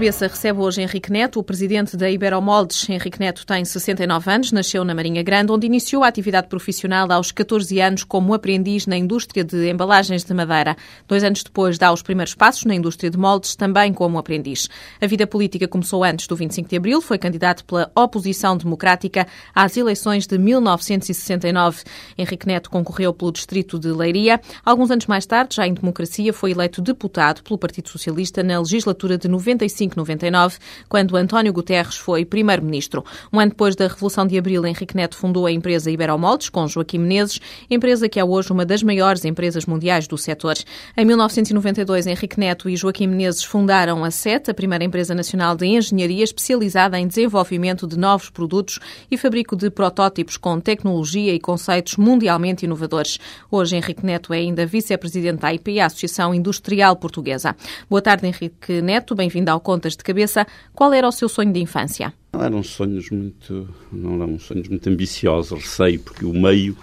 Cabeça 0.00 0.26
recebe 0.26 0.58
hoje 0.60 0.80
Henrique 0.80 1.12
Neto, 1.12 1.38
o 1.38 1.44
presidente 1.44 1.94
da 1.94 2.10
Iberomoldes. 2.10 2.88
Henrique 2.88 3.20
Neto 3.20 3.44
tem 3.44 3.62
69 3.66 4.30
anos, 4.30 4.50
nasceu 4.50 4.82
na 4.82 4.94
Marinha 4.94 5.22
Grande, 5.22 5.52
onde 5.52 5.66
iniciou 5.66 6.02
a 6.02 6.08
atividade 6.08 6.48
profissional 6.48 7.12
aos 7.12 7.30
14 7.30 7.78
anos 7.78 8.02
como 8.02 8.32
aprendiz 8.32 8.86
na 8.86 8.96
indústria 8.96 9.44
de 9.44 9.68
embalagens 9.68 10.24
de 10.24 10.32
madeira. 10.32 10.74
Dois 11.06 11.22
anos 11.22 11.42
depois 11.42 11.76
dá 11.76 11.92
os 11.92 12.00
primeiros 12.00 12.34
passos 12.34 12.64
na 12.64 12.74
indústria 12.74 13.10
de 13.10 13.18
moldes, 13.18 13.54
também 13.54 13.92
como 13.92 14.16
aprendiz. 14.16 14.70
A 15.02 15.06
vida 15.06 15.26
política 15.26 15.68
começou 15.68 16.02
antes 16.02 16.26
do 16.26 16.34
25 16.34 16.70
de 16.70 16.76
abril, 16.78 17.02
foi 17.02 17.18
candidato 17.18 17.62
pela 17.66 17.92
oposição 17.94 18.56
democrática 18.56 19.26
às 19.54 19.76
eleições 19.76 20.26
de 20.26 20.38
1969. 20.38 21.82
Henrique 22.16 22.46
Neto 22.46 22.70
concorreu 22.70 23.12
pelo 23.12 23.32
distrito 23.32 23.78
de 23.78 23.88
Leiria. 23.88 24.40
Alguns 24.64 24.90
anos 24.90 25.04
mais 25.04 25.26
tarde, 25.26 25.56
já 25.56 25.66
em 25.66 25.74
democracia, 25.74 26.32
foi 26.32 26.52
eleito 26.52 26.80
deputado 26.80 27.42
pelo 27.42 27.58
Partido 27.58 27.90
Socialista 27.90 28.42
na 28.42 28.58
legislatura 28.58 29.18
de 29.18 29.28
90 29.28 29.66
95-99, 29.96 30.58
quando 30.88 31.16
António 31.16 31.52
Guterres 31.52 31.96
foi 31.96 32.24
primeiro-ministro. 32.24 33.04
Um 33.32 33.40
ano 33.40 33.50
depois 33.50 33.74
da 33.76 33.86
Revolução 33.86 34.26
de 34.26 34.38
Abril, 34.38 34.64
Henrique 34.66 34.96
Neto 34.96 35.16
fundou 35.16 35.46
a 35.46 35.52
empresa 35.52 35.90
Iberomoldes, 35.90 36.48
com 36.48 36.66
Joaquim 36.66 36.98
Menezes, 36.98 37.40
empresa 37.70 38.08
que 38.08 38.18
é 38.18 38.24
hoje 38.24 38.52
uma 38.52 38.64
das 38.64 38.82
maiores 38.82 39.24
empresas 39.24 39.66
mundiais 39.66 40.06
do 40.06 40.16
setor. 40.16 40.56
Em 40.96 41.04
1992, 41.04 42.06
Henrique 42.06 42.38
Neto 42.38 42.68
e 42.68 42.76
Joaquim 42.76 43.06
Menezes 43.06 43.44
fundaram 43.44 44.04
a 44.04 44.10
SET, 44.10 44.50
a 44.50 44.54
primeira 44.54 44.84
empresa 44.84 45.14
nacional 45.14 45.56
de 45.56 45.66
engenharia 45.66 46.24
especializada 46.24 46.98
em 46.98 47.06
desenvolvimento 47.06 47.86
de 47.86 47.98
novos 47.98 48.30
produtos 48.30 48.78
e 49.10 49.16
fabrico 49.16 49.56
de 49.56 49.70
protótipos 49.70 50.36
com 50.36 50.60
tecnologia 50.60 51.34
e 51.34 51.40
conceitos 51.40 51.96
mundialmente 51.96 52.64
inovadores. 52.64 53.18
Hoje, 53.50 53.76
Henrique 53.76 54.04
Neto 54.04 54.32
é 54.32 54.38
ainda 54.38 54.66
vice-presidente 54.66 55.40
da 55.40 55.52
IPA, 55.52 55.86
Associação 55.86 56.34
Industrial 56.34 56.94
Portuguesa. 56.96 57.56
Boa 57.88 58.02
tarde, 58.02 58.26
Henrique 58.26 58.80
Neto. 58.82 59.14
Bem-vindo 59.14 59.50
ao 59.50 59.60
Contas 59.80 59.96
de 59.96 60.04
Cabeça, 60.04 60.46
qual 60.74 60.92
era 60.92 61.08
o 61.08 61.10
seu 61.10 61.26
sonho 61.26 61.50
de 61.54 61.58
infância? 61.58 62.12
Não 62.34 62.44
eram 62.44 62.62
sonhos 62.62 63.08
muito, 63.08 63.66
não 63.90 64.22
eram 64.22 64.38
sonhos 64.38 64.68
muito 64.68 64.86
ambiciosos, 64.90 65.58
receio, 65.58 66.00
porque 66.00 66.26
o 66.26 66.34
meio 66.34 66.76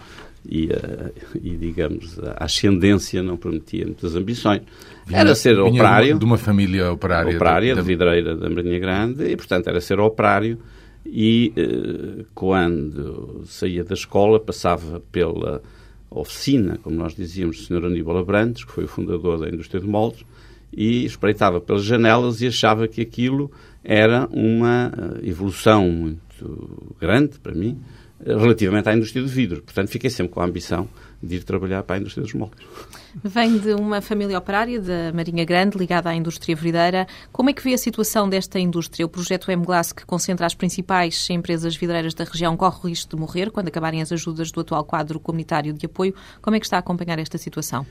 e, 0.50 0.68
a, 0.74 1.12
e, 1.36 1.56
digamos, 1.58 2.18
a 2.18 2.46
ascendência 2.46 3.22
não 3.22 3.38
permitia 3.38 3.86
muitas 3.86 4.16
ambições. 4.16 4.64
Vinha, 5.06 5.20
era 5.20 5.36
ser 5.36 5.60
operário. 5.60 6.18
De 6.18 6.26
uma 6.26 6.40
família 6.40 6.92
operária. 6.92 7.36
Operária, 7.36 7.76
da, 7.76 7.82
de 7.82 7.88
vidreira 7.88 8.36
da 8.36 8.50
Marinha 8.50 8.80
Grande, 8.80 9.26
e, 9.26 9.38
portanto, 9.38 9.68
era 9.68 9.80
ser 9.80 10.00
operário. 10.00 10.58
E 11.06 11.54
eh, 11.56 12.26
quando 12.34 13.44
saía 13.46 13.84
da 13.84 13.94
escola, 13.94 14.40
passava 14.40 15.00
pela 15.12 15.62
oficina, 16.10 16.80
como 16.82 16.96
nós 16.96 17.14
dizíamos, 17.14 17.58
do 17.58 17.64
Sr. 17.64 17.86
Aníbal 17.86 18.18
Abrantes, 18.18 18.66
que 18.66 18.72
foi 18.72 18.86
o 18.86 18.88
fundador 18.88 19.38
da 19.40 19.50
indústria 19.50 19.80
de 19.80 19.88
moldes, 19.88 20.26
e 20.78 21.06
espreitava 21.06 21.60
pelas 21.60 21.84
janelas 21.84 22.40
e 22.40 22.48
achava 22.48 22.88
que 22.88 23.02
aquilo 23.02 23.52
era 23.84 24.28
uma 24.32 24.92
eh, 24.96 25.28
evolução 25.28 25.90
muito 25.90 26.96
grande 27.02 27.40
para 27.40 27.56
mim 27.56 27.82
eh, 28.24 28.38
relativamente 28.38 28.88
à 28.88 28.94
indústria 28.94 29.24
do 29.24 29.28
vidro. 29.28 29.64
Portanto, 29.64 29.90
fiquei 29.90 30.12
sempre 30.12 30.34
com 30.34 30.40
a 30.40 30.46
ambição 30.46 30.88
de 31.22 31.38
ir 31.38 31.44
trabalhar 31.44 31.82
para 31.82 31.96
a 31.96 32.00
indústria 32.00 32.22
dos 32.22 32.34
moldes. 32.36 32.64
Vem 33.24 33.58
de 33.58 33.74
uma 33.74 34.02
família 34.02 34.38
operária 34.38 34.80
da 34.80 35.12
Marinha 35.12 35.44
Grande, 35.44 35.76
ligada 35.76 36.12
à 36.12 36.16
indústria 36.16 36.56
vidreira. 36.56 37.08
Como 37.32 37.50
é 37.50 37.54
que 37.54 37.64
vê 37.64 37.74
a 37.74 37.78
situação 37.78 38.30
desta 38.30 38.60
indústria? 38.60 39.04
O 39.04 39.10
projeto 39.10 39.50
M-Glass, 39.50 39.92
que 39.92 40.06
concentra 40.06 40.46
as 40.46 40.54
principais 40.54 41.28
empresas 41.32 41.76
vidreiras 41.76 42.14
da 42.14 42.24
região, 42.24 42.56
corre 42.56 42.78
o 42.84 42.88
risco 42.88 43.16
de 43.16 43.20
morrer 43.20 43.50
quando 43.50 43.70
acabarem 43.70 44.00
as 44.00 44.12
ajudas 44.12 44.52
do 44.52 44.62
atual 44.62 44.84
quadro 44.84 45.20
comunitário 45.20 45.74
de 45.74 45.88
apoio. 45.88 46.14
Como 46.40 46.56
é 46.56 46.60
que 46.60 46.68
está 46.68 46.76
a 46.76 46.80
acompanhar 46.82 47.18
esta 47.18 47.40
situação? 47.40 47.84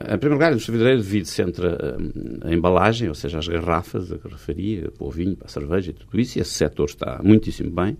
Em 0.00 0.18
primeiro 0.18 0.34
lugar, 0.34 0.48
a 0.48 0.50
indústria 0.52 0.76
vidreira 0.76 1.00
divide-se 1.00 1.40
entre 1.42 1.68
a, 1.68 2.48
a, 2.48 2.52
embalagem, 2.52 3.08
ou 3.08 3.14
seja, 3.14 3.38
as 3.38 3.46
garrafas, 3.46 4.10
a 4.10 4.16
garrafaria, 4.16 4.90
para 4.90 5.06
o 5.06 5.10
vinho, 5.10 5.36
para 5.36 5.46
a 5.46 5.48
cerveja 5.48 5.90
e 5.90 5.94
tudo 5.94 6.20
isso, 6.20 6.38
e 6.38 6.42
esse 6.42 6.50
setor 6.50 6.86
está 6.86 7.20
muitíssimo 7.22 7.70
bem. 7.70 7.96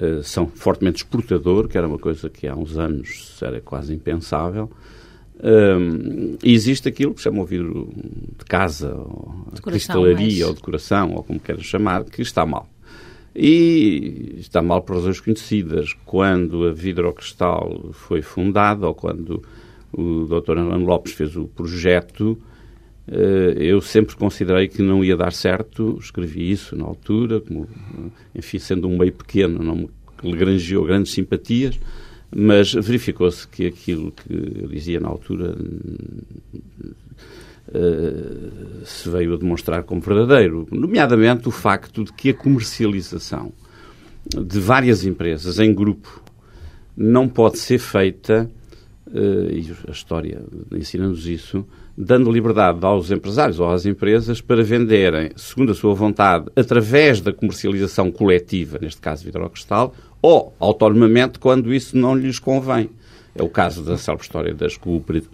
Uh, 0.00 0.22
são 0.22 0.46
fortemente 0.46 0.98
exportador, 0.98 1.68
que 1.68 1.78
era 1.78 1.86
uma 1.86 1.98
coisa 1.98 2.28
que 2.28 2.46
há 2.46 2.54
uns 2.54 2.76
anos 2.76 3.38
era 3.42 3.60
quase 3.60 3.94
impensável. 3.94 4.70
Um, 5.42 6.36
e 6.42 6.52
existe 6.52 6.88
aquilo 6.88 7.14
que 7.14 7.20
se 7.20 7.24
chama 7.24 7.42
o 7.42 7.46
vidro 7.46 7.90
de 8.38 8.44
casa, 8.44 8.94
ou 8.94 9.44
cristalaria, 9.62 10.40
mas... 10.40 10.48
ou 10.48 10.54
decoração, 10.54 11.14
ou 11.14 11.24
como 11.24 11.40
queiras 11.40 11.64
chamar, 11.64 12.04
que 12.04 12.22
está 12.22 12.44
mal. 12.46 12.68
E 13.34 14.36
está 14.38 14.60
mal 14.60 14.82
por 14.82 14.96
razões 14.96 15.18
conhecidas. 15.18 15.94
Quando 16.04 16.66
a 16.66 16.72
Vidrocristal 16.72 17.90
foi 17.92 18.20
fundada, 18.20 18.86
ou 18.86 18.94
quando 18.94 19.42
o 19.92 20.26
Dr. 20.26 20.58
Armando 20.58 20.86
Lopes 20.86 21.12
fez 21.12 21.36
o 21.36 21.46
projeto, 21.46 22.38
eh, 23.06 23.54
eu 23.58 23.80
sempre 23.80 24.14
considerei 24.16 24.68
que 24.68 24.82
não 24.82 25.04
ia 25.04 25.16
dar 25.16 25.32
certo, 25.32 25.98
escrevi 26.00 26.50
isso 26.50 26.76
na 26.76 26.84
altura, 26.84 27.40
como, 27.40 27.68
enfim, 28.34 28.58
sendo 28.58 28.88
um 28.88 28.96
meio 28.96 29.12
pequeno, 29.12 29.62
não 29.62 29.88
me 30.22 30.36
granjeou 30.36 30.84
grandes 30.84 31.12
simpatias, 31.12 31.78
mas 32.34 32.72
verificou-se 32.72 33.46
que 33.46 33.66
aquilo 33.66 34.12
que 34.12 34.32
eu 34.62 34.68
dizia 34.68 34.98
na 35.00 35.08
altura 35.08 35.54
uh, 37.68 38.86
se 38.86 39.08
veio 39.10 39.34
a 39.34 39.36
demonstrar 39.36 39.82
como 39.82 40.00
verdadeiro, 40.00 40.66
nomeadamente 40.70 41.48
o 41.48 41.50
facto 41.50 42.04
de 42.04 42.12
que 42.12 42.30
a 42.30 42.34
comercialização 42.34 43.52
de 44.26 44.60
várias 44.60 45.04
empresas 45.04 45.58
em 45.58 45.74
grupo 45.74 46.22
não 46.96 47.28
pode 47.28 47.58
ser 47.58 47.78
feita 47.78 48.48
eh, 48.48 48.61
e 49.14 49.72
a 49.88 49.90
história 49.90 50.42
ensina-nos 50.72 51.26
isso, 51.26 51.66
dando 51.96 52.30
liberdade 52.30 52.78
aos 52.84 53.10
empresários 53.10 53.60
ou 53.60 53.68
às 53.70 53.84
empresas 53.84 54.40
para 54.40 54.62
venderem, 54.62 55.30
segundo 55.36 55.72
a 55.72 55.74
sua 55.74 55.94
vontade, 55.94 56.46
através 56.56 57.20
da 57.20 57.32
comercialização 57.32 58.10
coletiva, 58.10 58.78
neste 58.80 59.00
caso 59.00 59.24
vidrocristal, 59.24 59.94
ou 60.20 60.54
autonomamente 60.58 61.38
quando 61.38 61.72
isso 61.74 61.96
não 61.96 62.14
lhes 62.14 62.38
convém. 62.38 62.88
É 63.34 63.42
o 63.42 63.48
caso 63.48 63.82
da 63.82 63.96
célebre 63.96 64.26
história 64.26 64.54
das 64.54 64.78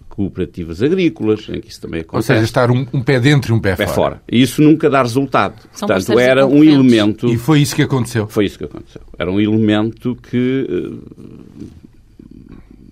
cooperativas 0.07 0.81
agrícolas, 0.81 1.49
em 1.49 1.59
que 1.59 1.67
isso 1.67 1.81
também 1.81 1.99
acontece. 1.99 2.31
Ou 2.31 2.35
seja, 2.37 2.45
estar 2.45 2.71
um, 2.71 2.87
um 2.93 3.03
pé 3.03 3.19
dentro 3.19 3.53
e 3.53 3.57
um 3.57 3.59
pé, 3.59 3.75
pé 3.75 3.85
fora. 3.87 3.95
fora. 3.95 4.21
E 4.31 4.41
isso 4.41 4.61
nunca 4.61 4.89
dá 4.89 5.01
resultado. 5.01 5.55
São 5.73 5.85
Portanto, 5.85 6.17
era 6.17 6.47
um 6.47 6.63
elemento... 6.63 7.27
E 7.27 7.37
foi 7.37 7.59
isso 7.59 7.75
que 7.75 7.81
aconteceu? 7.81 8.25
Foi 8.27 8.45
isso 8.45 8.57
que 8.57 8.63
aconteceu. 8.63 9.01
Era 9.17 9.29
um 9.29 9.37
elemento 9.37 10.15
que 10.15 10.65
eh, 10.69 11.65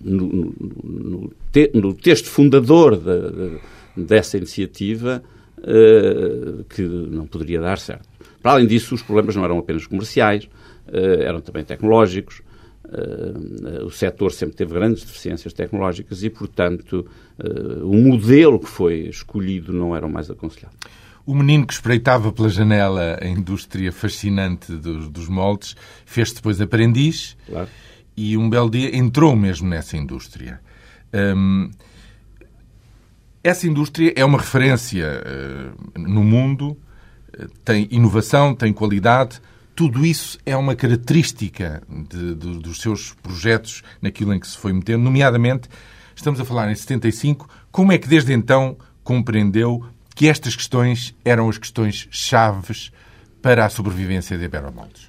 no, 0.02 0.54
no, 0.84 1.32
te, 1.52 1.70
no 1.74 1.94
texto 1.94 2.28
fundador 2.28 2.96
de, 2.96 3.30
de, 3.30 3.60
dessa 3.96 4.36
iniciativa 4.36 5.22
uh, 5.58 6.64
que 6.64 6.82
não 6.82 7.26
poderia 7.26 7.60
dar 7.60 7.78
certo. 7.78 8.08
Para 8.42 8.52
além 8.52 8.66
disso, 8.66 8.94
os 8.94 9.02
problemas 9.02 9.34
não 9.34 9.44
eram 9.44 9.58
apenas 9.58 9.86
comerciais, 9.86 10.44
uh, 10.44 11.22
eram 11.22 11.40
também 11.40 11.64
tecnológicos. 11.64 12.42
Uh, 12.84 13.84
o 13.84 13.90
setor 13.90 14.32
sempre 14.32 14.56
teve 14.56 14.72
grandes 14.72 15.04
deficiências 15.04 15.52
tecnológicas 15.52 16.22
e, 16.22 16.30
portanto, 16.30 17.06
o 17.82 17.96
modelo 17.96 18.58
que 18.58 18.68
foi 18.68 19.08
escolhido 19.08 19.72
não 19.72 19.94
era 19.94 20.06
o 20.06 20.10
mais 20.10 20.28
aconselhado. 20.28 20.74
O 21.24 21.34
menino 21.34 21.66
que 21.66 21.74
espreitava 21.74 22.32
pela 22.32 22.48
janela 22.48 23.18
a 23.20 23.28
indústria 23.28 23.92
fascinante 23.92 24.72
dos, 24.72 25.08
dos 25.08 25.28
moldes 25.28 25.76
fez-se 26.06 26.36
depois 26.36 26.60
aprendiz. 26.60 27.36
Claro 27.46 27.68
e 28.18 28.36
um 28.36 28.50
belo 28.50 28.68
dia 28.68 28.96
entrou 28.96 29.36
mesmo 29.36 29.68
nessa 29.68 29.96
indústria. 29.96 30.60
Um, 31.14 31.70
essa 33.44 33.64
indústria 33.68 34.12
é 34.16 34.24
uma 34.24 34.38
referência 34.38 35.06
uh, 35.06 35.98
no 36.00 36.24
mundo, 36.24 36.76
uh, 37.38 37.48
tem 37.64 37.86
inovação, 37.92 38.56
tem 38.56 38.72
qualidade. 38.72 39.40
Tudo 39.76 40.04
isso 40.04 40.36
é 40.44 40.56
uma 40.56 40.74
característica 40.74 41.80
de, 41.88 42.34
de, 42.34 42.58
dos 42.58 42.80
seus 42.80 43.12
projetos 43.22 43.84
naquilo 44.02 44.34
em 44.34 44.40
que 44.40 44.48
se 44.48 44.58
foi 44.58 44.72
metendo, 44.72 45.04
nomeadamente, 45.04 45.68
estamos 46.16 46.40
a 46.40 46.44
falar 46.44 46.72
em 46.72 46.74
75, 46.74 47.48
como 47.70 47.92
é 47.92 47.98
que 47.98 48.08
desde 48.08 48.32
então 48.32 48.76
compreendeu 49.04 49.86
que 50.16 50.26
estas 50.26 50.56
questões 50.56 51.14
eram 51.24 51.48
as 51.48 51.56
questões 51.56 52.08
chaves 52.10 52.90
para 53.40 53.64
a 53.64 53.70
sobrevivência 53.70 54.36
de 54.36 54.44
Iberomoldes? 54.44 55.07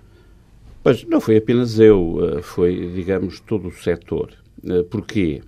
Pois, 0.83 1.03
não 1.05 1.19
foi 1.19 1.37
apenas 1.37 1.79
eu, 1.79 2.37
eh, 2.37 2.41
foi, 2.41 2.91
digamos, 2.95 3.39
todo 3.41 3.67
o 3.67 3.71
setor. 3.71 4.31
Eh, 4.65 4.83
porquê? 4.83 5.41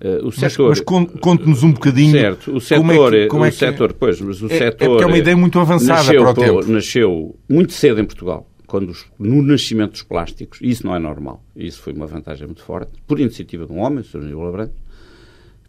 Eh, 0.00 0.20
o 0.22 0.30
setor, 0.30 0.68
mas, 0.70 0.82
mas 0.86 1.10
conte-nos 1.20 1.62
um 1.62 1.72
bocadinho. 1.72 2.12
Certo, 2.12 2.56
o 2.56 2.60
setor, 2.60 2.80
como 2.80 2.92
é 2.92 3.10
que, 3.10 3.26
como 3.26 3.44
é 3.44 3.48
o 3.48 3.52
setor, 3.52 3.92
pois, 3.92 4.20
mas 4.20 4.42
o 4.42 4.46
é, 4.46 4.58
setor. 4.58 5.00
É, 5.00 5.02
é 5.02 5.06
uma 5.06 5.18
ideia 5.18 5.36
muito 5.36 5.58
avançada 5.58 5.94
nasceu, 5.94 6.22
para 6.22 6.30
o 6.30 6.34
tempo. 6.34 6.70
Nasceu 6.70 7.36
muito 7.48 7.72
cedo 7.72 8.00
em 8.00 8.04
Portugal, 8.04 8.48
quando 8.66 8.90
os, 8.90 9.06
no 9.18 9.42
nascimento 9.42 9.92
dos 9.92 10.02
plásticos, 10.02 10.60
isso 10.62 10.86
não 10.86 10.94
é 10.94 10.98
normal. 10.98 11.42
Isso 11.56 11.80
foi 11.80 11.92
uma 11.92 12.06
vantagem 12.06 12.46
muito 12.46 12.62
forte, 12.62 12.92
por 13.06 13.18
iniciativa 13.18 13.66
de 13.66 13.72
um 13.72 13.78
homem, 13.78 14.00
o 14.00 14.04
Sr. 14.04 14.22
Nilo 14.22 14.52
Branco, 14.52 14.74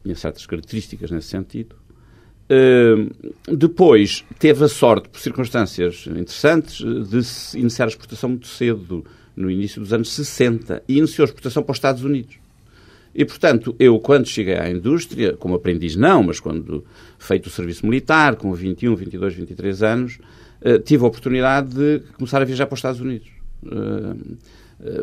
tinha 0.04 0.16
certas 0.16 0.46
características 0.46 1.10
nesse 1.10 1.28
sentido. 1.28 1.76
Uh, 2.50 3.56
depois 3.56 4.25
teve 4.40 4.66
a 4.66 4.68
sorte, 4.68 5.07
por 5.07 5.19
circunstâncias 5.19 6.07
interessantes, 6.07 6.78
de 6.78 7.60
iniciar 7.60 7.86
a 7.86 7.90
exportação 7.90 8.30
muito 8.30 8.48
cedo, 8.48 9.06
no 9.36 9.50
início 9.50 9.80
dos 9.80 9.94
anos 9.94 10.12
60, 10.12 10.84
e 10.88 10.98
iniciou 10.98 11.24
a 11.24 11.28
exportação 11.28 11.63
para 11.63 11.72
os 11.72 11.78
Estados 11.78 12.04
Unidos. 12.04 12.38
E, 13.13 13.24
portanto, 13.24 13.75
eu, 13.80 14.00
quando 14.00 14.28
cheguei 14.28 14.56
à 14.56 14.69
indústria, 14.69 15.36
como 15.38 15.56
aprendiz 15.56 15.96
não, 15.96 16.24
mas 16.24 16.40
quando 16.40 16.84
feito 17.18 17.48
o 17.48 17.50
serviço 17.50 17.86
militar, 17.86 18.36
com 18.36 18.54
21, 18.54 18.95
22, 18.95 19.34
23 19.36 19.84
anos, 19.84 20.19
uh, 20.62 20.80
tive 20.80 21.04
a 21.04 21.07
oportunidade 21.07 21.69
de 21.69 22.00
começar 22.13 22.42
a 22.42 22.45
viajar 22.45 22.66
para 22.66 22.74
os 22.74 22.80
Estados 22.80 23.00
Unidos. 23.00 23.30
Uh, 23.63 24.38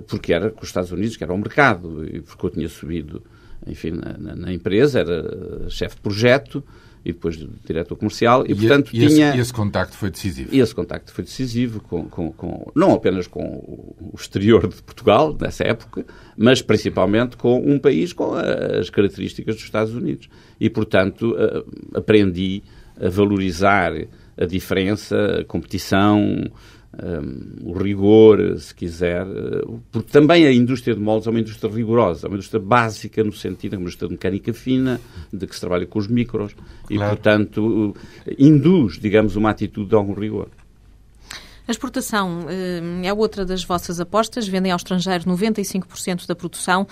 porque 0.06 0.32
era 0.32 0.50
com 0.50 0.62
os 0.62 0.68
Estados 0.68 0.90
Unidos, 0.90 1.16
que 1.16 1.24
era 1.24 1.32
o 1.32 1.38
mercado, 1.38 2.06
e 2.10 2.20
porque 2.20 2.46
eu 2.46 2.50
tinha 2.50 2.68
subido, 2.68 3.22
enfim, 3.66 3.92
na, 3.92 4.34
na, 4.34 4.52
empresa, 4.52 5.00
era 5.00 5.68
chefe 5.68 5.96
de 5.96 6.02
projeto, 6.02 6.62
e 7.06 7.12
depois 7.12 7.38
diretor 7.64 7.94
comercial 7.94 8.44
e, 8.44 8.50
e 8.50 8.54
portanto 8.56 8.90
e 8.92 9.06
tinha 9.06 9.30
esse, 9.30 9.38
esse 9.38 9.52
contacto 9.52 9.96
foi 9.96 10.10
decisivo? 10.10 10.48
E 10.52 10.58
esse 10.58 10.74
contacto 10.74 11.12
foi 11.12 11.22
decisivo 11.22 11.80
com, 11.80 12.08
com, 12.08 12.32
com, 12.32 12.72
não 12.74 12.92
apenas 12.94 13.28
com 13.28 13.40
o 13.40 14.12
exterior 14.18 14.66
de 14.66 14.82
Portugal 14.82 15.36
nessa 15.40 15.62
época 15.62 16.04
mas 16.36 16.60
principalmente 16.60 17.36
com 17.36 17.60
um 17.60 17.78
país 17.78 18.12
com 18.12 18.34
as 18.34 18.90
características 18.90 19.54
dos 19.54 19.64
Estados 19.64 19.94
Unidos. 19.94 20.28
E 20.58 20.68
portanto 20.68 21.36
aprendi 21.94 22.64
a 23.00 23.08
valorizar 23.08 23.92
a 24.36 24.44
diferença 24.44 25.42
a 25.42 25.44
competição 25.44 26.50
um, 27.02 27.70
o 27.70 27.72
rigor, 27.72 28.58
se 28.58 28.74
quiser, 28.74 29.26
uh, 29.26 29.80
porque 29.92 30.10
também 30.10 30.46
a 30.46 30.52
indústria 30.52 30.94
de 30.94 31.00
moldes 31.00 31.26
é 31.26 31.30
uma 31.30 31.40
indústria 31.40 31.70
rigorosa, 31.70 32.26
é 32.26 32.28
uma 32.28 32.36
indústria 32.36 32.60
básica 32.60 33.22
no 33.22 33.32
sentido, 33.32 33.74
é 33.74 33.76
uma 33.76 33.82
indústria 33.82 34.08
de 34.08 34.14
mecânica 34.14 34.52
fina, 34.54 35.00
de 35.32 35.46
que 35.46 35.54
se 35.54 35.60
trabalha 35.60 35.86
com 35.86 35.98
os 35.98 36.08
micros, 36.08 36.54
claro. 36.54 36.84
e, 36.90 36.98
portanto, 36.98 37.90
uh, 37.90 37.94
induz, 38.38 38.98
digamos, 38.98 39.36
uma 39.36 39.50
atitude 39.50 39.90
de 39.90 39.94
algum 39.94 40.14
rigor. 40.14 40.48
A 41.68 41.72
exportação 41.72 42.42
uh, 42.42 43.04
é 43.04 43.12
outra 43.12 43.44
das 43.44 43.64
vossas 43.64 43.98
apostas. 43.98 44.46
Vendem 44.46 44.70
ao 44.70 44.76
estrangeiro 44.76 45.24
95% 45.24 46.24
da 46.24 46.34
produção. 46.34 46.86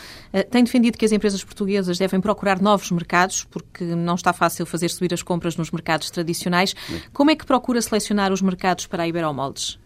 Tem 0.50 0.64
defendido 0.64 0.98
que 0.98 1.04
as 1.04 1.12
empresas 1.12 1.44
portuguesas 1.44 1.96
devem 1.96 2.20
procurar 2.20 2.60
novos 2.60 2.90
mercados, 2.90 3.44
porque 3.44 3.84
não 3.84 4.16
está 4.16 4.32
fácil 4.32 4.66
fazer 4.66 4.88
subir 4.88 5.14
as 5.14 5.22
compras 5.22 5.56
nos 5.56 5.70
mercados 5.70 6.10
tradicionais. 6.10 6.74
Como 7.12 7.30
é 7.30 7.36
que 7.36 7.46
procura 7.46 7.80
selecionar 7.80 8.32
os 8.32 8.42
mercados 8.42 8.84
para 8.88 9.04
a 9.04 9.08
Iberomoldes? 9.08 9.78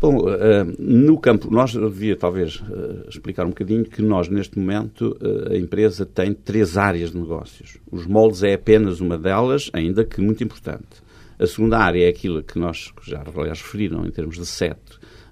Bom, 0.00 0.16
uh, 0.16 0.64
no 0.78 1.18
campo, 1.18 1.50
nós 1.50 1.72
devia 1.74 2.16
talvez 2.16 2.56
uh, 2.56 3.06
explicar 3.06 3.44
um 3.44 3.50
bocadinho 3.50 3.84
que 3.84 4.00
nós, 4.00 4.30
neste 4.30 4.58
momento, 4.58 5.14
uh, 5.20 5.52
a 5.52 5.58
empresa 5.58 6.06
tem 6.06 6.32
três 6.32 6.78
áreas 6.78 7.10
de 7.10 7.18
negócios. 7.18 7.76
Os 7.92 8.06
moldes 8.06 8.42
é 8.42 8.54
apenas 8.54 9.02
uma 9.02 9.18
delas, 9.18 9.68
ainda 9.74 10.02
que 10.02 10.22
muito 10.22 10.42
importante. 10.42 11.02
A 11.38 11.46
segunda 11.46 11.76
área 11.76 12.02
é 12.02 12.08
aquilo 12.08 12.42
que 12.42 12.58
nós 12.58 12.94
já 13.06 13.22
aliás, 13.36 13.60
referiram 13.60 14.06
em 14.06 14.10
termos 14.10 14.38
de 14.38 14.46
SET, 14.46 14.80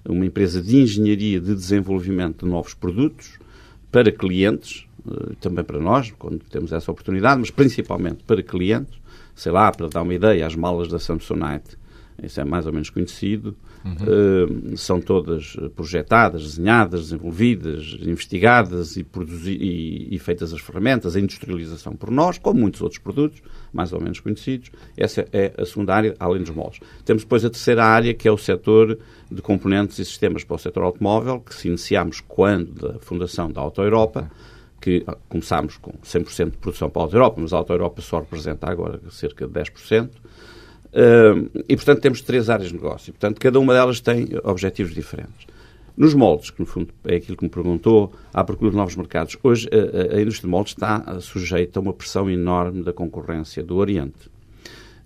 uma 0.07 0.23
empresa 0.23 0.61
de 0.61 0.77
engenharia 0.77 1.39
de 1.41 1.55
desenvolvimento 1.55 2.45
de 2.45 2.51
novos 2.51 2.75
produtos 2.75 3.39
para 3.91 4.11
clientes, 4.11 4.85
também 5.39 5.63
para 5.63 5.79
nós, 5.79 6.11
quando 6.11 6.39
temos 6.45 6.71
essa 6.71 6.91
oportunidade, 6.91 7.39
mas 7.39 7.49
principalmente 7.49 8.23
para 8.23 8.43
clientes. 8.43 8.99
Sei 9.35 9.51
lá, 9.51 9.71
para 9.71 9.87
dar 9.87 10.01
uma 10.01 10.13
ideia, 10.13 10.45
as 10.45 10.55
malas 10.55 10.89
da 10.89 10.99
Samsonite, 10.99 11.78
isso 12.23 12.39
é 12.39 12.45
mais 12.45 12.65
ou 12.65 12.73
menos 12.73 12.89
conhecido 12.89 13.55
Uhum. 13.85 14.73
Uh, 14.73 14.77
são 14.77 14.99
todas 14.99 15.55
projetadas, 15.75 16.43
desenhadas, 16.43 17.03
desenvolvidas, 17.03 17.97
investigadas 18.01 18.97
e, 18.97 19.05
e, 19.45 20.15
e, 20.15 20.19
feitas 20.19 20.53
as 20.53 20.59
ferramentas, 20.59 21.15
a 21.15 21.19
industrialização 21.19 21.95
por 21.95 22.11
nós, 22.11 22.37
como 22.37 22.59
muitos 22.59 22.81
outros 22.81 22.99
produtos, 22.99 23.41
mais 23.71 23.93
ou 23.93 24.01
menos 24.01 24.19
conhecidos. 24.19 24.69
Essa 24.97 25.25
é 25.31 25.53
a 25.57 25.65
segunda 25.65 25.95
área, 25.95 26.13
além 26.19 26.41
dos 26.41 26.53
moldes. 26.53 26.81
Temos 27.05 27.23
depois 27.23 27.45
a 27.45 27.49
terceira 27.49 27.85
área, 27.85 28.13
que 28.13 28.27
é 28.27 28.31
o 28.31 28.37
setor 28.37 28.99
de 29.31 29.41
componentes 29.41 29.97
e 29.97 30.05
sistemas 30.05 30.43
para 30.43 30.55
o 30.55 30.59
setor 30.59 30.83
automóvel, 30.83 31.39
que 31.39 31.55
se 31.55 31.69
iniciamos 31.69 32.19
quando 32.19 32.73
da 32.73 32.99
fundação 32.99 33.49
da 33.49 33.61
Auto 33.61 33.81
Europa, 33.81 34.29
que 34.81 35.03
ah, 35.07 35.17
começámos 35.29 35.77
com 35.77 35.91
100% 36.03 36.51
de 36.51 36.57
produção 36.57 36.89
para 36.89 37.01
a 37.01 37.05
Auto 37.05 37.15
Europa, 37.15 37.41
mas 37.41 37.53
a 37.53 37.57
Auto 37.57 37.71
Europa 37.71 38.01
só 38.01 38.19
representa 38.19 38.69
agora 38.69 38.99
cerca 39.09 39.47
de 39.47 39.53
10%. 39.53 40.09
E, 41.67 41.75
portanto, 41.75 42.01
temos 42.01 42.21
três 42.21 42.49
áreas 42.49 42.69
de 42.69 42.75
negócio. 42.75 43.13
Portanto, 43.13 43.39
cada 43.39 43.59
uma 43.59 43.73
delas 43.73 43.99
tem 43.99 44.27
objetivos 44.43 44.93
diferentes. 44.93 45.47
Nos 45.95 46.13
moldes, 46.13 46.49
que 46.49 46.61
no 46.61 46.65
fundo 46.65 46.93
é 47.03 47.17
aquilo 47.17 47.35
que 47.35 47.43
me 47.43 47.49
perguntou, 47.49 48.13
à 48.33 48.41
procura 48.41 48.71
de 48.71 48.77
novos 48.77 48.95
mercados, 48.95 49.37
hoje 49.43 49.67
a, 49.69 50.15
a 50.15 50.21
indústria 50.21 50.47
de 50.47 50.51
moldes 50.51 50.71
está 50.71 51.19
sujeita 51.19 51.77
a 51.77 51.81
uma 51.81 51.93
pressão 51.93 52.29
enorme 52.29 52.83
da 52.83 52.93
concorrência 52.93 53.61
do 53.61 53.75
Oriente. 53.75 54.29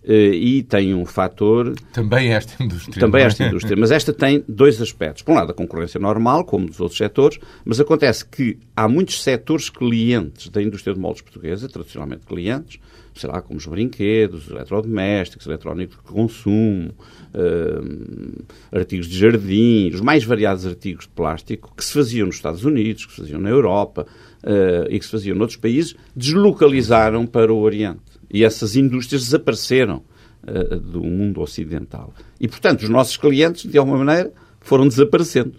Uh, 0.04 0.34
e 0.34 0.62
tem 0.64 0.94
um 0.94 1.06
fator. 1.06 1.74
Também 1.94 2.34
esta 2.34 2.62
indústria. 2.62 3.00
Também 3.00 3.24
é? 3.24 3.26
esta 3.26 3.44
indústria. 3.46 3.76
Mas 3.76 3.90
esta 3.90 4.14
tem 4.14 4.44
dois 4.48 4.80
aspectos. 4.82 5.24
Por 5.24 5.32
um 5.32 5.36
lado, 5.36 5.52
a 5.52 5.54
concorrência 5.54 6.00
normal, 6.00 6.44
como 6.44 6.68
dos 6.68 6.80
outros 6.82 6.98
setores, 6.98 7.40
mas 7.64 7.80
acontece 7.80 8.26
que 8.26 8.60
há 8.76 8.88
muitos 8.88 9.24
setores 9.24 9.70
clientes 9.70 10.50
da 10.50 10.62
indústria 10.62 10.94
de 10.94 11.00
moldes 11.00 11.22
portuguesa, 11.22 11.70
tradicionalmente 11.70 12.26
clientes, 12.26 12.80
sei 13.16 13.30
lá, 13.30 13.42
como 13.42 13.60
os 13.60 13.66
brinquedos, 13.66 14.50
eletrodomésticos, 14.50 15.46
eletrónicos 15.46 15.98
de 15.98 16.04
consumo, 16.04 16.92
uh, 17.34 18.44
artigos 18.72 19.08
de 19.08 19.18
jardim, 19.18 19.92
os 19.94 20.02
mais 20.02 20.24
variados 20.24 20.66
artigos 20.66 21.06
de 21.06 21.12
plástico 21.12 21.74
que 21.76 21.84
se 21.84 21.94
faziam 21.94 22.28
nos 22.28 22.36
Estados 22.36 22.64
Unidos, 22.66 23.06
que 23.06 23.12
se 23.14 23.22
faziam 23.22 23.40
na 23.40 23.50
Europa 23.50 24.08
uh, 24.44 24.88
e 24.90 24.98
que 24.98 25.06
se 25.06 25.12
faziam 25.12 25.38
noutros 25.38 25.58
países, 25.58 25.96
deslocalizaram 26.16 27.26
para 27.26 27.54
o 27.54 27.60
Oriente. 27.60 28.02
E 28.32 28.44
essas 28.44 28.76
indústrias 28.76 29.24
desapareceram 29.26 30.04
uh, 30.44 30.80
do 30.80 31.04
mundo 31.04 31.42
ocidental. 31.42 32.14
E, 32.40 32.48
portanto, 32.48 32.82
os 32.82 32.90
nossos 32.90 33.18
clientes, 33.18 33.70
de 33.70 33.78
alguma 33.78 34.04
maneira, 34.04 34.34
foram 34.60 34.88
desaparecendo, 34.88 35.56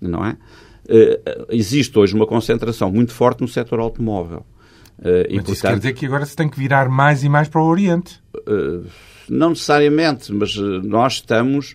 não 0.00 0.24
é? 0.24 0.36
existe 1.50 1.98
hoje 1.98 2.14
uma 2.14 2.26
concentração 2.26 2.90
muito 2.90 3.12
forte 3.12 3.42
no 3.42 3.48
setor 3.48 3.78
automóvel. 3.78 4.46
Uh, 4.98 5.04
mas 5.04 5.26
e, 5.28 5.34
portanto, 5.34 5.52
isso 5.52 5.62
quer 5.62 5.76
dizer 5.76 5.92
que 5.94 6.06
agora 6.06 6.26
se 6.26 6.36
tem 6.36 6.48
que 6.48 6.58
virar 6.58 6.88
mais 6.88 7.22
e 7.22 7.28
mais 7.28 7.48
para 7.48 7.62
o 7.62 7.66
Oriente? 7.66 8.20
Uh, 8.36 8.84
não 9.28 9.50
necessariamente, 9.50 10.32
mas 10.32 10.56
uh, 10.56 10.82
nós 10.82 11.14
estamos 11.14 11.74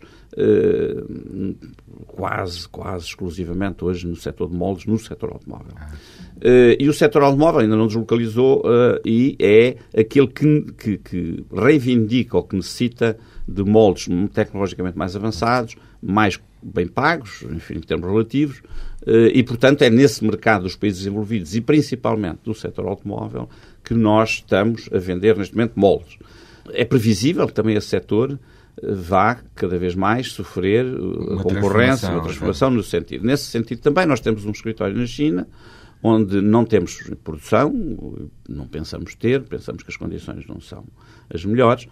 quase, 2.08 2.68
quase 2.68 3.06
exclusivamente 3.06 3.86
hoje 3.86 4.08
no 4.08 4.16
setor 4.16 4.50
de 4.50 4.56
moldes, 4.56 4.88
no 4.88 4.98
setor 4.98 5.34
automóvel. 5.34 5.74
Ah. 5.78 5.92
e 6.80 6.90
o 6.90 6.94
setor 6.94 7.22
automóvel 7.22 7.62
ainda 7.62 7.76
não 7.76 7.86
deslocalizou 7.86 8.64
e 9.06 9.38
é 9.40 9.78
aquele 9.96 10.26
que, 10.26 10.62
que, 10.76 10.98
que 10.98 11.46
reivindica 11.56 12.36
ou 12.36 12.42
que 12.42 12.56
necessita 12.56 13.16
de 13.48 13.64
moldes 13.64 14.08
tecnologicamente 14.34 14.98
mais 14.98 15.16
avançados, 15.16 15.76
mais 16.02 16.40
bem 16.64 16.88
pagos, 16.88 17.44
enfim, 17.50 17.76
em 17.76 17.82
termos 17.82 18.10
relativos, 18.10 18.62
eh, 19.06 19.32
e, 19.34 19.44
portanto, 19.44 19.82
é 19.82 19.90
nesse 19.90 20.24
mercado 20.24 20.64
dos 20.64 20.76
países 20.76 21.00
desenvolvidos 21.00 21.56
e 21.56 21.62
principalmente 21.62 22.40
do 22.44 22.54
setor 22.54 22.88
automóvel 22.88 23.50
que 23.84 23.94
nós 23.94 24.30
estamos 24.30 24.90
a 24.94 24.98
vender 24.98 25.38
neste 25.38 25.56
momento 25.56 25.74
moldes. 25.76 26.18
É 26.72 26.86
previsível 26.86 27.46
que 27.48 27.54
também 27.54 27.76
esse 27.76 27.88
setor 27.88 28.40
eh, 28.82 28.94
vá 28.94 29.36
cada 29.56 29.78
vez 29.78 29.96
mais 29.96 30.32
sofrer 30.32 30.86
eh, 30.86 30.98
uma 30.98 31.42
a 31.42 31.44
concorrência, 31.44 32.10
uma 32.10 32.24
transformação 32.24 32.70
no 32.70 32.84
sentido. 32.84 33.26
Nesse 33.26 33.46
sentido 33.46 33.82
também 33.82 34.06
nós 34.06 34.20
temos 34.20 34.46
um 34.46 34.52
escritório 34.52 34.96
na 34.96 35.06
China 35.06 35.48
onde 36.06 36.42
não 36.42 36.66
temos 36.66 37.00
produção, 37.24 37.74
não 38.50 38.68
pensamos 38.68 39.16
ter, 39.16 39.42
pensamos 39.44 39.84
que 39.84 39.90
as 39.90 39.96
condições 39.96 40.46
não 40.46 40.60
são 40.60 40.84
as 41.34 41.46
melhores, 41.46 41.88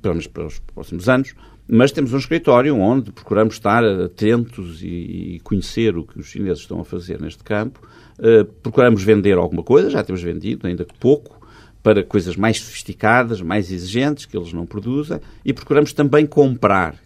pelo 0.00 0.14
menos 0.14 0.28
para 0.28 0.46
os 0.46 0.60
próximos 0.60 1.08
anos, 1.08 1.34
mas 1.68 1.90
temos 1.90 2.12
um 2.12 2.18
escritório 2.18 2.76
onde 2.76 3.10
procuramos 3.10 3.54
estar 3.54 3.84
atentos 3.84 4.82
e, 4.82 5.40
conhecer 5.42 5.96
o 5.96 6.04
que 6.04 6.18
os 6.18 6.26
chineses 6.26 6.60
estão 6.60 6.80
a 6.80 6.84
fazer 6.84 7.20
neste 7.20 7.42
campo. 7.42 7.80
Uh, 8.18 8.44
procuramos 8.62 9.02
vender 9.02 9.36
alguma 9.36 9.62
coisa, 9.62 9.90
já 9.90 10.02
temos 10.02 10.22
vendido, 10.22 10.66
ainda 10.66 10.84
que 10.84 10.94
pouco, 10.98 11.40
para 11.82 12.02
coisas 12.02 12.36
mais 12.36 12.60
sofisticadas, 12.60 13.40
mais 13.40 13.70
exigentes, 13.70 14.26
que 14.26 14.36
eles 14.36 14.52
não 14.52 14.64
produzem, 14.64 15.20
e 15.44 15.52
procuramos 15.52 15.92
também 15.92 16.24
comprar 16.24 16.96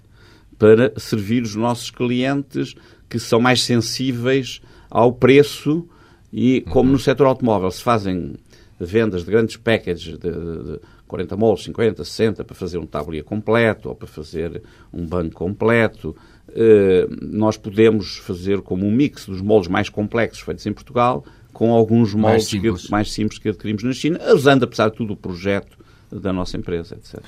para 0.59 0.93
servir 0.99 1.43
os 1.43 1.55
nossos 1.55 1.91
clientes 1.91 2.75
que 3.09 3.19
são 3.19 3.41
mais 3.41 3.63
sensíveis 3.63 4.61
ao 4.91 5.13
preço 5.13 5.89
e 6.33 6.61
como 6.63 6.89
uhum. 6.89 6.93
no 6.93 6.99
setor 6.99 7.27
automóvel 7.27 7.71
se 7.71 7.83
fazem 7.83 8.35
vendas 8.79 9.25
de 9.25 9.31
grandes 9.31 9.57
packages 9.57 10.19
de, 10.19 10.31
de, 10.31 10.31
de 10.31 10.81
40 11.11 11.37
moldes, 11.37 11.65
50, 11.65 12.05
60, 12.05 12.45
para 12.45 12.55
fazer 12.55 12.79
um 12.79 12.87
tabuleiro 12.87 13.27
completo 13.27 13.89
ou 13.89 13.95
para 13.95 14.07
fazer 14.07 14.63
um 14.93 15.05
banco 15.05 15.35
completo. 15.35 16.17
Uh, 16.49 17.09
nós 17.21 17.57
podemos 17.57 18.19
fazer 18.19 18.61
como 18.63 18.87
um 18.87 18.91
mix 18.91 19.27
dos 19.27 19.41
moldes 19.41 19.69
mais 19.69 19.89
complexos 19.89 20.41
feitos 20.41 20.65
em 20.67 20.73
Portugal 20.73 21.25
com 21.53 21.73
alguns 21.73 22.15
moldes 22.15 22.45
mais 22.45 22.45
simples 22.47 22.85
que, 22.85 22.91
mais 22.91 23.13
simples 23.13 23.39
que 23.39 23.49
adquirimos 23.49 23.83
na 23.83 23.93
China, 23.93 24.21
usando, 24.33 24.63
apesar 24.63 24.89
de 24.89 24.97
tudo, 24.97 25.15
o 25.15 25.17
projeto 25.17 25.77
da 26.11 26.33
nossa 26.33 26.57
empresa, 26.57 26.95
etc. 26.95 27.21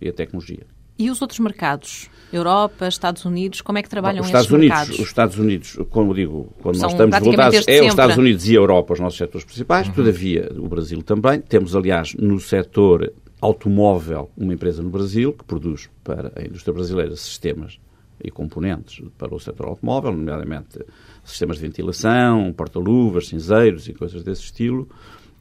E 0.00 0.08
a 0.08 0.12
tecnologia. 0.12 0.66
E 0.98 1.10
os 1.10 1.22
outros 1.22 1.38
mercados? 1.38 2.10
Europa, 2.32 2.88
Estados 2.88 3.24
Unidos, 3.24 3.60
como 3.60 3.78
é 3.78 3.82
que 3.82 3.88
trabalham 3.88 4.20
os 4.20 4.26
Estados 4.26 4.50
Unidos, 4.50 4.76
mercados? 4.76 4.98
Os 4.98 5.06
Estados 5.06 5.38
Unidos, 5.38 5.78
como 5.90 6.12
digo, 6.12 6.52
quando 6.60 6.74
São 6.74 6.82
nós 6.82 6.92
estamos 6.92 7.18
voltados, 7.20 7.68
é 7.68 7.80
os 7.80 7.86
Estados 7.86 8.16
Unidos 8.16 8.48
e 8.48 8.50
a 8.50 8.56
Europa 8.56 8.94
os 8.94 9.00
nossos 9.00 9.16
setores 9.16 9.44
principais, 9.44 9.86
uhum. 9.86 9.94
todavia 9.94 10.50
o 10.58 10.68
Brasil 10.68 11.00
também. 11.02 11.40
Temos, 11.40 11.76
aliás, 11.76 12.14
no 12.14 12.40
setor 12.40 13.12
automóvel, 13.40 14.30
uma 14.36 14.54
empresa 14.54 14.82
no 14.82 14.90
Brasil 14.90 15.32
que 15.32 15.44
produz 15.44 15.88
para 16.02 16.32
a 16.36 16.42
indústria 16.42 16.74
brasileira 16.74 17.16
sistemas 17.16 17.78
e 18.22 18.30
componentes 18.30 19.02
para 19.16 19.34
o 19.34 19.38
setor 19.38 19.68
automóvel, 19.68 20.12
nomeadamente 20.12 20.80
sistemas 21.24 21.56
de 21.56 21.62
ventilação, 21.62 22.52
porta-luvas, 22.52 23.28
cinzeiros 23.28 23.88
e 23.88 23.94
coisas 23.94 24.22
desse 24.22 24.42
estilo. 24.42 24.88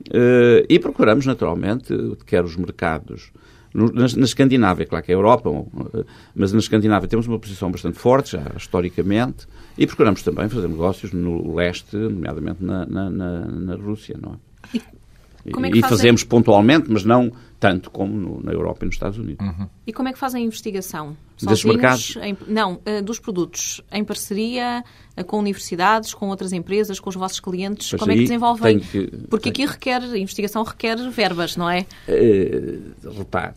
Uh, 0.09 0.63
e 0.69 0.77
procuramos, 0.77 1.25
naturalmente, 1.25 1.93
quer 2.25 2.43
os 2.43 2.55
mercados. 2.55 3.31
Na, 3.73 4.05
Escandinávia, 4.05 4.85
claro 4.85 5.03
que 5.03 5.11
é 5.11 5.15
a 5.15 5.17
Europa, 5.17 5.49
uh, 5.49 6.05
mas 6.35 6.53
na 6.53 6.59
Escandinávia 6.59 7.09
temos 7.09 7.27
uma 7.27 7.39
posição 7.39 7.71
bastante 7.71 7.97
forte, 7.97 8.33
já 8.33 8.43
historicamente, 8.55 9.47
e 9.77 9.87
procuramos 9.87 10.21
também 10.21 10.47
fazer 10.49 10.67
negócios 10.67 11.11
no 11.11 11.55
leste, 11.55 11.95
nomeadamente 11.95 12.63
na, 12.63 12.85
na, 12.85 13.09
na 13.09 13.75
Rússia, 13.75 14.15
não 14.21 14.33
é? 14.33 14.77
é 14.77 15.77
e, 15.77 15.81
fazemos 15.81 16.23
pontualmente, 16.23 16.87
mas 16.89 17.03
não 17.03 17.31
tanto 17.59 17.89
como 17.89 18.13
no, 18.15 18.43
na 18.43 18.51
Europa 18.51 18.83
e 18.83 18.85
nos 18.85 18.95
Estados 18.95 19.17
Unidos. 19.17 19.45
Uhum. 19.45 19.67
E 19.85 19.91
como 19.91 20.07
é 20.09 20.13
que 20.13 20.19
fazem 20.19 20.43
a 20.43 20.45
investigação? 20.45 21.17
Desses 21.41 21.65
mercados? 21.65 22.17
Em, 22.17 22.37
não, 22.47 22.75
uh, 22.75 23.01
dos 23.03 23.19
produtos, 23.19 23.81
em 23.91 24.03
parceria 24.03 24.83
uh, 25.17 25.23
com 25.23 25.39
universidades, 25.39 26.13
com 26.13 26.29
outras 26.29 26.53
empresas, 26.53 26.99
com 26.99 27.09
os 27.09 27.15
vossos 27.15 27.39
clientes, 27.39 27.89
pois 27.89 27.99
como 27.99 28.11
é 28.11 28.15
que 28.15 28.21
desenvolvem? 28.21 28.79
Que, 28.79 29.07
Porque 29.29 29.49
aqui 29.49 29.65
requer, 29.65 30.01
a 30.01 30.17
investigação 30.17 30.63
requer 30.63 30.97
verbas, 31.09 31.55
não 31.55 31.69
é? 31.69 31.85
Uh, 32.07 33.17
repare, 33.17 33.55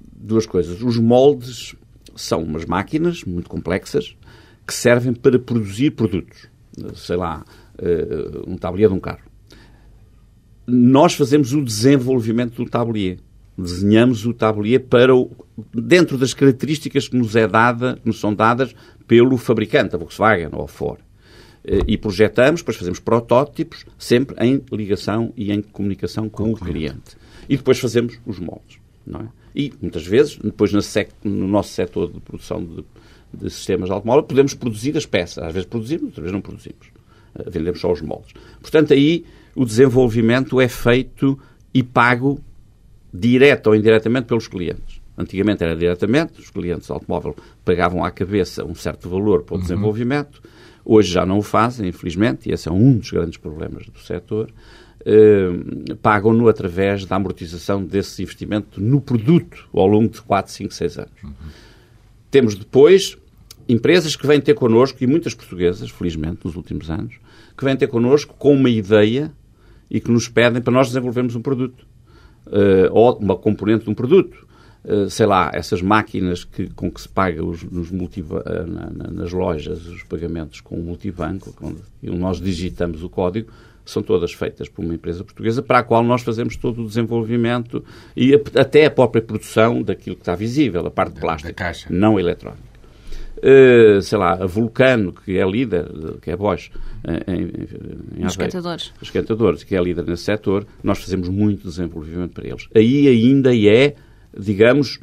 duas 0.00 0.46
coisas. 0.46 0.82
Os 0.82 0.98
moldes 0.98 1.76
são 2.14 2.42
umas 2.42 2.64
máquinas 2.64 3.24
muito 3.24 3.48
complexas 3.48 4.16
que 4.66 4.74
servem 4.74 5.12
para 5.12 5.38
produzir 5.38 5.92
produtos. 5.92 6.48
Sei 6.96 7.16
lá, 7.16 7.44
um 8.46 8.56
tabuleiro 8.56 8.92
de 8.92 8.98
um 8.98 9.00
carro 9.00 9.25
nós 10.66 11.14
fazemos 11.14 11.52
o 11.52 11.62
desenvolvimento 11.62 12.62
do 12.62 12.68
tabuleiro. 12.68 13.20
Desenhamos 13.56 14.26
o 14.26 14.34
tabuleiro 14.34 14.84
para 14.84 15.14
o, 15.14 15.30
dentro 15.72 16.18
das 16.18 16.34
características 16.34 17.08
que 17.08 17.16
nos, 17.16 17.36
é 17.36 17.46
dada, 17.46 17.96
que 17.96 18.06
nos 18.06 18.20
são 18.20 18.34
dadas 18.34 18.74
pelo 19.06 19.36
fabricante, 19.36 19.94
a 19.94 19.98
Volkswagen 19.98 20.50
ou 20.52 20.64
a 20.64 20.68
Ford. 20.68 21.00
Eh, 21.64 21.80
e 21.86 21.96
projetamos, 21.96 22.60
depois 22.60 22.76
fazemos 22.76 22.98
protótipos, 22.98 23.86
sempre 23.98 24.36
em 24.44 24.62
ligação 24.72 25.32
e 25.36 25.52
em 25.52 25.62
comunicação 25.62 26.28
com, 26.28 26.44
com 26.44 26.52
o 26.52 26.56
cliente. 26.56 27.16
E 27.48 27.56
depois 27.56 27.78
fazemos 27.78 28.18
os 28.26 28.38
moldes. 28.38 28.78
Não 29.06 29.20
é? 29.20 29.28
E, 29.54 29.72
muitas 29.80 30.06
vezes, 30.06 30.36
depois 30.36 30.70
no 31.24 31.48
nosso 31.48 31.70
setor 31.70 32.12
de 32.12 32.20
produção 32.20 32.62
de, 32.62 32.84
de 33.32 33.50
sistemas 33.50 33.88
de 33.88 33.92
automóvel, 33.94 34.24
podemos 34.24 34.52
produzir 34.52 34.96
as 34.98 35.06
peças. 35.06 35.42
Às 35.42 35.54
vezes 35.54 35.68
produzimos, 35.68 36.04
outras 36.04 36.22
vezes 36.22 36.32
não 36.32 36.42
produzimos. 36.42 36.88
Eh, 37.36 37.50
vendemos 37.50 37.80
só 37.80 37.90
os 37.90 38.02
moldes. 38.02 38.34
Portanto, 38.60 38.92
aí 38.92 39.24
o 39.56 39.64
desenvolvimento 39.64 40.60
é 40.60 40.68
feito 40.68 41.38
e 41.72 41.82
pago 41.82 42.38
direto 43.12 43.68
ou 43.68 43.74
indiretamente 43.74 44.26
pelos 44.26 44.46
clientes. 44.46 45.00
Antigamente 45.16 45.64
era 45.64 45.74
diretamente, 45.74 46.38
os 46.38 46.50
clientes 46.50 46.86
de 46.86 46.92
automóvel 46.92 47.34
pagavam 47.64 48.04
à 48.04 48.10
cabeça 48.10 48.64
um 48.64 48.74
certo 48.74 49.08
valor 49.08 49.42
para 49.42 49.54
o 49.54 49.56
uhum. 49.56 49.62
desenvolvimento. 49.62 50.42
Hoje 50.84 51.10
já 51.10 51.24
não 51.24 51.38
o 51.38 51.42
fazem, 51.42 51.88
infelizmente, 51.88 52.48
e 52.48 52.52
esse 52.52 52.68
é 52.68 52.72
um 52.72 52.98
dos 52.98 53.10
grandes 53.10 53.38
problemas 53.38 53.86
do 53.86 53.98
setor. 53.98 54.50
Uh, 55.00 55.96
pagam-no 55.96 56.48
através 56.48 57.06
da 57.06 57.16
amortização 57.16 57.82
desse 57.82 58.22
investimento 58.22 58.80
no 58.80 59.00
produto 59.00 59.68
ao 59.72 59.86
longo 59.86 60.08
de 60.08 60.20
4, 60.20 60.52
5, 60.52 60.74
6 60.74 60.98
anos. 60.98 61.22
Uhum. 61.24 61.32
Temos 62.30 62.54
depois 62.54 63.16
empresas 63.68 64.14
que 64.16 64.26
vêm 64.26 64.40
ter 64.40 64.54
connosco, 64.54 65.02
e 65.02 65.06
muitas 65.06 65.32
portuguesas, 65.32 65.90
felizmente, 65.90 66.40
nos 66.44 66.56
últimos 66.56 66.90
anos, 66.90 67.14
que 67.56 67.64
vêm 67.64 67.76
ter 67.76 67.86
connosco 67.86 68.34
com 68.38 68.52
uma 68.52 68.68
ideia 68.68 69.32
e 69.90 70.00
que 70.00 70.10
nos 70.10 70.28
pedem 70.28 70.60
para 70.60 70.72
nós 70.72 70.88
desenvolvermos 70.88 71.34
um 71.34 71.42
produto. 71.42 71.86
Uh, 72.46 72.88
ou 72.92 73.16
uma 73.18 73.36
componente 73.36 73.84
de 73.84 73.90
um 73.90 73.94
produto. 73.94 74.46
Uh, 74.84 75.10
sei 75.10 75.26
lá, 75.26 75.50
essas 75.52 75.82
máquinas 75.82 76.44
que, 76.44 76.68
com 76.70 76.90
que 76.90 77.00
se 77.00 77.08
paga 77.08 77.44
os, 77.44 77.64
nos 77.64 77.90
multiva, 77.90 78.44
uh, 78.46 78.66
na, 78.70 78.90
na, 78.90 79.10
nas 79.10 79.32
lojas 79.32 79.84
os 79.86 80.04
pagamentos 80.04 80.60
com 80.60 80.76
o 80.76 80.82
multibanco, 80.82 81.52
onde 81.60 81.80
nós 82.02 82.40
digitamos 82.40 83.02
o 83.02 83.08
código, 83.08 83.50
são 83.84 84.02
todas 84.02 84.32
feitas 84.32 84.68
por 84.68 84.84
uma 84.84 84.94
empresa 84.94 85.24
portuguesa 85.24 85.62
para 85.62 85.78
a 85.78 85.82
qual 85.82 86.02
nós 86.02 86.22
fazemos 86.22 86.56
todo 86.56 86.82
o 86.82 86.86
desenvolvimento 86.86 87.84
e 88.16 88.34
até 88.34 88.86
a 88.86 88.90
própria 88.90 89.22
produção 89.22 89.82
daquilo 89.82 90.16
que 90.16 90.22
está 90.22 90.34
visível, 90.34 90.86
a 90.86 90.90
parte 90.90 91.14
de 91.14 91.20
plástico, 91.20 91.48
não 91.92 92.18
eletrónica. 92.18 92.75
Uh, 93.38 94.00
sei 94.00 94.18
lá, 94.18 94.32
a 94.32 94.46
Vulcano, 94.46 95.12
que 95.12 95.36
é 95.36 95.46
líder, 95.46 95.86
que 96.22 96.30
é 96.30 96.36
Bosch, 96.36 96.70
em, 97.28 98.22
em 98.22 98.26
Os 98.26 98.36
cantadores. 98.36 98.92
Os 99.00 99.10
cantadores, 99.10 99.62
que 99.62 99.76
é 99.76 99.82
líder 99.82 100.06
nesse 100.06 100.24
setor, 100.24 100.66
nós 100.82 100.98
fazemos 100.98 101.28
muito 101.28 101.68
desenvolvimento 101.68 102.32
para 102.32 102.48
eles. 102.48 102.66
Aí 102.74 103.06
ainda 103.08 103.54
é, 103.54 103.94
digamos, 104.36 104.98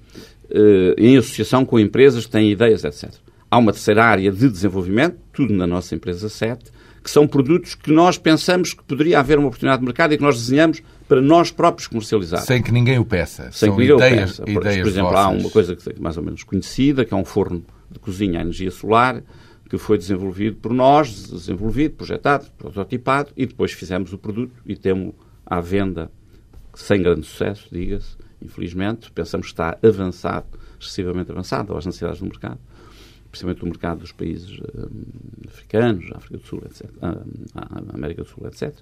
uh, 0.50 0.94
em 0.98 1.18
associação 1.18 1.66
com 1.66 1.80
empresas 1.80 2.25
que 2.25 2.32
têm 2.32 2.52
ideias, 2.52 2.84
etc. 2.84 3.13
Há 3.50 3.58
uma 3.58 3.72
terceira 3.72 4.04
área 4.04 4.32
de 4.32 4.50
desenvolvimento, 4.50 5.18
tudo 5.32 5.54
na 5.54 5.68
nossa 5.68 5.94
empresa 5.94 6.28
7, 6.28 6.72
que 7.04 7.12
são 7.12 7.28
produtos 7.28 7.75
que 7.75 7.92
nós 7.92 8.18
pensamos 8.18 8.74
que 8.74 8.84
poderia 8.84 9.20
haver 9.20 9.38
uma 9.38 9.48
oportunidade 9.48 9.82
de 9.82 9.86
mercado 9.86 10.13
e 10.13 10.18
que 10.18 10.24
nós 10.24 10.40
desenhamos 10.40 10.82
para 11.08 11.22
nós 11.22 11.52
próprios 11.52 11.88
comercializar. 11.88 12.42
Sem 12.42 12.63
que 12.63 12.72
ninguém 12.72 12.98
o 12.98 13.06
peça. 13.06 13.52
Sem 13.52 13.70
São 13.70 13.75
que 13.75 13.82
ninguém 13.82 13.96
ideias, 13.96 14.40
o 14.40 14.44
peça. 14.44 14.54
Por, 14.54 14.62
ideias 14.62 14.82
por 14.82 14.88
exemplo, 14.88 15.12
vossas. 15.12 15.25
há 15.25 15.30
uma 15.30 15.50
coisa 15.50 15.75
que 15.75 15.90
é 15.90 15.94
mais 16.00 16.18
ou 16.18 16.24
menos 16.24 16.44
conhecida, 16.44 17.04
que 17.04 17.13
é 17.13 17.18
um 17.18 17.25
forno 17.25 17.63
de 17.94 18.00
cozinha 18.00 18.40
à 18.40 18.42
energia 18.42 18.72
solar, 18.72 19.24
que 19.70 19.78
foi 19.78 19.98
desenvolvido 19.98 20.58
por 20.58 20.74
nós, 20.74 21.30
desenvolvido, 21.30 21.96
projetado, 21.96 22.46
prototipado, 22.58 23.32
e 23.36 23.46
depois 23.46 23.72
fizemos 23.72 24.14
o 24.14 24.18
produto 24.18 24.54
e 24.66 24.76
temos 24.76 25.14
à 25.46 25.60
venda 25.60 26.12
sem 26.76 27.02
grande 27.02 27.26
sucesso, 27.26 27.68
diga-se, 27.72 28.16
infelizmente. 28.42 29.12
Pensamos 29.12 29.48
que 29.48 29.54
está 29.54 29.78
avançado, 29.84 30.46
excessivamente 30.80 31.32
avançado 31.32 31.76
às 31.76 31.86
necessidades 31.86 32.20
do 32.20 32.26
mercado, 32.26 32.60
principalmente 33.32 33.60
do 33.60 33.66
mercado 33.66 34.00
dos 34.00 34.12
países 34.12 34.60
hum, 34.60 35.04
africanos, 35.48 36.06
África 36.14 36.38
do 36.38 36.46
Sul, 36.46 36.62
etc., 36.66 36.90
a 37.56 37.96
América 37.96 38.24
do 38.24 38.30
Sul, 38.30 38.46
etc., 38.48 38.76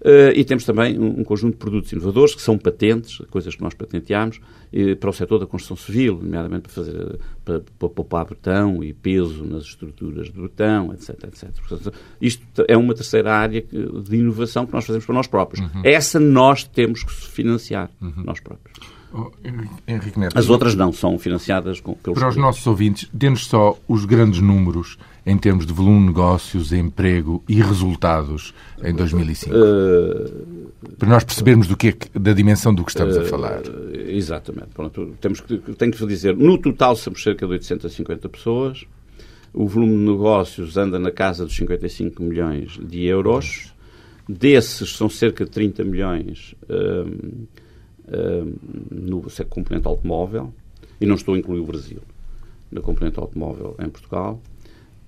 Uh, 0.00 0.32
e 0.34 0.44
temos 0.44 0.64
também 0.64 0.98
um, 0.98 1.20
um, 1.20 1.24
conjunto 1.24 1.52
de 1.52 1.58
produtos 1.58 1.92
inovadores, 1.92 2.34
que 2.34 2.40
são 2.40 2.56
patentes, 2.56 3.18
coisas 3.30 3.54
que 3.54 3.62
nós 3.62 3.74
patenteámos, 3.74 4.38
uh, 4.72 4.96
para 4.96 5.10
o 5.10 5.12
setor 5.12 5.38
da 5.38 5.46
construção 5.46 5.76
civil, 5.76 6.18
nomeadamente 6.22 6.62
para, 6.62 6.72
fazer, 6.72 7.18
para, 7.44 7.60
para 7.60 7.88
poupar 7.88 8.24
betão 8.24 8.82
e 8.82 8.94
peso 8.94 9.44
nas 9.44 9.64
estruturas 9.64 10.32
de 10.32 10.40
betão, 10.40 10.92
etc. 10.94 11.10
etc. 11.24 11.50
Portanto, 11.68 11.92
isto 12.20 12.64
é 12.66 12.76
uma 12.76 12.94
terceira 12.94 13.34
área 13.34 13.62
de 13.62 14.16
inovação 14.16 14.64
que 14.66 14.72
nós 14.72 14.86
fazemos 14.86 15.04
para 15.04 15.14
nós 15.14 15.26
próprios. 15.26 15.60
Uhum. 15.60 15.82
Essa 15.84 16.18
nós 16.18 16.64
temos 16.64 17.04
que 17.04 17.12
financiar, 17.12 17.90
uhum. 18.00 18.24
nós 18.24 18.40
próprios. 18.40 18.78
Oh, 19.12 19.30
Henrique 19.88 20.18
Neto, 20.18 20.38
As 20.38 20.48
outras 20.48 20.74
não, 20.74 20.92
são 20.92 21.18
financiadas 21.18 21.80
com, 21.80 21.94
pelos... 21.94 22.18
Para 22.18 22.28
os 22.28 22.36
nossos 22.36 22.64
ouvintes, 22.66 23.08
dê-nos 23.12 23.46
só 23.46 23.76
os 23.88 24.04
grandes 24.04 24.40
números 24.40 24.96
em 25.30 25.38
termos 25.38 25.64
de 25.64 25.72
volume 25.72 26.00
de 26.00 26.06
negócios, 26.06 26.72
emprego 26.72 27.42
e 27.48 27.62
resultados 27.62 28.52
em 28.82 28.92
2005? 28.92 29.54
Uh, 29.54 30.72
para 30.98 31.08
nós 31.08 31.22
percebermos 31.22 31.68
do 31.68 31.76
que 31.76 31.88
é, 31.88 32.18
da 32.18 32.32
dimensão 32.32 32.74
do 32.74 32.84
que 32.84 32.90
estamos 32.90 33.16
uh, 33.16 33.20
a 33.20 33.24
falar. 33.24 33.62
Exatamente. 34.08 34.68
Pronto, 34.74 35.14
temos 35.20 35.40
que, 35.40 35.58
tenho 35.58 35.92
que 35.92 36.06
dizer, 36.06 36.36
no 36.36 36.58
total 36.58 36.96
somos 36.96 37.22
cerca 37.22 37.46
de 37.46 37.52
850 37.52 38.28
pessoas, 38.28 38.84
o 39.54 39.66
volume 39.66 39.92
de 39.92 40.10
negócios 40.12 40.76
anda 40.76 40.98
na 40.98 41.12
casa 41.12 41.44
dos 41.44 41.54
55 41.54 42.22
milhões 42.22 42.78
de 42.82 43.04
euros, 43.04 43.72
desses 44.28 44.96
são 44.96 45.08
cerca 45.08 45.44
de 45.44 45.50
30 45.50 45.84
milhões 45.84 46.56
uh, 46.64 47.40
no 48.90 49.22
componente 49.48 49.86
automóvel, 49.86 50.52
e 51.00 51.06
não 51.06 51.14
estou 51.14 51.34
a 51.34 51.38
incluir 51.38 51.60
o 51.60 51.66
Brasil 51.66 52.00
na 52.70 52.80
componente 52.80 53.18
automóvel 53.18 53.76
em 53.80 53.88
Portugal, 53.88 54.40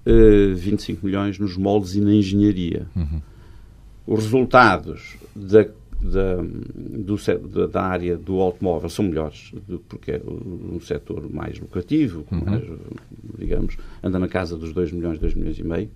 uh, 0.06 0.54
25 0.54 1.04
milhões 1.04 1.38
nos 1.38 1.56
moldes 1.56 1.94
e 1.94 2.00
na 2.00 2.14
engenharia. 2.14 2.86
Uhum. 2.94 3.20
Os 4.06 4.24
resultados 4.24 5.16
da, 5.34 5.64
da, 6.00 6.42
do, 6.42 7.68
da 7.68 7.82
área 7.82 8.16
do 8.16 8.40
automóvel 8.40 8.88
são 8.88 9.04
melhores, 9.04 9.52
porque 9.88 10.12
é 10.12 10.22
um 10.26 10.80
setor 10.80 11.32
mais 11.32 11.58
lucrativo, 11.58 12.24
uhum. 12.30 12.44
mais, 12.44 12.64
digamos, 13.38 13.76
anda 14.02 14.18
na 14.18 14.28
casa 14.28 14.56
dos 14.56 14.72
2 14.72 14.92
milhões, 14.92 15.18
2 15.18 15.34
milhões 15.34 15.58
e 15.58 15.64
meio. 15.64 15.90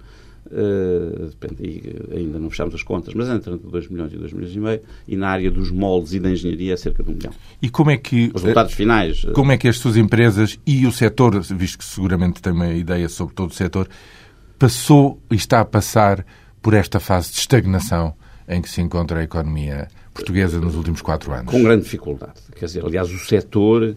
Uh, 0.46 1.28
depende, 1.28 1.96
ainda 2.14 2.38
não 2.38 2.50
fechamos 2.50 2.74
as 2.74 2.82
contas, 2.82 3.14
mas 3.14 3.28
entre 3.28 3.56
2 3.56 3.88
milhões 3.88 4.12
e 4.12 4.16
2 4.16 4.32
milhões 4.32 4.54
e 4.54 4.60
meio, 4.60 4.80
e 5.08 5.16
na 5.16 5.28
área 5.28 5.50
dos 5.50 5.70
moldes 5.70 6.14
e 6.14 6.20
da 6.20 6.30
engenharia 6.30 6.74
é 6.74 6.76
cerca 6.76 7.02
de 7.02 7.10
1 7.10 7.14
milhão. 7.14 7.32
E 7.60 7.68
como 7.68 7.90
é 7.90 7.96
que... 7.96 8.30
Os 8.34 8.42
resultados 8.42 8.72
uh, 8.72 8.76
finais... 8.76 9.24
Eh, 9.26 9.32
como 9.32 9.52
é 9.52 9.56
que 9.56 9.66
as 9.68 9.78
suas 9.78 9.96
empresas 9.96 10.58
e 10.66 10.86
o 10.86 10.92
setor, 10.92 11.40
visto 11.40 11.78
que 11.78 11.84
seguramente 11.84 12.40
tem 12.40 12.52
uma 12.52 12.68
ideia 12.68 13.08
sobre 13.08 13.34
todo 13.34 13.50
o 13.50 13.54
setor, 13.54 13.88
passou 14.58 15.20
e 15.30 15.34
está 15.34 15.60
a 15.60 15.64
passar 15.64 16.24
por 16.62 16.74
esta 16.74 17.00
fase 17.00 17.32
de 17.32 17.38
estagnação 17.38 18.14
em 18.48 18.62
que 18.62 18.70
se 18.70 18.80
encontra 18.80 19.20
a 19.20 19.24
economia 19.24 19.88
portuguesa 20.14 20.60
nos 20.60 20.76
últimos 20.76 21.02
quatro 21.02 21.32
anos? 21.32 21.50
Com 21.52 21.62
grande 21.62 21.82
dificuldade. 21.82 22.34
Quer 22.54 22.66
dizer, 22.66 22.84
aliás, 22.84 23.10
o 23.10 23.18
setor... 23.18 23.96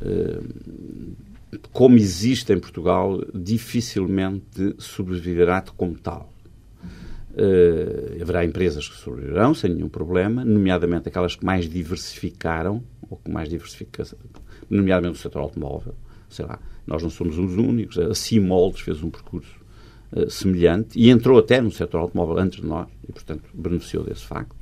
Uh, 0.00 1.31
como 1.72 1.96
existe 1.96 2.52
em 2.52 2.58
Portugal, 2.58 3.20
dificilmente 3.34 4.74
sobreviverá 4.78 5.62
como 5.76 5.98
tal. 5.98 6.32
Uh, 7.34 8.20
haverá 8.20 8.44
empresas 8.44 8.86
que 8.88 8.96
sobreviverão 8.96 9.54
sem 9.54 9.72
nenhum 9.72 9.88
problema, 9.88 10.44
nomeadamente 10.44 11.08
aquelas 11.08 11.34
que 11.34 11.44
mais 11.44 11.68
diversificaram, 11.68 12.82
ou 13.08 13.16
que 13.16 13.30
mais 13.30 13.48
diversificaram, 13.48 14.10
nomeadamente 14.68 15.18
o 15.18 15.22
setor 15.22 15.40
automóvel. 15.40 15.94
Sei 16.28 16.44
lá, 16.44 16.58
nós 16.86 17.02
não 17.02 17.10
somos 17.10 17.38
os 17.38 17.56
únicos. 17.56 17.98
A 17.98 18.14
Simoldes 18.14 18.80
fez 18.80 19.02
um 19.02 19.10
percurso 19.10 19.54
uh, 20.12 20.30
semelhante 20.30 20.98
e 20.98 21.10
entrou 21.10 21.38
até 21.38 21.60
no 21.60 21.70
setor 21.70 22.00
automóvel 22.00 22.38
antes 22.38 22.60
de 22.60 22.66
nós 22.66 22.88
e, 23.06 23.12
portanto, 23.12 23.44
beneficiou 23.54 24.04
desse 24.04 24.24
facto. 24.24 24.61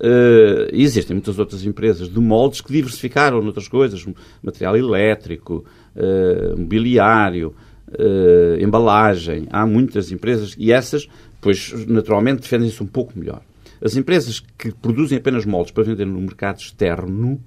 Uh, 0.00 0.72
existem 0.72 1.14
muitas 1.14 1.38
outras 1.38 1.66
empresas 1.66 2.08
de 2.08 2.18
moldes 2.18 2.62
que 2.62 2.72
diversificaram 2.72 3.42
noutras 3.42 3.68
coisas, 3.68 4.06
material 4.42 4.74
elétrico, 4.74 5.62
uh, 5.94 6.58
mobiliário, 6.58 7.54
uh, 7.88 8.64
embalagem. 8.64 9.46
Há 9.50 9.66
muitas 9.66 10.10
empresas 10.10 10.56
e 10.58 10.72
essas, 10.72 11.06
pois, 11.38 11.86
naturalmente, 11.86 12.40
defendem-se 12.40 12.82
um 12.82 12.86
pouco 12.86 13.18
melhor. 13.18 13.42
As 13.82 13.94
empresas 13.94 14.40
que 14.40 14.72
produzem 14.72 15.18
apenas 15.18 15.44
moldes 15.44 15.70
para 15.70 15.84
vender 15.84 16.06
no 16.06 16.20
mercado 16.20 16.58
externo 16.58 17.40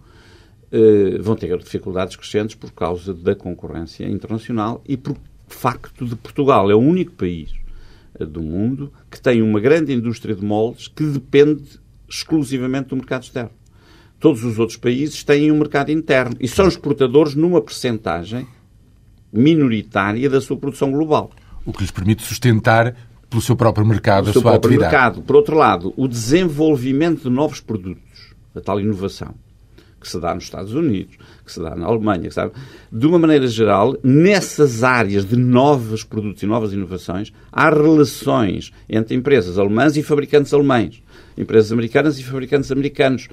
vão 1.21 1.35
ter 1.35 1.55
dificuldades 1.59 2.15
crescentes 2.15 2.55
por 2.55 2.71
causa 2.71 3.13
da 3.13 3.35
concorrência 3.35 4.09
internacional 4.09 4.81
e 4.87 4.97
por 4.97 5.15
facto 5.47 6.03
de 6.03 6.15
Portugal 6.15 6.71
é 6.71 6.73
o 6.73 6.79
único 6.79 7.11
país 7.11 7.53
do 8.19 8.41
mundo 8.41 8.91
que 9.11 9.21
tem 9.21 9.43
uma 9.43 9.59
grande 9.59 9.93
indústria 9.93 10.33
de 10.33 10.43
moldes 10.43 10.87
que 10.87 11.03
depende 11.03 11.79
exclusivamente 12.13 12.89
do 12.89 12.95
mercado 12.95 13.23
externo. 13.23 13.51
Todos 14.19 14.43
os 14.43 14.59
outros 14.59 14.77
países 14.77 15.23
têm 15.23 15.51
um 15.51 15.57
mercado 15.57 15.91
interno 15.91 16.35
e 16.39 16.47
são 16.47 16.67
exportadores 16.67 17.33
numa 17.33 17.61
percentagem 17.61 18.47
minoritária 19.31 20.29
da 20.29 20.39
sua 20.39 20.55
produção 20.55 20.91
global. 20.91 21.31
O 21.65 21.73
que 21.73 21.81
lhes 21.81 21.91
permite 21.91 22.23
sustentar 22.23 22.95
pelo 23.29 23.41
seu 23.41 23.55
próprio 23.55 23.85
mercado 23.85 24.29
a 24.29 24.33
sua 24.33 24.41
próprio 24.43 24.69
atividade. 24.69 24.93
mercado. 24.93 25.21
Por 25.23 25.35
outro 25.35 25.57
lado, 25.57 25.93
o 25.97 26.07
desenvolvimento 26.07 27.23
de 27.23 27.29
novos 27.29 27.59
produtos, 27.59 28.33
a 28.55 28.61
tal 28.61 28.79
inovação, 28.79 29.33
que 29.99 30.07
se 30.07 30.19
dá 30.19 30.35
nos 30.35 30.43
Estados 30.43 30.73
Unidos, 30.73 31.17
que 31.43 31.51
se 31.51 31.59
dá 31.59 31.75
na 31.75 31.87
Alemanha, 31.87 32.27
que 32.27 32.29
se 32.29 32.35
dá, 32.35 32.51
de 32.91 33.07
uma 33.07 33.17
maneira 33.17 33.47
geral, 33.47 33.97
nessas 34.03 34.83
áreas 34.83 35.25
de 35.25 35.35
novos 35.35 36.03
produtos 36.03 36.43
e 36.43 36.45
novas 36.45 36.73
inovações, 36.73 37.33
há 37.51 37.69
relações 37.69 38.71
entre 38.87 39.15
empresas 39.15 39.57
alemãs 39.57 39.97
e 39.97 40.03
fabricantes 40.03 40.53
alemães 40.53 41.02
empresas 41.37 41.71
americanas 41.71 42.19
e 42.19 42.23
fabricantes 42.23 42.71
americanos. 42.71 43.27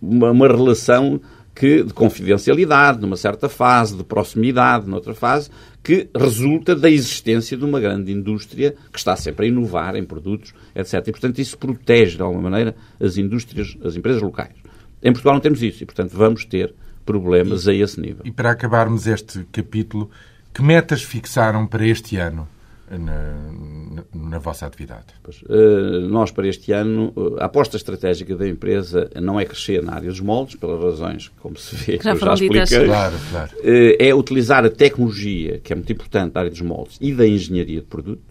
Uma, 0.00 0.30
uma 0.30 0.48
relação 0.48 1.20
que, 1.54 1.82
de 1.82 1.92
confidencialidade, 1.92 3.00
numa 3.00 3.16
certa 3.16 3.48
fase, 3.48 3.96
de 3.96 4.04
proximidade, 4.04 4.88
noutra 4.88 5.14
fase, 5.14 5.50
que 5.82 6.08
resulta 6.14 6.74
da 6.74 6.90
existência 6.90 7.56
de 7.56 7.64
uma 7.64 7.80
grande 7.80 8.12
indústria 8.12 8.74
que 8.92 8.98
está 8.98 9.16
sempre 9.16 9.46
a 9.46 9.48
inovar 9.48 9.96
em 9.96 10.04
produtos, 10.04 10.54
etc. 10.74 11.06
E, 11.06 11.10
portanto, 11.10 11.38
isso 11.38 11.58
protege, 11.58 12.16
de 12.16 12.22
alguma 12.22 12.48
maneira, 12.50 12.74
as 13.00 13.16
indústrias, 13.16 13.76
as 13.84 13.96
empresas 13.96 14.22
locais. 14.22 14.54
Em 15.02 15.12
Portugal 15.12 15.34
não 15.34 15.40
temos 15.40 15.62
isso 15.62 15.82
e, 15.82 15.86
portanto, 15.86 16.12
vamos 16.12 16.44
ter 16.44 16.74
problemas 17.04 17.66
e, 17.66 17.70
a 17.70 17.74
esse 17.74 18.00
nível. 18.00 18.22
E 18.24 18.30
para 18.30 18.50
acabarmos 18.50 19.06
este 19.06 19.44
capítulo, 19.50 20.10
que 20.52 20.62
metas 20.62 21.02
fixaram 21.02 21.66
para 21.66 21.86
este 21.86 22.16
ano? 22.16 22.46
Na, 22.98 24.02
na, 24.12 24.38
vossa 24.38 24.66
atividade? 24.66 25.06
Pois, 25.22 25.42
uh, 25.42 26.08
nós, 26.08 26.30
para 26.30 26.48
este 26.48 26.72
ano, 26.72 27.12
a 27.38 27.44
aposta 27.44 27.76
estratégica 27.76 28.34
da 28.34 28.48
empresa 28.48 29.08
não 29.20 29.38
é 29.38 29.44
crescer 29.44 29.82
na 29.82 29.94
área 29.94 30.08
dos 30.08 30.20
moldes, 30.20 30.56
pelas 30.56 30.82
razões, 30.82 31.28
como 31.40 31.56
se 31.56 31.76
vê, 31.76 31.98
que, 31.98 32.04
já 32.04 32.12
eu 32.12 32.18
já 32.18 32.34
expliquei. 32.34 32.86
Claro, 32.86 33.16
claro. 33.30 33.50
Uh, 33.58 33.96
é 33.98 34.14
utilizar 34.14 34.64
a 34.64 34.70
tecnologia, 34.70 35.58
que 35.58 35.72
é 35.72 35.76
muito 35.76 35.92
importante 35.92 36.34
na 36.34 36.40
área 36.40 36.50
dos 36.50 36.60
moldes, 36.60 36.98
e 37.00 37.14
da 37.14 37.26
engenharia 37.26 37.80
de 37.80 37.86
produto. 37.86 38.22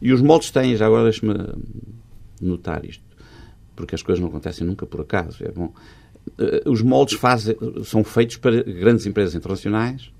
E 0.00 0.12
os 0.12 0.20
moldes 0.20 0.50
têm, 0.50 0.76
já 0.76 0.86
agora 0.86 1.04
deixe-me 1.04 1.34
notar 2.40 2.84
isto, 2.84 3.04
porque 3.76 3.94
as 3.94 4.02
coisas 4.02 4.20
não 4.20 4.28
acontecem 4.28 4.66
nunca 4.66 4.84
por 4.84 5.00
acaso. 5.00 5.44
É 5.44 5.50
bom. 5.50 5.72
Uh, 6.38 6.70
os 6.70 6.82
moldes 6.82 7.18
fazem, 7.18 7.56
são 7.84 8.02
feitos 8.02 8.36
para 8.36 8.62
grandes 8.62 9.06
empresas 9.06 9.34
internacionais 9.34 10.10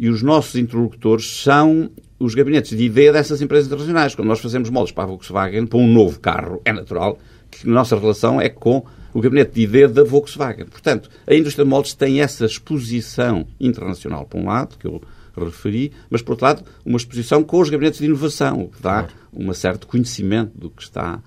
e 0.00 0.08
os 0.08 0.22
nossos 0.22 0.54
interlocutores 0.54 1.42
são 1.42 1.90
os 2.18 2.34
gabinetes 2.34 2.74
de 2.74 2.82
ideia 2.82 3.12
dessas 3.12 3.42
empresas 3.42 3.66
internacionais. 3.66 4.14
Quando 4.14 4.28
nós 4.28 4.40
fazemos 4.40 4.70
moldes 4.70 4.94
para 4.94 5.04
a 5.04 5.06
Volkswagen, 5.06 5.66
para 5.66 5.78
um 5.78 5.86
novo 5.86 6.18
carro, 6.18 6.62
é 6.64 6.72
natural 6.72 7.18
que 7.50 7.68
a 7.68 7.70
nossa 7.70 7.98
relação 7.98 8.40
é 8.40 8.48
com 8.48 8.82
o 9.12 9.20
gabinete 9.20 9.52
de 9.52 9.60
ideia 9.60 9.86
da 9.86 10.02
Volkswagen. 10.02 10.64
Portanto, 10.64 11.10
a 11.26 11.34
indústria 11.34 11.66
de 11.66 11.70
moldes 11.70 11.92
tem 11.92 12.22
essa 12.22 12.46
exposição 12.46 13.46
internacional, 13.60 14.24
por 14.24 14.40
um 14.40 14.46
lado, 14.46 14.78
que 14.78 14.86
eu 14.86 15.02
referi, 15.36 15.92
mas, 16.08 16.22
por 16.22 16.32
outro 16.32 16.46
lado, 16.46 16.64
uma 16.82 16.96
exposição 16.96 17.44
com 17.44 17.60
os 17.60 17.68
gabinetes 17.68 18.00
de 18.00 18.06
inovação, 18.06 18.62
o 18.62 18.68
que 18.70 18.80
dá 18.80 19.06
um 19.30 19.52
certo 19.52 19.86
conhecimento 19.86 20.58
do 20.58 20.70
que 20.70 20.82
está 20.82 21.22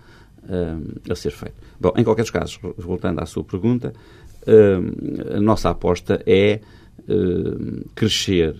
um, 0.50 1.12
a 1.12 1.16
ser 1.16 1.32
feito. 1.32 1.56
Bom, 1.80 1.94
em 1.96 2.04
qualquer 2.04 2.26
caso, 2.32 2.58
voltando 2.76 3.20
à 3.20 3.28
sua 3.28 3.44
pergunta, 3.44 3.94
um, 4.48 5.38
a 5.38 5.40
nossa 5.40 5.70
aposta 5.70 6.24
é 6.26 6.54
eh, 6.54 6.62
crescer 7.96 8.56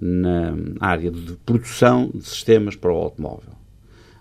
na 0.00 0.54
área 0.80 1.10
de 1.10 1.32
produção 1.44 2.10
de 2.14 2.24
sistemas 2.24 2.76
para 2.76 2.92
o 2.92 2.96
automóvel. 2.96 3.54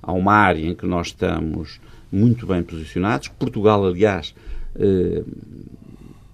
Há 0.01 0.13
uma 0.13 0.33
área 0.33 0.65
em 0.65 0.75
que 0.75 0.85
nós 0.85 1.07
estamos 1.07 1.79
muito 2.11 2.47
bem 2.47 2.63
posicionados. 2.63 3.27
Portugal, 3.27 3.85
aliás, 3.85 4.33
eh, 4.75 5.23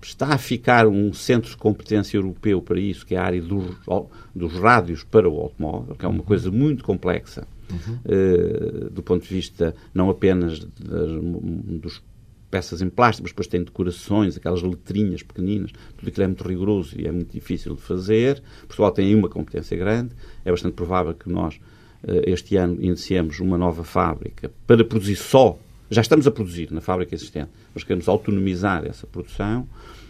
está 0.02 0.34
a 0.34 0.38
ficar 0.38 0.88
um 0.88 1.13
centro 1.13 1.50
de 1.50 1.58
competência 1.58 2.17
europeu 2.17 2.62
para 2.62 2.80
isso, 2.80 3.06
que 3.06 3.15
é 3.15 3.17
a 3.17 3.24
área 3.24 3.41
dos, 3.41 3.76
dos 4.36 4.54
rádios 4.54 5.04
para 5.04 5.30
o 5.30 5.39
automóvel, 5.39 5.96
que 5.96 6.06
é 6.06 6.08
uma 6.08 6.20
uhum. 6.20 6.26
coisa 6.26 6.52
muito 6.52 6.84
complexa. 6.84 7.48
Uhum. 7.72 8.00
Uh, 8.04 8.89
do 8.89 9.02
ponto 9.02 9.26
de 9.26 9.34
vista 9.34 9.74
não 9.94 10.10
apenas 10.10 10.60
das, 10.60 11.10
dos 11.80 12.04
peças 12.52 12.82
em 12.82 12.90
plástico, 12.90 13.24
mas 13.24 13.32
depois 13.32 13.48
tem 13.48 13.64
decorações, 13.64 14.36
aquelas 14.38 14.62
letrinhas 14.62 15.24
pequeninas, 15.24 15.72
tudo 15.98 16.10
aquilo 16.10 16.24
é 16.26 16.28
muito 16.28 16.48
rigoroso 16.48 17.00
e 17.00 17.08
é 17.08 17.12
muito 17.12 17.32
difícil 17.32 17.76
de 17.76 17.82
fazer. 17.82 18.44
Portugal 18.68 18.92
tem 18.92 19.08
aí 19.08 19.16
uma 19.16 19.30
competência 19.30 19.76
grande, 19.78 20.12
é 20.44 20.52
bastante 20.52 20.74
provável 20.74 21.14
que 21.14 21.30
nós 21.30 21.60
eh, 22.06 22.24
este 22.28 22.58
ano 22.58 22.78
iniciemos 22.80 23.40
uma 23.40 23.58
nova 23.58 23.84
fábrica 23.84 24.52
para 24.68 24.84
produzir 24.84 25.16
só, 25.16 25.58
já 25.90 26.02
estamos 26.02 26.26
a 26.28 26.32
produzir 26.32 26.72
na 26.72 26.82
fábrica 26.82 27.14
existente, 27.16 27.50
mas 27.74 27.84
queremos 27.84 28.08
autonomizar 28.08 28.86
essa 28.86 29.06
produção. 29.06 29.68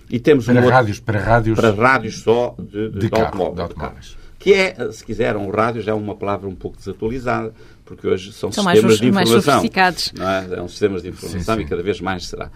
E 0.10 0.20
temos 0.20 0.46
para 0.46 0.70
rádios, 0.70 1.00
para 1.00 1.20
rádios 1.20 1.60
para 1.60 1.72
rádios 1.72 2.22
só 2.22 2.56
de, 2.60 2.90
de, 2.90 3.00
de, 3.00 3.10
carro, 3.10 3.26
automóvel, 3.26 3.54
de 3.56 3.62
automóveis. 3.62 4.18
Que 4.38 4.54
é, 4.54 4.92
se 4.92 5.06
quiseram, 5.06 5.48
o 5.48 5.52
rádio 5.52 5.82
já 5.82 5.92
é 5.92 5.96
uma 5.96 6.16
palavra 6.16 6.50
um 6.50 6.56
pouco 6.56 6.78
desatualizada, 6.78 7.54
porque 7.92 8.08
hoje 8.08 8.32
são, 8.32 8.50
são 8.50 8.64
sistemas 8.64 8.84
mais, 8.84 9.00
de 9.00 9.08
informação. 9.10 9.36
Mais 9.36 9.44
sofisticados. 9.44 10.14
Não 10.18 10.30
é? 10.30 10.48
São 10.48 10.68
sistemas 10.70 11.02
de 11.02 11.10
informação 11.10 11.56
sim, 11.56 11.62
sim. 11.62 11.66
e 11.66 11.70
cada 11.70 11.84
vez 11.84 12.00
mais 12.00 12.26
será. 12.26 12.50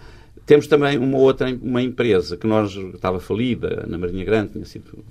Temos 0.46 0.66
também 0.66 0.96
uma 0.96 1.18
outra 1.18 1.54
uma 1.60 1.82
empresa 1.82 2.38
que 2.38 2.46
nós 2.46 2.72
estava 2.72 3.20
falida 3.20 3.84
na 3.86 3.98
Marinha 3.98 4.24
Grande, 4.24 4.52
tinha 4.52 4.64
sido 4.64 5.04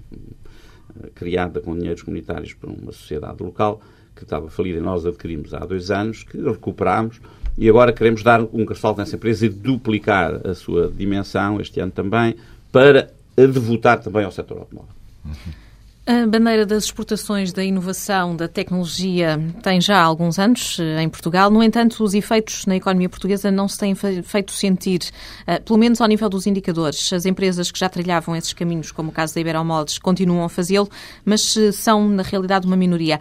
eh, 1.00 1.10
criada 1.14 1.62
com 1.62 1.78
dinheiros 1.78 2.02
comunitários 2.02 2.56
por 2.56 2.70
uma 2.72 2.92
sociedade 2.92 3.44
local 3.44 3.80
que 4.16 4.24
estava 4.24 4.50
falida 4.50 4.80
e 4.80 4.82
nós 4.82 5.06
adquirimos 5.06 5.54
há 5.54 5.60
dois 5.60 5.92
anos, 5.92 6.24
que 6.24 6.38
recuperámos 6.42 7.20
e 7.56 7.70
agora 7.70 7.94
queremos 7.94 8.24
dar 8.24 8.42
um 8.42 8.66
castelo 8.66 8.96
nessa 8.98 9.16
empresa 9.16 9.46
e 9.46 9.50
duplicar 9.50 10.42
a 10.48 10.56
sua 10.56 10.92
dimensão 10.92 11.62
este 11.62 11.80
ano 11.80 11.92
também 11.92 12.36
para 12.72 13.12
devotar 13.36 14.02
também 14.02 14.26
ao 14.26 14.32
setor 14.32 14.58
automóvel. 14.58 14.92
Uhum. 15.24 15.65
A 16.08 16.28
bandeira 16.28 16.68
das 16.68 16.84
exportações 16.84 17.52
da 17.52 17.64
inovação, 17.64 18.36
da 18.36 18.48
tecnologia, 18.48 19.40
tem 19.64 19.82
já 19.82 20.00
alguns 20.00 20.38
anos 20.38 20.78
eh, 20.80 21.02
em 21.02 21.10
Portugal. 21.10 21.50
No 21.50 21.64
entanto, 21.64 22.04
os 22.04 22.14
efeitos 22.14 22.68
na 22.68 22.76
economia 22.76 23.10
portuguesa 23.10 23.50
não 23.50 23.68
se 23.68 23.80
têm 23.80 23.96
feito 23.96 24.52
sentir, 24.52 25.00
eh, 25.48 25.58
pelo 25.58 25.80
menos 25.80 26.00
ao 26.00 26.08
nível 26.08 26.30
dos 26.30 26.46
indicadores. 26.46 27.12
As 27.12 27.26
empresas 27.26 27.72
que 27.72 27.80
já 27.80 27.90
trilhavam 27.90 28.36
esses 28.36 28.54
caminhos, 28.54 28.92
como 28.92 29.10
o 29.10 29.12
caso 29.12 29.34
da 29.34 29.42
Iberomoldes, 29.42 29.98
continuam 29.98 30.44
a 30.44 30.50
fazê-lo, 30.50 30.88
mas 31.26 31.58
eh, 31.58 31.72
são, 31.72 32.08
na 32.08 32.22
realidade, 32.22 32.68
uma 32.68 32.78
minoria. 32.78 33.20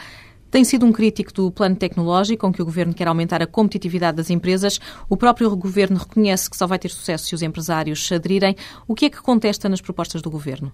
Tem 0.51 0.63
sido 0.63 0.85
um 0.85 0.93
crítico 0.93 1.33
do 1.33 1.51
plano 1.51 1.77
tecnológico, 1.77 2.47
com 2.47 2.53
que 2.53 2.61
o 2.61 2.67
Governo 2.67 2.93
quer 2.93 3.09
aumentar 3.09 3.41
a 3.41 3.47
competitividade 3.47 4.19
das 4.19 4.29
empresas. 4.29 4.79
O 5.09 5.17
próprio 5.17 5.57
Governo 5.57 5.97
reconhece 5.97 6.51
que 6.51 6.57
só 6.57 6.67
vai 6.67 6.79
ter 6.79 6.91
sucesso 6.91 7.29
se 7.29 7.35
os 7.35 7.41
empresários 7.41 8.13
aderirem. 8.13 8.55
O 8.87 8.95
que 8.95 9.07
é 9.07 9.11
que 9.11 9.23
contesta 9.23 9.71
nas 9.71 9.81
propostas 9.81 10.21
do 10.21 10.31
Governo? 10.31 10.71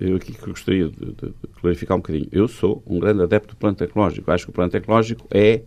Eu 0.00 0.16
aqui 0.16 0.32
gostaria 0.46 0.88
de, 0.88 1.06
de, 1.06 1.34
clarificar 1.60 1.96
um 1.96 2.00
bocadinho. 2.00 2.28
Eu 2.32 2.48
sou 2.48 2.82
um 2.86 2.98
grande 2.98 3.22
adepto 3.22 3.54
do 3.54 3.58
plano 3.58 3.76
tecnológico. 3.76 4.30
Acho 4.30 4.46
que 4.46 4.50
o 4.50 4.54
plano 4.54 4.70
tecnológico 4.70 5.26
é, 5.30 5.62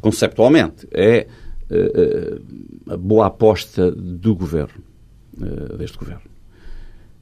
conceptualmente, 0.00 0.86
é 0.92 1.26
uh, 1.70 2.92
a 2.92 2.96
boa 2.96 3.26
aposta 3.26 3.90
do 3.90 4.34
governo, 4.34 4.82
uh, 5.38 5.76
deste 5.76 5.98
governo. 5.98 6.22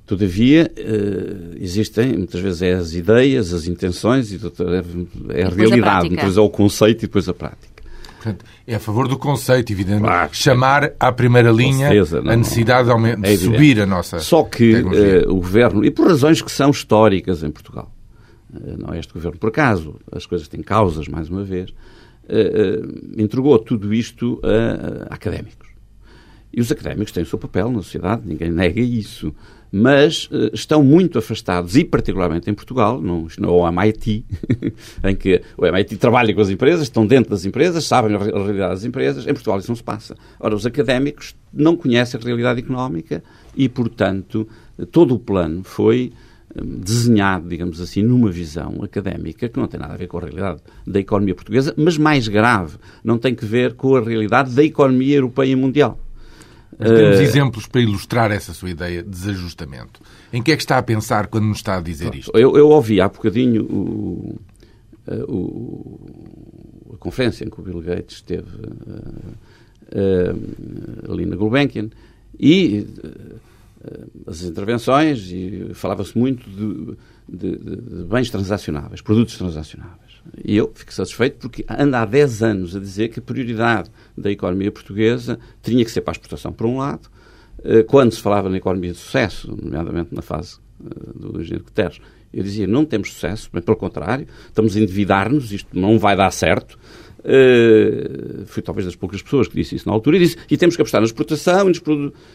Todavia, 0.07 0.70
uh, 0.77 1.57
existem, 1.57 2.16
muitas 2.16 2.40
vezes, 2.40 2.62
é 2.62 2.72
as 2.75 2.94
ideias, 2.94 3.53
as 3.53 3.66
intenções, 3.66 4.33
e 4.33 4.37
é, 4.37 5.40
é 5.40 5.44
a 5.44 5.49
realidade, 5.49 6.09
muitas 6.09 6.25
vezes 6.25 6.38
é 6.38 6.40
o 6.40 6.51
conceito 6.51 7.01
e 7.01 7.07
depois 7.07 7.29
a 7.29 7.35
prática. 7.35 7.76
Portanto, 8.17 8.45
é 8.67 8.75
a 8.75 8.81
favor 8.81 9.09
do 9.09 9.19
conceito, 9.19 9.73
evidentemente. 9.73 10.09
Claro. 10.09 10.31
Chamar 10.33 10.93
à 10.99 11.13
primeira 11.13 11.51
linha 11.51 11.89
certeza, 11.89 12.21
não, 12.23 12.33
a 12.33 12.37
necessidade 12.37 12.89
não, 12.89 13.03
de, 13.03 13.29
é 13.29 13.37
subir 13.37 13.81
a 13.81 13.87
nossa. 13.87 14.19
Só 14.19 14.43
que 14.43 14.75
uh, 14.75 15.31
o 15.31 15.37
governo, 15.37 15.85
e 15.85 15.91
por 15.91 16.09
razões 16.09 16.43
que 16.43 16.51
são 16.51 16.71
históricas 16.71 17.43
em 17.43 17.51
Portugal, 17.51 17.93
uh, 18.53 18.77
não 18.79 18.93
é 18.93 18.99
este 18.99 19.13
governo 19.13 19.39
por 19.39 19.49
acaso, 19.49 19.97
as 20.11 20.27
coisas 20.27 20.49
têm 20.49 20.63
causas, 20.63 21.09
mais 21.09 21.29
uma 21.29 21.45
vez, 21.45 21.71
uh, 21.71 23.21
entregou 23.21 23.59
tudo 23.59 23.93
isto 23.93 24.41
a, 24.43 25.13
a 25.13 25.15
académicos. 25.15 25.69
E 26.53 26.61
os 26.61 26.73
académicos 26.73 27.13
têm 27.13 27.23
o 27.23 27.27
seu 27.27 27.39
papel 27.39 27.71
na 27.71 27.83
sociedade, 27.83 28.23
ninguém 28.25 28.51
nega 28.51 28.81
isso. 28.81 29.35
Mas 29.79 30.25
uh, 30.33 30.55
estão 30.55 30.83
muito 30.83 31.19
afastados, 31.19 31.77
e 31.77 31.85
particularmente 31.85 32.49
em 32.49 32.55
Portugal, 32.55 32.99
não, 33.01 33.27
não 33.39 33.67
MIT, 33.69 34.25
em 35.05 35.15
que 35.15 35.43
o 35.59 35.67
MIT 35.67 35.97
trabalha 35.99 36.35
com 36.35 36.41
as 36.41 36.49
empresas, 36.49 36.83
estão 36.83 37.07
dentro 37.07 37.31
das 37.31 37.45
empresas, 37.45 37.85
sabem 37.85 38.17
a 38.17 38.19
realidade 38.19 38.75
das 38.75 38.85
empresas. 38.85 39.27
Em 39.27 39.35
Portugal 39.35 39.59
isso 39.59 39.71
não 39.71 39.77
se 39.77 39.85
passa. 39.85 40.17
Ora, 40.41 40.55
os 40.55 40.65
académicos 40.65 41.37
não 41.53 41.77
conhecem 41.77 42.19
a 42.19 42.25
realidade 42.25 42.61
económica 42.61 43.23
e, 43.55 43.69
portanto, 43.69 44.49
todo 44.91 45.15
o 45.15 45.19
plano 45.19 45.62
foi 45.62 46.11
desenhado, 46.55 47.49
digamos 47.49 47.81
assim, 47.81 48.03
numa 48.03 48.31
visão 48.31 48.83
académica 48.83 49.49
que 49.49 49.59
não 49.59 49.67
tem 49.67 49.79
nada 49.79 49.93
a 49.93 49.97
ver 49.97 50.07
com 50.07 50.17
a 50.17 50.23
realidade 50.23 50.62
da 50.87 50.99
economia 50.99 51.35
portuguesa, 51.35 51.75
mas 51.77 51.99
mais 51.99 52.29
grave, 52.29 52.79
não 53.05 53.19
tem 53.19 53.35
que 53.35 53.45
ver 53.45 53.75
com 53.75 53.95
a 53.95 54.01
realidade 54.01 54.55
da 54.55 54.65
economia 54.65 55.17
europeia 55.17 55.53
e 55.53 55.57
mundial. 55.57 55.99
Temos 56.79 57.19
uh, 57.19 57.23
exemplos 57.23 57.67
para 57.67 57.81
ilustrar 57.81 58.31
essa 58.31 58.53
sua 58.53 58.71
ideia 58.71 59.03
de 59.03 59.09
desajustamento. 59.09 60.01
Em 60.33 60.43
que 60.43 60.53
é 60.53 60.57
que 60.57 60.62
está 60.62 60.79
a 60.79 60.83
pensar 60.83 61.29
quando 61.29 61.45
nos 61.45 61.59
está 61.59 61.79
a 61.79 61.81
dizer 61.81 62.15
isto? 62.15 62.31
Eu, 62.35 62.57
eu 62.57 62.69
ouvi 62.69 63.01
há 63.01 63.09
bocadinho 63.09 63.65
o, 63.65 64.39
o, 65.29 66.95
a 66.95 66.97
conferência 66.99 67.45
em 67.45 67.51
que 67.51 67.61
o 67.61 67.62
Bill 67.62 67.81
Gates 67.81 68.17
esteve 68.17 68.57
uh, 68.57 69.33
uh, 69.93 71.12
ali 71.12 71.25
na 71.25 71.37
Gulbenkian 71.37 71.89
e 72.39 72.87
eh, 73.03 73.37
as 74.27 74.43
intervenções 74.43 75.31
e 75.31 75.71
falava-se 75.75 76.17
muito 76.17 76.49
de, 76.49 76.97
de, 77.29 77.57
de, 77.57 78.05
bens 78.05 78.31
transacionáveis, 78.31 79.01
produtos 79.01 79.37
transacionáveis. 79.37 80.17
E 80.45 80.57
eu 80.57 80.73
fico 80.75 80.93
satisfeito 80.93 81.39
porque 81.39 81.65
anda 81.69 82.01
há 82.01 82.05
10 82.05 82.43
anos 82.43 82.77
a 82.77 82.81
dizer 82.81 83.09
que 83.09 83.21
a 83.21 83.23
prioridade 83.23 83.91
da 84.17 84.31
economia 84.31 84.73
portuguesa 84.73 85.39
tinha 85.62 85.85
que 85.85 85.91
ser 85.91 86.01
para 86.01 86.12
a 86.12 86.17
exportação, 86.17 86.53
por 86.53 86.67
um 86.67 86.79
lado, 86.79 87.09
eh, 87.62 87.83
quando 87.85 88.12
se 88.12 88.21
falava 88.21 88.49
na 88.49 88.57
economia 88.57 88.93
de 88.93 88.99
sucesso, 88.99 89.57
nomeadamente 89.62 90.15
na 90.15 90.23
fase 90.23 90.59
eh, 90.85 90.89
do 91.15 91.41
engenheiro 91.41 91.65
Guterres, 91.65 92.01
eu 92.33 92.43
dizia, 92.43 92.67
não 92.67 92.85
temos 92.85 93.12
sucesso, 93.12 93.49
mas 93.53 93.65
pelo 93.65 93.77
contrário, 93.77 94.27
estamos 94.47 94.77
a 94.77 94.81
endividar-nos, 94.81 95.53
isto 95.53 95.79
não 95.79 95.99
vai 95.99 96.17
dar 96.17 96.31
certo, 96.33 96.79
Uh, 97.27 98.47
fui 98.47 98.62
talvez 98.62 98.87
das 98.87 98.95
poucas 98.95 99.21
pessoas 99.21 99.49
que 99.49 99.57
disse 99.57 99.75
isso 99.75 99.89
na 99.89 99.93
altura, 99.93 100.17
e 100.17 100.21
disse, 100.21 100.37
e 100.49 100.57
temos 100.57 100.77
que 100.77 100.83
apostar 100.83 101.01
na 101.01 101.07
exportação 101.07 101.69
e 101.69 101.71
nos, 101.71 101.83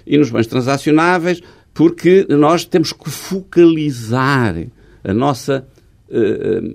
e 0.05 0.17
nos 0.17 0.29
bens 0.29 0.47
transacionáveis, 0.47 1.41
porque 1.73 2.27
nós 2.29 2.65
temos 2.65 2.91
que 2.91 3.09
focalizar 3.09 4.55
a 5.01 5.13
nossa 5.13 5.65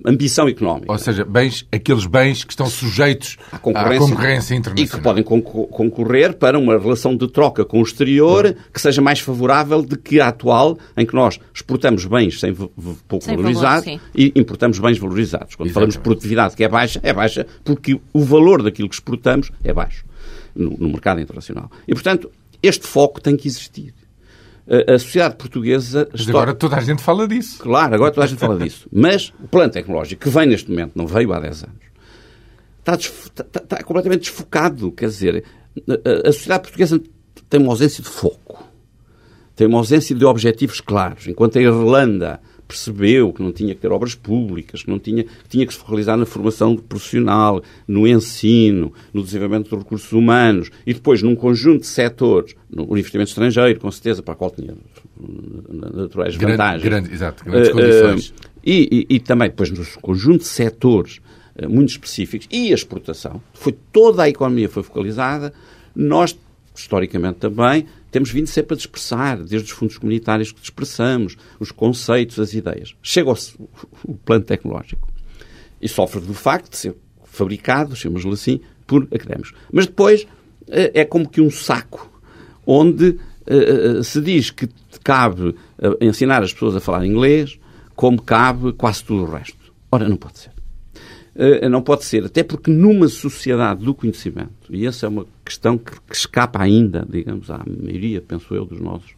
ambição 0.05 0.49
económica. 0.49 0.91
Ou 0.91 0.99
seja, 0.99 1.25
bens, 1.25 1.67
aqueles 1.71 2.07
bens 2.07 2.45
que 2.45 2.53
estão 2.53 2.67
sujeitos 2.67 3.37
à 3.53 3.59
concorrência, 3.59 4.07
à 4.07 4.09
concorrência 4.09 4.55
internacional. 4.55 4.87
E 4.87 4.89
que 4.89 5.03
podem 5.03 5.23
concorrer 5.23 6.35
para 6.35 6.59
uma 6.59 6.79
relação 6.79 7.17
de 7.17 7.29
troca 7.29 7.65
com 7.65 7.81
o 7.81 7.83
exterior 7.83 8.57
que 8.73 8.81
seja 8.81 9.03
mais 9.03 9.21
favorável 9.21 9.83
do 9.83 9.99
que 9.99 10.21
a 10.21 10.29
atual, 10.29 10.79
em 10.97 11.05
que 11.05 11.15
nós 11.15 11.39
exportamos 11.55 12.05
bens 12.07 12.41
sem 12.41 12.55
pouco 12.55 13.25
sem 13.25 13.37
valorizados 13.37 13.85
valor, 13.85 14.01
e 14.15 14.33
importamos 14.35 14.79
bens 14.79 14.99
valorizados. 14.99 15.55
Quando 15.55 15.69
Exatamente. 15.69 15.75
falamos 15.75 15.95
de 15.95 16.01
produtividade 16.01 16.57
que 16.57 16.65
é 16.65 16.69
baixa, 16.69 17.01
é 17.03 17.13
baixa 17.13 17.47
porque 17.65 18.01
o 18.13 18.21
valor 18.21 18.63
daquilo 18.63 18.89
que 18.89 18.95
exportamos 18.95 19.51
é 19.63 19.73
baixo 19.73 20.05
no, 20.55 20.71
no 20.79 20.89
mercado 20.89 21.21
internacional. 21.21 21.71
E, 21.87 21.93
portanto, 21.93 22.31
este 22.63 22.87
foco 22.87 23.21
tem 23.21 23.37
que 23.37 23.47
existir 23.47 23.95
a 24.69 24.99
sociedade 24.99 25.37
portuguesa. 25.37 26.09
Mas 26.11 26.29
agora 26.29 26.55
toda 26.55 26.77
a 26.77 26.81
gente 26.81 27.03
fala 27.03 27.29
disso. 27.29 27.59
Claro, 27.61 27.95
agora 27.95 28.11
toda 28.11 28.25
a 28.25 28.29
gente 28.29 28.39
fala 28.39 28.59
disso. 28.59 28.89
Mas 28.93 29.33
o 29.41 29.47
plano 29.47 29.73
tecnológico 29.73 30.23
que 30.23 30.29
vem 30.31 30.47
neste 30.47 30.71
momento, 30.71 30.93
não 30.97 31.07
veio 31.07 31.33
há 31.33 31.41
10 31.41 31.65
anos, 31.65 31.77
está, 32.81 32.95
está, 32.95 33.61
está 33.61 33.83
completamente 33.85 34.23
desfocado. 34.23 34.91
Quer 34.93 35.07
dizer, 35.07 35.45
a 36.25 36.33
sociedade 36.33 36.63
portuguesa 36.65 37.01
tem 37.49 37.61
uma 37.61 37.73
ausência 37.73 38.03
de 38.03 38.09
foco, 38.09 38.65
tem 39.55 39.67
uma 39.67 39.79
ausência 39.79 40.15
de 40.15 40.25
objetivos 40.25 40.81
claros. 40.81 41.27
Enquanto 41.29 41.59
a 41.59 41.63
Irlanda 41.63 42.41
percebeu 42.67 43.33
que 43.33 43.43
não 43.43 43.53
tinha 43.53 43.75
que 43.75 43.81
ter 43.81 43.91
obras 43.93 44.15
públicas, 44.15 44.83
que 44.83 44.91
não 44.91 44.99
tinha, 44.99 45.25
que 45.25 45.49
tinha 45.49 45.67
que 45.67 45.73
se 45.73 45.79
focalizar 45.79 46.17
na 46.17 46.27
formação 46.27 46.77
profissional, 46.77 47.63
no 47.87 48.07
ensino, 48.07 48.93
no 49.13 49.23
desenvolvimento 49.23 49.71
dos 49.71 49.79
recursos 49.79 50.13
humanos 50.13 50.71
e 50.87 50.93
depois 50.93 51.23
num 51.23 51.37
conjunto 51.37 51.81
de 51.81 51.87
setores, 51.87 52.55
no 52.69 52.85
investimento 52.97 53.29
estrangeiro, 53.29 53.79
com 53.79 53.91
certeza, 53.91 54.23
para 54.23 54.35
a 54.35 54.37
qual 54.37 54.51
tinha 54.51 54.75
naturais 55.95 56.37
grande, 56.37 56.57
vantagens. 56.57 56.83
Grande, 56.83 57.13
exato, 57.13 57.45
grandes 57.45 57.71
uh, 57.71 57.73
condições. 57.73 58.29
Uh, 58.29 58.35
e, 58.65 59.07
e, 59.11 59.17
e, 59.17 59.21
também 59.21 59.49
depois 59.49 59.71
no 59.71 59.85
conjunto 60.01 60.39
de 60.39 60.49
setores 60.49 61.21
uh, 61.57 61.71
muito 61.71 61.91
específicos 61.91 62.49
e 62.51 62.73
a 62.73 62.75
exportação, 62.75 63.41
foi 63.55 63.73
toda 63.93 64.25
a 64.25 64.29
economia 64.29 64.69
foi 64.69 64.83
focalizada, 64.83 65.53
nós 65.95 66.37
historicamente 66.81 67.39
também, 67.39 67.87
temos 68.11 68.31
vindo 68.31 68.47
sempre 68.47 68.75
a 68.75 68.77
dispersar, 68.77 69.39
desde 69.39 69.71
os 69.71 69.71
fundos 69.71 69.99
comunitários 69.99 70.53
que 70.53 70.61
dispersamos, 70.61 71.37
os 71.59 71.71
conceitos, 71.71 72.39
as 72.39 72.55
ideias. 72.55 72.95
Chega 73.03 73.31
ao, 73.31 73.37
o 74.05 74.15
plano 74.15 74.45
tecnológico 74.45 75.09
e 75.81 75.89
sofre 75.89 76.21
do 76.21 76.35
facto 76.35 76.71
de 76.71 76.77
ser 76.77 76.95
fabricado, 77.25 77.95
chamamos-lhe 77.95 78.33
assim, 78.33 78.61
por 78.87 79.05
académicos. 79.05 79.53
Mas 79.73 79.87
depois 79.87 80.27
eh, 80.69 80.93
é 80.95 81.05
como 81.05 81.29
que 81.29 81.41
um 81.41 81.51
saco 81.51 82.11
onde 82.67 83.19
uh, 83.47 84.03
se 84.03 84.21
diz 84.21 84.51
que 84.51 84.69
cabe 85.05 85.55
ensinar 86.01 86.43
as 86.43 86.53
pessoas 86.53 86.75
a 86.75 86.81
falar 86.81 87.07
inglês, 87.07 87.59
como 87.95 88.21
cabe 88.21 88.73
quase 88.73 89.05
tudo 89.05 89.23
o 89.23 89.31
resto. 89.31 89.73
Ora, 89.91 90.09
não 90.09 90.17
pode 90.17 90.39
ser. 90.39 90.56
Uh, 91.39 91.69
não 91.69 91.83
pode 91.83 92.07
ser, 92.07 92.25
até 92.25 92.43
porque 92.43 92.71
numa 92.71 93.09
sociedade 93.09 93.85
do 93.85 93.95
conhecimento, 93.95 94.51
e 94.71 94.87
essa 94.87 95.05
é 95.05 95.09
uma 95.09 95.27
questão 95.45 95.77
que, 95.77 95.93
que, 96.01 96.17
escapa 96.17 96.63
ainda, 96.63 97.07
digamos, 97.07 97.51
à 97.51 97.63
maioria, 97.67 98.23
penso 98.23 98.55
eu, 98.55 98.65
dos 98.65 98.81
nossos 98.81 99.11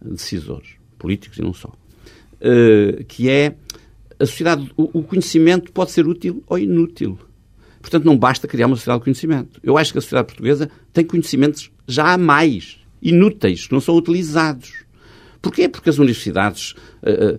decisores, 0.00 0.76
políticos 0.98 1.38
e 1.38 1.42
não 1.42 1.52
só, 1.52 1.68
uh, 1.68 3.04
que 3.04 3.28
é 3.28 3.54
a 4.18 4.26
sociedade, 4.26 4.70
o, 4.76 5.02
conhecimento 5.02 5.70
pode 5.70 5.90
ser 5.90 6.06
útil 6.06 6.42
ou 6.46 6.58
inútil. 6.58 7.18
Portanto, 7.80 8.04
não 8.04 8.16
basta 8.16 8.48
criar 8.48 8.66
uma 8.66 8.74
sociedade 8.74 9.00
de 9.00 9.04
conhecimento. 9.04 9.60
Eu 9.62 9.78
acho 9.78 9.92
que 9.92 9.98
a 9.98 10.00
sociedade 10.00 10.26
portuguesa 10.26 10.70
tem 10.92 11.04
conhecimentos 11.04 11.70
já 11.86 12.14
há 12.14 12.18
mais, 12.18 12.78
inúteis, 13.00 13.66
que 13.66 13.72
não 13.72 13.80
são 13.80 13.94
utilizados. 13.94 14.84
Porquê? 15.40 15.68
Porque 15.68 15.88
as 15.88 15.98
universidades 15.98 16.72
uh, 17.02 17.38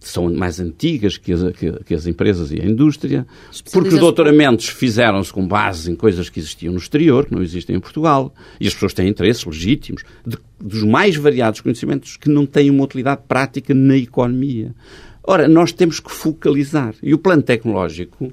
são 0.00 0.32
mais 0.32 0.58
antigas 0.58 1.16
que 1.18 1.32
as, 1.32 1.42
que, 1.52 1.72
que 1.84 1.94
as, 1.94 2.06
empresas 2.06 2.50
e 2.50 2.60
a 2.60 2.64
indústria, 2.64 3.26
porque 3.70 3.90
os 3.90 4.00
doutoramentos 4.00 4.68
fizeram-se 4.68 5.32
com 5.32 5.46
base 5.46 5.90
em 5.90 5.94
coisas 5.94 6.28
que 6.28 6.40
existiam 6.40 6.72
no 6.72 6.78
exterior, 6.78 7.26
que 7.26 7.34
não 7.34 7.42
existem 7.42 7.76
em 7.76 7.80
Portugal, 7.80 8.34
e 8.58 8.66
as 8.66 8.72
pessoas 8.72 8.94
têm 8.94 9.08
interesses 9.08 9.44
legítimos 9.44 10.02
de, 10.26 10.38
dos 10.58 10.82
mais 10.84 11.16
variados 11.16 11.60
conhecimentos 11.60 12.16
que 12.16 12.30
não 12.30 12.46
têm 12.46 12.70
uma 12.70 12.84
utilidade 12.84 13.22
prática 13.28 13.74
na 13.74 13.96
economia. 13.96 14.74
Ora, 15.22 15.46
nós 15.46 15.70
temos 15.70 16.00
que 16.00 16.10
focalizar. 16.10 16.94
E 17.02 17.12
o 17.12 17.18
plano 17.18 17.42
tecnológico, 17.42 18.32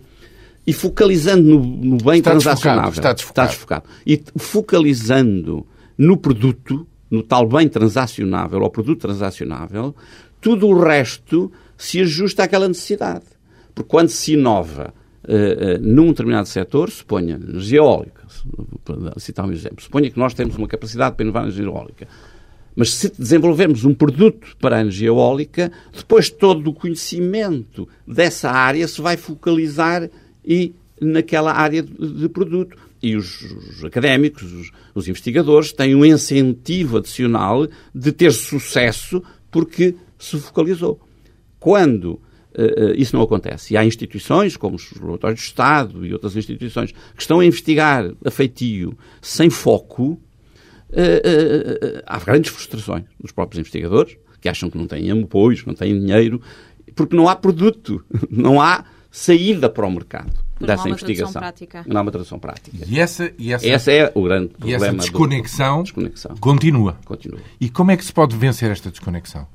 e 0.66 0.74
focalizando 0.74 1.44
no, 1.44 1.60
no 1.60 1.98
bem 1.98 2.20
está 2.20 2.32
transacionável, 2.32 2.92
desfocado, 2.92 2.96
está, 2.96 3.14
desfocado. 3.14 3.20
está 3.24 3.46
desfocado, 3.46 3.86
e 4.06 4.22
focalizando 4.38 5.66
no 5.98 6.18
produto, 6.18 6.86
no 7.10 7.24
tal 7.24 7.48
bem 7.48 7.70
transacionável, 7.70 8.62
ou 8.62 8.70
produto 8.70 9.00
transacionável, 9.00 9.96
tudo 10.42 10.68
o 10.68 10.80
resto 10.84 11.52
se 11.78 12.02
ajusta 12.02 12.44
àquela 12.44 12.68
necessidade. 12.68 13.26
Porque 13.74 13.90
quando 13.90 14.10
se 14.10 14.34
inova 14.34 14.94
uh, 15.24 15.32
uh, 15.32 15.82
num 15.82 16.08
determinado 16.08 16.48
setor, 16.48 16.90
suponha 16.90 17.36
energia 17.36 17.80
eólica, 17.80 18.24
para 18.84 19.20
citar 19.20 19.46
um 19.46 19.52
exemplo, 19.52 19.82
suponha 19.82 20.10
que 20.10 20.18
nós 20.18 20.34
temos 20.34 20.56
uma 20.56 20.68
capacidade 20.68 21.16
para 21.16 21.24
inovar 21.24 21.44
na 21.44 21.50
energia 21.50 21.66
eólica. 21.66 22.08
Mas 22.76 22.94
se 22.94 23.12
desenvolvermos 23.18 23.86
um 23.86 23.94
produto 23.94 24.56
para 24.60 24.78
a 24.78 24.82
energia 24.82 25.08
eólica, 25.08 25.72
depois 25.96 26.30
todo 26.30 26.70
o 26.70 26.74
conhecimento 26.74 27.88
dessa 28.08 28.52
área 28.52 28.88
se 28.88 29.02
vai 29.02 29.18
focalizar 29.18 30.08
e 30.46 30.76
naquela 31.02 31.54
área 31.54 31.82
de 31.82 32.30
produto. 32.30 32.78
E 33.02 33.16
os, 33.16 33.42
os 33.42 33.84
académicos, 33.84 34.44
os, 34.44 34.72
os 34.94 35.08
investigadores, 35.08 35.72
têm 35.72 35.96
um 35.96 36.06
incentivo 36.06 36.98
adicional 36.98 37.68
de 37.94 38.12
ter 38.12 38.32
sucesso 38.32 39.24
porque 39.52 39.96
se 40.18 40.38
focalizou. 40.40 41.00
Quando 41.60 42.14
uh, 42.14 42.94
isso 42.96 43.16
não 43.16 43.24
acontece, 43.24 43.74
e 43.74 43.78
há 43.78 43.86
instituições, 43.86 44.56
como 44.56 44.76
os 44.76 44.92
laboratórios 44.94 45.40
de 45.40 45.46
Estado 45.48 46.06
e 46.06 46.14
outras 46.14 46.36
instituições, 46.36 46.92
que 46.92 47.22
estão 47.22 47.40
a 47.40 47.46
investigar 47.46 48.12
a 48.24 48.32
feitio 48.32 48.98
sem 49.22 49.50
foco, 49.50 50.20
uh, 50.90 52.04
há 52.06 52.20
grandes 52.20 52.52
frustrações 52.52 53.06
dos 53.20 53.32
próprios 53.32 53.60
investigadores, 53.60 54.18
que 54.40 54.50
acham 54.50 54.70
que 54.70 54.78
não 54.78 54.88
têm 54.88 55.10
apoios, 55.12 55.66
não 55.66 55.74
têm 55.74 56.00
dinheiro, 56.00 56.42
porque 56.96 57.16
não 57.16 57.28
há 57.28 57.36
produto, 57.36 58.04
não 58.30 58.62
há 58.62 58.86
saída 59.12 59.70
para 59.70 59.86
o 59.86 59.92
mercado 59.92 60.47
dessa 60.60 60.90
investigação. 60.90 61.42
Não 61.86 62.00
há 62.00 62.02
uma 62.02 62.12
tradução 62.12 62.40
prática. 62.40 62.78
E 62.88 63.00
essa, 63.00 63.32
e 63.38 63.54
essa, 63.54 63.68
essa 63.68 63.92
é 63.92 64.12
o 64.14 64.24
grande 64.24 64.50
problema. 64.50 64.86
E 64.86 64.88
essa 64.88 64.98
desconexão, 64.98 65.78
do, 65.78 65.84
desconexão, 65.84 66.36
continua. 66.38 66.98
continua. 67.06 67.40
E 67.60 67.70
como 67.70 67.92
é 67.92 67.98
que 67.98 68.06
se 68.06 68.14
pode 68.14 68.36
vencer 68.36 68.72
esta 68.72 68.90
desconexão? 68.90 69.48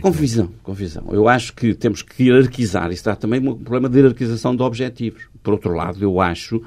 Com 0.00 0.10
visão, 0.10 0.50
com 0.62 0.72
visão. 0.72 1.04
Eu 1.10 1.28
acho 1.28 1.52
que 1.52 1.74
temos 1.74 2.02
que 2.02 2.24
hierarquizar. 2.24 2.86
Isso 2.86 2.94
está 2.94 3.16
também 3.16 3.40
um 3.40 3.56
problema 3.56 3.88
de 3.88 3.98
hierarquização 3.98 4.54
de 4.54 4.62
objetivos. 4.62 5.24
Por 5.42 5.54
outro 5.54 5.74
lado, 5.74 6.02
eu 6.02 6.20
acho 6.20 6.62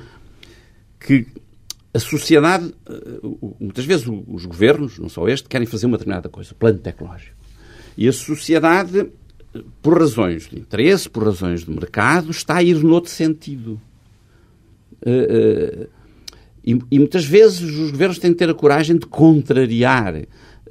que 1.00 1.28
a 1.94 2.00
sociedade, 2.00 2.74
muitas 3.60 3.86
vezes 3.86 4.08
os 4.28 4.46
governos, 4.46 5.00
não 5.00 5.10
só 5.10 5.28
este, 5.28 5.48
querem 5.48 5.66
fazer 5.66 5.88
uma 5.88 5.98
determinada 5.98 6.30
coisa, 6.30 6.54
plano 6.54 6.78
tecnológico. 6.78 7.36
E 7.98 8.08
a 8.08 8.14
sociedade, 8.14 9.10
por 9.82 10.00
razões 10.00 10.48
de 10.48 10.60
interesse, 10.60 11.10
por 11.10 11.24
razões 11.24 11.64
de 11.64 11.72
mercado, 11.72 12.32
está 12.32 12.58
a 12.58 12.64
ir 12.64 12.84
noutro 12.84 13.12
sentido. 13.12 13.80
E, 16.66 16.78
e 16.92 17.00
muitas 17.00 17.26
vezes 17.26 17.62
os 17.62 17.92
governos 17.92 18.20
têm 18.20 18.32
de 18.32 18.38
ter 18.38 18.50
a 18.50 18.54
coragem 18.54 18.98
de 18.98 19.06
contrariar 19.06 20.16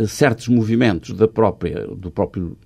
certos 0.07 0.49
movimentos 0.49 1.13
da 1.13 1.27
própria, 1.27 1.87
do 1.87 2.11
próprio, 2.11 2.57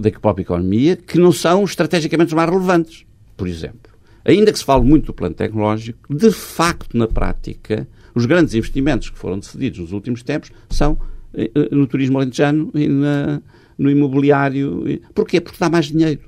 da 0.00 0.10
própria 0.10 0.42
economia 0.42 0.96
que 0.96 1.18
não 1.18 1.30
são 1.30 1.64
estrategicamente 1.64 2.34
mais 2.34 2.50
relevantes. 2.50 3.06
Por 3.36 3.46
exemplo, 3.46 3.92
ainda 4.24 4.52
que 4.52 4.58
se 4.58 4.64
fale 4.64 4.84
muito 4.84 5.06
do 5.06 5.14
plano 5.14 5.34
tecnológico, 5.34 6.12
de 6.12 6.32
facto, 6.32 6.98
na 6.98 7.06
prática, 7.06 7.86
os 8.14 8.26
grandes 8.26 8.54
investimentos 8.54 9.10
que 9.10 9.18
foram 9.18 9.38
decididos 9.38 9.78
nos 9.78 9.92
últimos 9.92 10.24
tempos 10.24 10.50
são 10.68 10.98
eh, 11.32 11.50
eh, 11.54 11.68
no 11.70 11.86
turismo 11.86 12.18
alentejano 12.18 12.70
e 12.74 12.88
na, 12.88 13.40
no 13.78 13.90
imobiliário. 13.90 15.00
Porquê? 15.14 15.40
Porque 15.40 15.58
dá 15.58 15.70
mais 15.70 15.86
dinheiro. 15.86 16.22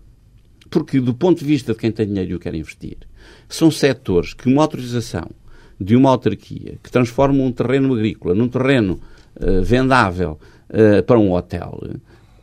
Porque, 0.70 1.00
do 1.00 1.12
ponto 1.12 1.40
de 1.40 1.44
vista 1.44 1.72
de 1.72 1.78
quem 1.78 1.90
tem 1.90 2.06
dinheiro 2.06 2.30
e 2.30 2.34
o 2.36 2.38
quer 2.38 2.54
investir, 2.54 2.98
são 3.48 3.70
setores 3.70 4.32
que 4.32 4.48
uma 4.48 4.62
autorização 4.62 5.28
de 5.80 5.96
uma 5.96 6.10
autarquia 6.10 6.78
que 6.82 6.90
transforma 6.90 7.42
um 7.42 7.50
terreno 7.50 7.92
agrícola 7.94 8.34
num 8.34 8.48
terreno 8.48 9.00
uh, 9.36 9.62
vendável 9.62 10.38
uh, 10.68 11.02
para 11.02 11.18
um 11.18 11.32
hotel 11.32 11.80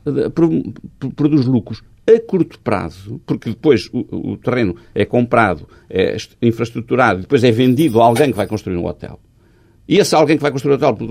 uh, 0.05 1.11
produz 1.11 1.45
lucros 1.45 1.83
a 2.09 2.19
curto 2.21 2.57
prazo, 2.59 3.21
porque 3.25 3.49
depois 3.49 3.89
o, 3.91 4.31
o 4.31 4.37
terreno 4.37 4.77
é 4.95 5.03
comprado, 5.03 5.67
é 5.89 6.15
infraestruturado, 6.41 7.21
depois 7.21 7.43
é 7.43 7.51
vendido 7.51 8.01
a 8.01 8.05
alguém 8.05 8.31
que 8.31 8.37
vai 8.37 8.47
construir 8.47 8.77
um 8.77 8.85
hotel. 8.85 9.19
E 9.87 9.97
esse 9.97 10.15
alguém 10.15 10.37
que 10.37 10.41
vai 10.41 10.51
construir 10.51 10.73
um 10.73 10.75
hotel, 10.75 10.95
por 10.95 11.07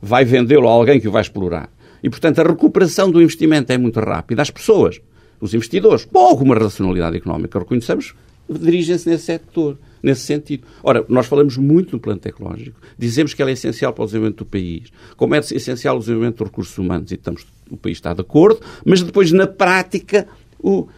vai 0.00 0.24
vendê-lo 0.24 0.68
a 0.68 0.70
alguém 0.70 1.00
que 1.00 1.08
o 1.08 1.10
vai 1.10 1.22
explorar. 1.22 1.68
E, 2.06 2.08
portanto, 2.08 2.38
a 2.38 2.44
recuperação 2.44 3.10
do 3.10 3.20
investimento 3.20 3.72
é 3.72 3.76
muito 3.76 3.98
rápida. 3.98 4.40
As 4.40 4.48
pessoas, 4.48 5.00
os 5.40 5.52
investidores, 5.52 6.04
com 6.04 6.20
alguma 6.20 6.54
racionalidade 6.54 7.16
económica, 7.16 7.58
reconhecemos, 7.58 8.14
dirigem-se 8.48 9.08
nesse 9.08 9.24
setor, 9.24 9.76
nesse 10.00 10.20
sentido. 10.20 10.68
Ora, 10.84 11.04
nós 11.08 11.26
falamos 11.26 11.56
muito 11.56 11.90
do 11.90 11.98
plano 11.98 12.20
tecnológico, 12.20 12.80
dizemos 12.96 13.34
que 13.34 13.42
ele 13.42 13.50
é 13.50 13.54
essencial 13.54 13.92
para 13.92 14.04
o 14.04 14.06
desenvolvimento 14.06 14.44
do 14.44 14.46
país, 14.46 14.92
como 15.16 15.34
é 15.34 15.38
essencial 15.38 15.96
o 15.96 15.98
desenvolvimento 15.98 16.36
dos 16.36 16.46
recursos 16.46 16.78
humanos, 16.78 17.10
e 17.10 17.16
estamos, 17.16 17.44
o 17.68 17.76
país 17.76 17.98
está 17.98 18.14
de 18.14 18.20
acordo, 18.20 18.60
mas 18.84 19.02
depois, 19.02 19.32
na 19.32 19.48
prática, 19.48 20.28
o, 20.60 20.82
uh, 20.82 20.88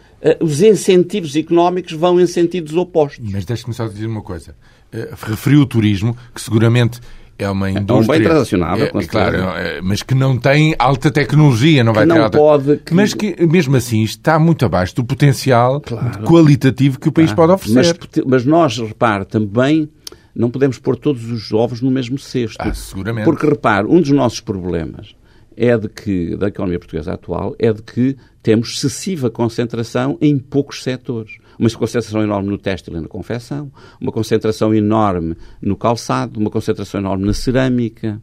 os 0.41 0.61
incentivos 0.61 1.35
económicos 1.35 1.93
vão 1.93 2.21
em 2.21 2.27
sentidos 2.27 2.75
opostos. 2.75 3.27
Mas 3.31 3.45
deixe-me 3.45 3.73
só 3.73 3.87
dizer 3.87 4.05
uma 4.05 4.21
coisa. 4.21 4.55
Uh, 4.93 5.15
referiu 5.25 5.61
o 5.61 5.65
turismo, 5.65 6.15
que 6.35 6.39
seguramente 6.39 7.01
é 7.39 7.49
uma 7.49 7.71
indústria... 7.71 7.95
É 7.95 8.17
um 8.17 8.19
bem 8.19 8.21
transacionável, 8.21 8.85
é, 8.93 8.97
é 8.97 9.07
claro, 9.07 9.37
é, 9.37 9.81
mas 9.81 10.03
que 10.03 10.13
não 10.13 10.37
tem 10.37 10.75
alta 10.77 11.09
tecnologia, 11.09 11.83
não 11.83 11.93
vai 11.93 12.05
que 12.05 12.11
ter 12.11 12.17
não 12.17 12.25
alta... 12.25 12.37
pode... 12.37 12.77
Que... 12.77 12.93
Mas 12.93 13.13
que, 13.13 13.35
mesmo 13.47 13.75
assim, 13.75 14.03
está 14.03 14.37
muito 14.37 14.65
abaixo 14.65 14.95
do 14.95 15.03
potencial 15.03 15.81
claro. 15.81 16.23
qualitativo 16.25 16.99
que 16.99 17.09
o 17.09 17.11
país 17.11 17.33
pode 17.33 17.53
oferecer. 17.53 17.97
Mas, 17.99 18.25
mas 18.25 18.45
nós, 18.45 18.77
repare, 18.77 19.25
também 19.25 19.89
não 20.35 20.51
podemos 20.51 20.77
pôr 20.77 20.95
todos 20.95 21.31
os 21.31 21.51
ovos 21.51 21.81
no 21.81 21.89
mesmo 21.89 22.17
cesto. 22.19 22.57
Ah, 22.59 22.73
seguramente. 22.73 23.25
Porque, 23.25 23.47
repare, 23.47 23.87
um 23.87 23.99
dos 23.99 24.11
nossos 24.11 24.39
problemas 24.39 25.15
é 25.55 25.77
de 25.77 25.89
que, 25.89 26.37
da 26.37 26.47
economia 26.47 26.79
portuguesa 26.79 27.13
atual, 27.13 27.55
é 27.59 27.73
de 27.73 27.81
que 27.81 28.15
temos 28.41 28.73
excessiva 28.73 29.29
concentração 29.29 30.17
em 30.21 30.37
poucos 30.37 30.83
setores 30.83 31.38
uma 31.59 31.69
concentração 31.69 32.23
enorme 32.23 32.49
no 32.49 32.57
têxtil 32.57 32.95
e 32.95 33.01
na 33.01 33.07
confecção, 33.07 33.69
uma 33.99 34.11
concentração 34.11 34.73
enorme 34.73 35.35
no 35.61 35.75
calçado, 35.75 36.39
uma 36.39 36.49
concentração 36.49 37.01
enorme 37.01 37.25
na 37.25 37.33
cerâmica. 37.33 38.21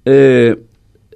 Uh, 0.00 0.60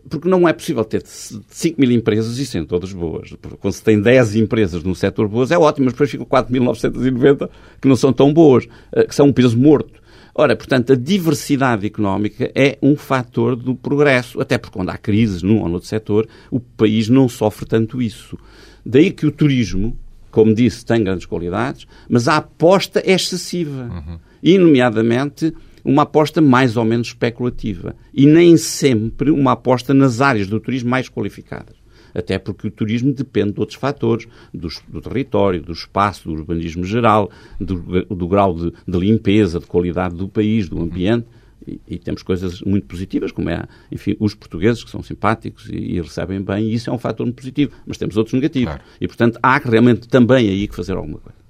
porque 0.08 0.28
não 0.28 0.48
é 0.48 0.52
possível 0.52 0.84
ter 0.84 1.02
5 1.04 1.80
mil 1.80 1.90
empresas 1.90 2.38
e 2.38 2.46
serem 2.46 2.66
todas 2.66 2.92
boas. 2.92 3.34
Quando 3.60 3.74
se 3.74 3.82
tem 3.82 4.00
10 4.00 4.36
empresas 4.36 4.82
num 4.82 4.94
setor 4.94 5.28
boas, 5.28 5.50
é 5.50 5.58
ótimo, 5.58 5.84
mas 5.84 5.92
depois 5.92 6.10
ficam 6.10 6.26
4.990 6.26 7.50
que 7.80 7.88
não 7.88 7.96
são 7.96 8.12
tão 8.12 8.32
boas, 8.32 8.66
uh, 8.92 9.06
que 9.06 9.14
são 9.14 9.26
um 9.26 9.32
peso 9.32 9.58
morto. 9.58 10.00
Ora, 10.32 10.54
portanto, 10.54 10.92
a 10.92 10.96
diversidade 10.96 11.84
económica 11.84 12.50
é 12.54 12.78
um 12.80 12.94
fator 12.94 13.56
do 13.56 13.74
progresso, 13.74 14.40
até 14.40 14.56
porque 14.56 14.78
quando 14.78 14.90
há 14.90 14.96
crises 14.96 15.42
num 15.42 15.60
ou 15.60 15.68
noutro 15.68 15.88
setor, 15.88 16.28
o 16.50 16.60
país 16.60 17.08
não 17.08 17.28
sofre 17.28 17.66
tanto 17.66 18.00
isso. 18.00 18.38
Daí 18.86 19.10
que 19.10 19.26
o 19.26 19.32
turismo, 19.32 19.96
como 20.30 20.54
disse, 20.54 20.84
tem 20.84 21.02
grandes 21.02 21.26
qualidades, 21.26 21.86
mas 22.08 22.28
a 22.28 22.36
aposta 22.36 23.00
é 23.00 23.12
excessiva. 23.12 23.90
Uhum. 23.90 24.18
E, 24.42 24.56
nomeadamente, 24.56 25.52
uma 25.84 26.02
aposta 26.02 26.40
mais 26.40 26.76
ou 26.76 26.84
menos 26.84 27.08
especulativa. 27.08 27.94
E 28.14 28.26
nem 28.26 28.56
sempre 28.56 29.30
uma 29.30 29.52
aposta 29.52 29.92
nas 29.92 30.20
áreas 30.20 30.46
do 30.46 30.60
turismo 30.60 30.90
mais 30.90 31.08
qualificadas. 31.08 31.80
Até 32.14 32.38
porque 32.38 32.66
o 32.66 32.70
turismo 32.70 33.12
depende 33.12 33.52
de 33.52 33.60
outros 33.60 33.78
fatores, 33.78 34.26
do, 34.52 34.68
do 34.88 35.00
território, 35.00 35.62
do 35.62 35.72
espaço, 35.72 36.28
do 36.28 36.34
urbanismo 36.34 36.84
geral, 36.84 37.30
do, 37.60 38.04
do 38.04 38.28
grau 38.28 38.54
de, 38.54 38.72
de, 38.86 38.98
limpeza, 38.98 39.60
de 39.60 39.66
qualidade 39.66 40.16
do 40.16 40.28
país, 40.28 40.68
do 40.68 40.80
ambiente. 40.80 41.26
Uhum. 41.26 41.39
E, 41.66 41.80
e, 41.86 41.98
temos 41.98 42.22
coisas 42.22 42.62
muito 42.62 42.86
positivas, 42.86 43.32
como 43.32 43.50
é, 43.50 43.64
enfim, 43.92 44.16
os 44.18 44.34
portugueses 44.34 44.82
que 44.82 44.90
são 44.90 45.02
simpáticos 45.02 45.68
e, 45.68 45.76
e 45.76 46.00
recebem 46.00 46.40
bem, 46.40 46.64
e 46.64 46.74
isso 46.74 46.88
é 46.88 46.92
um 46.92 46.98
fator 46.98 47.26
muito 47.26 47.36
positivo. 47.36 47.72
Mas 47.86 47.98
temos 47.98 48.16
outros 48.16 48.34
negativos. 48.34 48.74
Claro. 48.74 48.82
E, 49.00 49.06
portanto, 49.06 49.38
há 49.42 49.58
realmente 49.58 50.08
também 50.08 50.48
aí 50.48 50.66
que 50.66 50.74
fazer 50.74 50.92
alguma 50.92 51.18
coisa. 51.18 51.40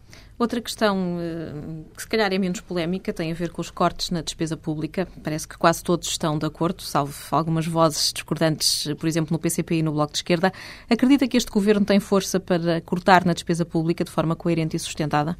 Outra 0.41 0.59
questão 0.63 1.19
eh, 1.21 1.53
que 1.95 2.01
se 2.01 2.09
calhar 2.09 2.33
é 2.33 2.39
menos 2.39 2.63
polémica 2.63 3.13
tem 3.13 3.31
a 3.31 3.35
ver 3.35 3.51
com 3.51 3.61
os 3.61 3.71
cortes 3.71 4.09
na 4.09 4.23
despesa 4.23 4.57
pública. 4.57 5.07
Parece 5.23 5.47
que 5.47 5.59
quase 5.59 5.85
todos 5.85 6.09
estão 6.09 6.39
de 6.39 6.47
acordo, 6.47 6.81
salvo 6.81 7.15
algumas 7.31 7.67
vozes 7.67 8.11
discordantes, 8.11 8.89
por 8.99 9.07
exemplo, 9.07 9.35
no 9.35 9.39
PCP 9.39 9.75
e 9.75 9.83
no 9.83 9.93
Bloco 9.93 10.13
de 10.13 10.19
Esquerda. 10.21 10.51
Acredita 10.89 11.29
que 11.29 11.37
este 11.37 11.51
governo 11.51 11.85
tem 11.85 12.01
força 12.01 12.41
para 12.41 12.81
cortar 12.81 13.27
na 13.27 13.35
despesa 13.35 13.67
pública 13.67 14.03
de 14.03 14.11
forma 14.11 14.35
coerente 14.35 14.75
e 14.75 14.81
sustentada? 14.81 15.37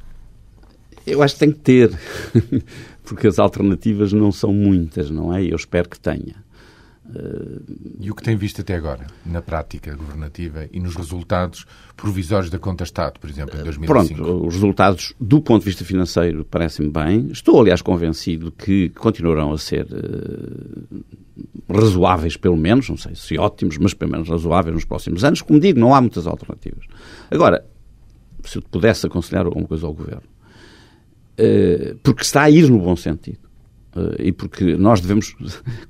Eu 1.07 1.23
acho 1.23 1.33
que 1.33 1.39
tem 1.39 1.51
que 1.51 1.59
ter, 1.59 1.99
porque 3.03 3.27
as 3.27 3.39
alternativas 3.39 4.13
não 4.13 4.31
são 4.31 4.53
muitas, 4.53 5.09
não 5.09 5.33
é? 5.33 5.43
Eu 5.43 5.55
espero 5.55 5.89
que 5.89 5.99
tenha. 5.99 6.35
E 7.99 8.09
o 8.09 8.15
que 8.15 8.23
tem 8.23 8.35
visto 8.35 8.61
até 8.61 8.75
agora, 8.75 9.05
na 9.25 9.41
prática 9.41 9.93
governativa 9.95 10.67
e 10.71 10.79
nos 10.79 10.95
resultados 10.95 11.65
provisórios 11.97 12.49
da 12.49 12.57
Conta 12.57 12.83
Estado, 12.83 13.19
por 13.19 13.29
exemplo, 13.29 13.59
em 13.59 13.63
2005? 13.63 14.15
Pronto, 14.15 14.47
os 14.47 14.53
resultados 14.53 15.13
do 15.19 15.41
ponto 15.41 15.61
de 15.61 15.65
vista 15.65 15.83
financeiro 15.83 16.45
parecem 16.45 16.89
bem. 16.89 17.27
Estou, 17.31 17.59
aliás, 17.59 17.81
convencido 17.81 18.51
que 18.51 18.89
continuarão 18.89 19.51
a 19.51 19.57
ser 19.57 19.87
uh, 19.91 21.03
razoáveis, 21.69 22.37
pelo 22.37 22.55
menos, 22.55 22.87
não 22.87 22.97
sei 22.97 23.13
se 23.15 23.37
ótimos, 23.37 23.77
mas 23.77 23.93
pelo 23.93 24.11
menos 24.11 24.29
razoáveis 24.29 24.73
nos 24.73 24.85
próximos 24.85 25.23
anos. 25.23 25.41
Como 25.41 25.59
digo, 25.59 25.79
não 25.79 25.93
há 25.93 25.99
muitas 25.99 26.25
alternativas. 26.25 26.85
Agora, 27.29 27.65
se 28.45 28.57
eu 28.57 28.61
pudesse 28.61 29.05
aconselhar 29.05 29.45
alguma 29.45 29.67
coisa 29.67 29.85
ao 29.85 29.93
Governo, 29.93 30.30
porque 32.03 32.23
está 32.23 32.43
a 32.43 32.49
ir 32.49 32.69
no 32.69 32.79
bom 32.79 32.95
sentido 32.95 33.51
Uh, 33.95 34.15
e 34.19 34.31
porque 34.31 34.77
nós 34.77 35.01
devemos 35.01 35.35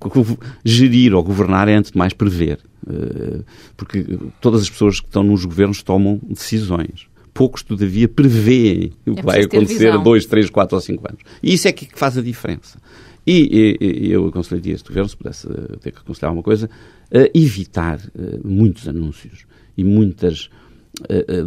gerir 0.66 1.14
ou 1.14 1.24
governar 1.24 1.68
é, 1.68 1.76
antes 1.76 1.92
de 1.92 1.98
mais, 1.98 2.14
prever. 2.14 2.58
Uh, 2.84 3.44
porque 3.78 4.04
todas 4.40 4.64
as 4.64 4.70
pessoas 4.70 5.00
que 5.00 5.06
estão 5.06 5.22
nos 5.24 5.46
governos 5.46 5.84
tomam 5.84 6.20
decisões. 6.28 7.08
Poucos, 7.32 7.62
todavia, 7.62 8.10
prevêem 8.10 8.92
o 9.06 9.14
que 9.14 9.20
é 9.20 9.24
vai 9.24 9.42
acontecer 9.44 9.92
a 9.92 9.98
dois, 9.98 10.26
três, 10.26 10.50
quatro 10.50 10.76
ou 10.76 10.82
cinco 10.82 11.08
anos. 11.08 11.22
E 11.44 11.54
isso 11.54 11.68
é 11.68 11.72
que 11.72 11.88
faz 11.94 12.18
a 12.18 12.22
diferença. 12.24 12.80
E, 13.26 13.78
e, 13.80 14.08
e 14.08 14.12
eu 14.12 14.26
aconselharia 14.26 14.74
este 14.74 14.88
governo, 14.88 15.08
se 15.08 15.16
pudesse 15.16 15.48
ter 15.80 15.92
que 15.92 16.00
aconselhar 16.00 16.34
uma 16.34 16.42
coisa, 16.42 16.70
a 17.14 17.38
evitar 17.38 18.00
uh, 18.00 18.42
muitos 18.44 18.88
anúncios 18.88 19.46
e 19.78 19.84
muitas 19.84 20.50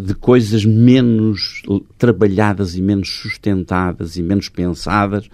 de 0.04 0.14
coisas 0.14 0.64
menos 0.64 1.62
trabalhadas 1.98 2.76
e 2.76 2.82
menos 2.82 3.08
sustentadas 3.08 4.16
e 4.16 4.22
menos 4.22 4.48
pensadas 4.48 5.28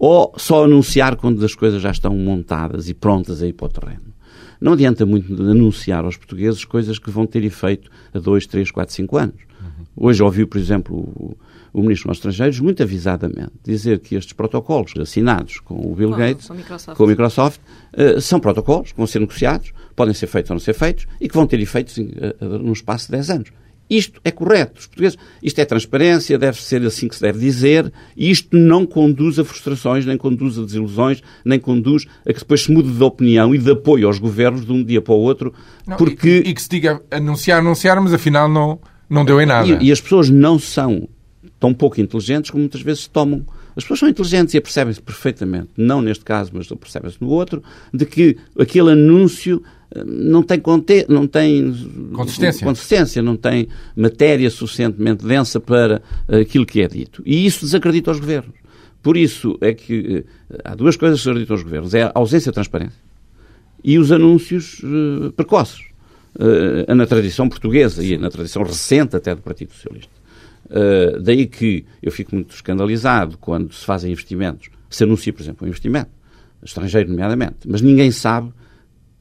ou 0.00 0.32
só 0.38 0.64
anunciar 0.64 1.14
quando 1.16 1.44
as 1.44 1.54
coisas 1.54 1.82
já 1.82 1.90
estão 1.90 2.16
montadas 2.16 2.88
e 2.88 2.94
prontas 2.94 3.42
a 3.42 3.46
ir 3.46 3.52
para 3.52 3.66
o 3.66 3.68
terreno. 3.68 4.10
Não 4.58 4.72
adianta 4.72 5.04
muito 5.04 5.32
anunciar 5.42 6.04
aos 6.04 6.16
portugueses 6.16 6.64
coisas 6.64 6.98
que 6.98 7.10
vão 7.10 7.26
ter 7.26 7.44
efeito 7.44 7.90
a 8.12 8.18
2, 8.18 8.46
3, 8.46 8.70
4, 8.70 8.94
5 8.94 9.16
anos. 9.18 9.34
Uhum. 9.60 10.08
Hoje 10.08 10.22
ouviu, 10.22 10.48
por 10.48 10.58
exemplo, 10.58 10.96
o, 10.96 11.36
o 11.72 11.82
Ministro 11.82 12.08
dos 12.08 12.16
Estrangeiros, 12.18 12.60
muito 12.60 12.82
avisadamente, 12.82 13.52
dizer 13.62 14.00
que 14.00 14.14
estes 14.14 14.32
protocolos 14.32 14.92
assinados 14.98 15.60
com 15.60 15.74
o 15.74 15.94
Bill 15.94 16.10
Gates, 16.10 16.48
com, 16.48 16.54
Microsoft. 16.54 16.96
com 16.96 17.06
Microsoft, 17.06 17.60
uh, 17.94 18.20
são 18.20 18.40
protocolos 18.40 18.92
que 18.92 18.98
vão 18.98 19.06
ser 19.06 19.20
negociados, 19.20 19.72
podem 19.94 20.14
ser 20.14 20.26
feitos 20.26 20.50
ou 20.50 20.54
não 20.54 20.60
ser 20.60 20.74
feitos, 20.74 21.06
e 21.20 21.28
que 21.28 21.34
vão 21.34 21.46
ter 21.46 21.60
efeitos 21.60 21.96
uh, 21.98 22.02
uh, 22.40 22.58
num 22.58 22.72
espaço 22.72 23.06
de 23.06 23.12
10 23.12 23.30
anos. 23.30 23.52
Isto 23.90 24.20
é 24.24 24.30
correto. 24.30 24.78
Os 24.78 24.86
portugueses, 24.86 25.18
isto 25.42 25.58
é 25.58 25.64
transparência, 25.64 26.38
deve 26.38 26.62
ser 26.62 26.80
assim 26.86 27.08
que 27.08 27.16
se 27.16 27.20
deve 27.20 27.40
dizer, 27.40 27.92
e 28.16 28.30
isto 28.30 28.56
não 28.56 28.86
conduz 28.86 29.38
a 29.38 29.44
frustrações, 29.44 30.06
nem 30.06 30.16
conduz 30.16 30.56
a 30.58 30.62
desilusões, 30.62 31.20
nem 31.44 31.58
conduz 31.58 32.06
a 32.24 32.32
que 32.32 32.38
depois 32.38 32.62
se 32.62 32.72
mude 32.72 32.90
de 32.90 33.02
opinião 33.02 33.52
e 33.52 33.58
de 33.58 33.72
apoio 33.72 34.06
aos 34.06 34.18
governos 34.18 34.64
de 34.64 34.72
um 34.72 34.84
dia 34.84 35.02
para 35.02 35.14
o 35.14 35.18
outro, 35.18 35.52
não, 35.86 35.96
porque... 35.96 36.42
E, 36.46 36.50
e, 36.50 36.54
que 36.54 36.62
se 36.62 36.68
diga 36.68 37.02
anunciar, 37.10 37.58
anunciar, 37.58 38.00
mas 38.00 38.14
afinal 38.14 38.48
não, 38.48 38.78
não 39.08 39.24
deu 39.24 39.40
em 39.40 39.46
nada. 39.46 39.66
E, 39.66 39.88
e 39.88 39.92
as 39.92 40.00
pessoas 40.00 40.30
não 40.30 40.58
são 40.58 41.08
tão 41.58 41.74
pouco 41.74 42.00
inteligentes 42.00 42.50
como 42.50 42.62
muitas 42.62 42.80
vezes 42.80 43.06
tomam 43.06 43.44
As 43.76 43.84
pessoas 43.84 44.00
são 44.00 44.08
inteligentes 44.08 44.54
e 44.54 44.58
apercebem-se 44.58 45.00
perfeitamente, 45.00 45.68
não 45.76 46.00
neste 46.00 46.24
caso, 46.24 46.50
mas 46.54 46.66
percebem-se 46.68 47.20
no 47.20 47.28
outro, 47.28 47.62
de 47.92 48.06
que 48.06 48.38
aquele 48.58 48.92
anúncio 48.92 49.62
não 50.06 50.42
tem, 50.42 50.60
conte 50.60 51.04
não 51.08 51.26
tem 51.26 51.72
consistência. 52.12 52.66
consistência, 52.66 53.22
não 53.22 53.36
tem 53.36 53.68
matéria 53.96 54.48
suficientemente 54.48 55.26
densa 55.26 55.58
para 55.58 56.00
aquilo 56.28 56.64
que 56.64 56.80
é 56.80 56.88
dito. 56.88 57.22
E 57.26 57.44
isso 57.44 57.64
desacredita 57.64 58.10
os 58.10 58.20
governos. 58.20 58.54
Por 59.02 59.16
isso 59.16 59.56
é 59.60 59.72
que 59.72 60.24
eh, 60.50 60.60
há 60.62 60.74
duas 60.74 60.96
coisas 60.96 61.18
que 61.18 61.24
desacreditam 61.24 61.56
os 61.56 61.62
governos. 61.62 61.94
É 61.94 62.02
a 62.02 62.12
ausência 62.14 62.50
de 62.50 62.54
transparência 62.54 63.00
e 63.82 63.98
os 63.98 64.12
anúncios 64.12 64.80
uh, 64.80 65.32
precoces. 65.32 65.88
Uh, 66.36 66.94
na 66.94 67.06
tradição 67.06 67.48
portuguesa 67.48 68.04
e 68.04 68.16
na 68.16 68.30
tradição 68.30 68.62
recente 68.62 69.16
até 69.16 69.34
do 69.34 69.42
Partido 69.42 69.72
Socialista. 69.72 70.12
Uh, 70.66 71.20
daí 71.20 71.44
que 71.44 71.84
eu 72.00 72.12
fico 72.12 72.36
muito 72.36 72.54
escandalizado 72.54 73.36
quando 73.36 73.74
se 73.74 73.84
fazem 73.84 74.12
investimentos, 74.12 74.68
se 74.88 75.02
anuncia, 75.02 75.32
por 75.32 75.42
exemplo, 75.42 75.64
um 75.64 75.68
investimento, 75.68 76.10
estrangeiro 76.62 77.10
nomeadamente, 77.10 77.66
mas 77.66 77.82
ninguém 77.82 78.12
sabe 78.12 78.52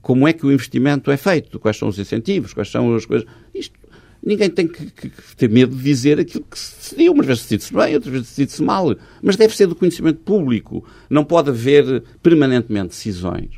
como 0.02 0.28
é 0.28 0.34
que 0.34 0.46
o 0.46 0.52
investimento 0.52 1.12
é 1.12 1.18
feito, 1.18 1.60
quais 1.60 1.78
são 1.78 1.88
os 1.88 2.00
incentivos, 2.00 2.54
quais 2.54 2.70
são 2.70 2.96
as 2.96 3.06
coisas. 3.06 3.28
Isto, 3.54 3.78
ninguém 4.24 4.50
tem 4.50 4.68
que, 4.68 4.86
que, 4.92 5.10
que 5.10 5.36
ter 5.36 5.50
medo 5.50 5.76
de 5.76 5.84
dizer 5.84 6.20
aquilo 6.20 6.46
que 6.50 6.58
se 6.58 6.76
decidiu. 6.78 7.14
Umas 7.14 7.26
vezes 7.26 7.44
decide-se 7.44 7.74
bem, 7.74 7.96
outras 7.96 8.12
vezes 8.12 8.30
decide-se 8.30 8.64
mal. 8.64 8.96
Mas 9.22 9.36
deve 9.36 9.56
ser 9.56 9.68
do 9.68 9.76
conhecimento 9.76 10.20
público. 10.20 10.86
Não 11.10 11.24
pode 11.24 11.50
haver 11.50 12.04
permanentemente 12.22 12.90
decisões 12.90 13.50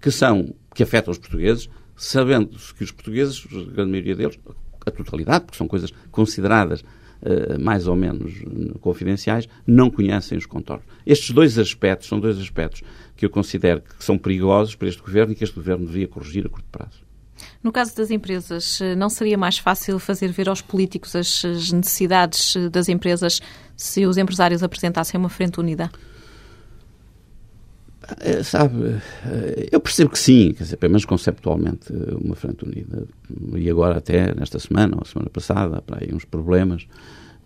que 0.00 0.10
são, 0.10 0.54
que 0.74 0.82
afetam 0.82 1.12
os 1.12 1.18
portugueses, 1.18 1.68
sabendo 1.96 2.56
que 2.76 2.84
os 2.84 2.90
portugueses, 2.90 3.44
a 3.52 3.72
grande 3.72 3.90
maioria 3.90 4.16
deles, 4.16 4.38
a 4.86 4.90
totalidade, 4.90 5.44
porque 5.44 5.58
são 5.58 5.68
coisas 5.68 5.92
consideradas 6.10 6.82
mais 7.60 7.86
ou 7.86 7.94
menos 7.94 8.32
confidenciais, 8.80 9.48
não 9.66 9.90
conhecem 9.90 10.38
os 10.38 10.46
contornos. 10.46 10.86
Estes 11.04 11.30
dois 11.32 11.58
aspectos 11.58 12.08
são 12.08 12.18
dois 12.18 12.38
aspectos 12.38 12.82
que 13.16 13.26
eu 13.26 13.30
considero 13.30 13.82
que 13.82 14.02
são 14.02 14.16
perigosos 14.16 14.74
para 14.74 14.88
este 14.88 15.02
governo 15.02 15.32
e 15.32 15.36
que 15.36 15.44
este 15.44 15.54
governo 15.54 15.86
devia 15.86 16.08
corrigir 16.08 16.46
a 16.46 16.48
curto 16.48 16.68
prazo. 16.70 17.10
No 17.62 17.72
caso 17.72 17.94
das 17.96 18.10
empresas, 18.10 18.80
eh, 18.80 18.94
não 18.94 19.08
seria 19.08 19.36
mais 19.36 19.58
fácil 19.58 19.98
fazer 19.98 20.28
ver 20.28 20.48
aos 20.48 20.62
políticos 20.62 21.14
as 21.14 21.42
necessidades 21.72 22.56
eh, 22.56 22.68
das 22.68 22.88
empresas 22.88 23.40
se 23.76 24.06
os 24.06 24.16
empresários 24.16 24.62
apresentassem 24.62 25.18
uma 25.18 25.28
frente 25.28 25.60
unida? 25.60 25.90
Eh, 28.20 28.42
sabe, 28.42 28.96
eu 29.70 29.78
percebo 29.78 30.10
que 30.10 30.18
sim, 30.18 30.52
quer 30.52 30.64
dizer, 30.64 30.76
pelo 30.76 30.92
menos 30.92 31.04
conceptualmente, 31.04 31.92
uma 32.20 32.34
frente 32.34 32.64
unida. 32.64 33.06
E 33.54 33.70
agora, 33.70 33.98
até 33.98 34.34
nesta 34.34 34.58
semana, 34.58 34.96
ou 34.98 35.04
semana 35.04 35.30
passada, 35.30 35.82
para 35.82 35.98
aí 36.00 36.12
uns 36.12 36.24
problemas, 36.24 36.86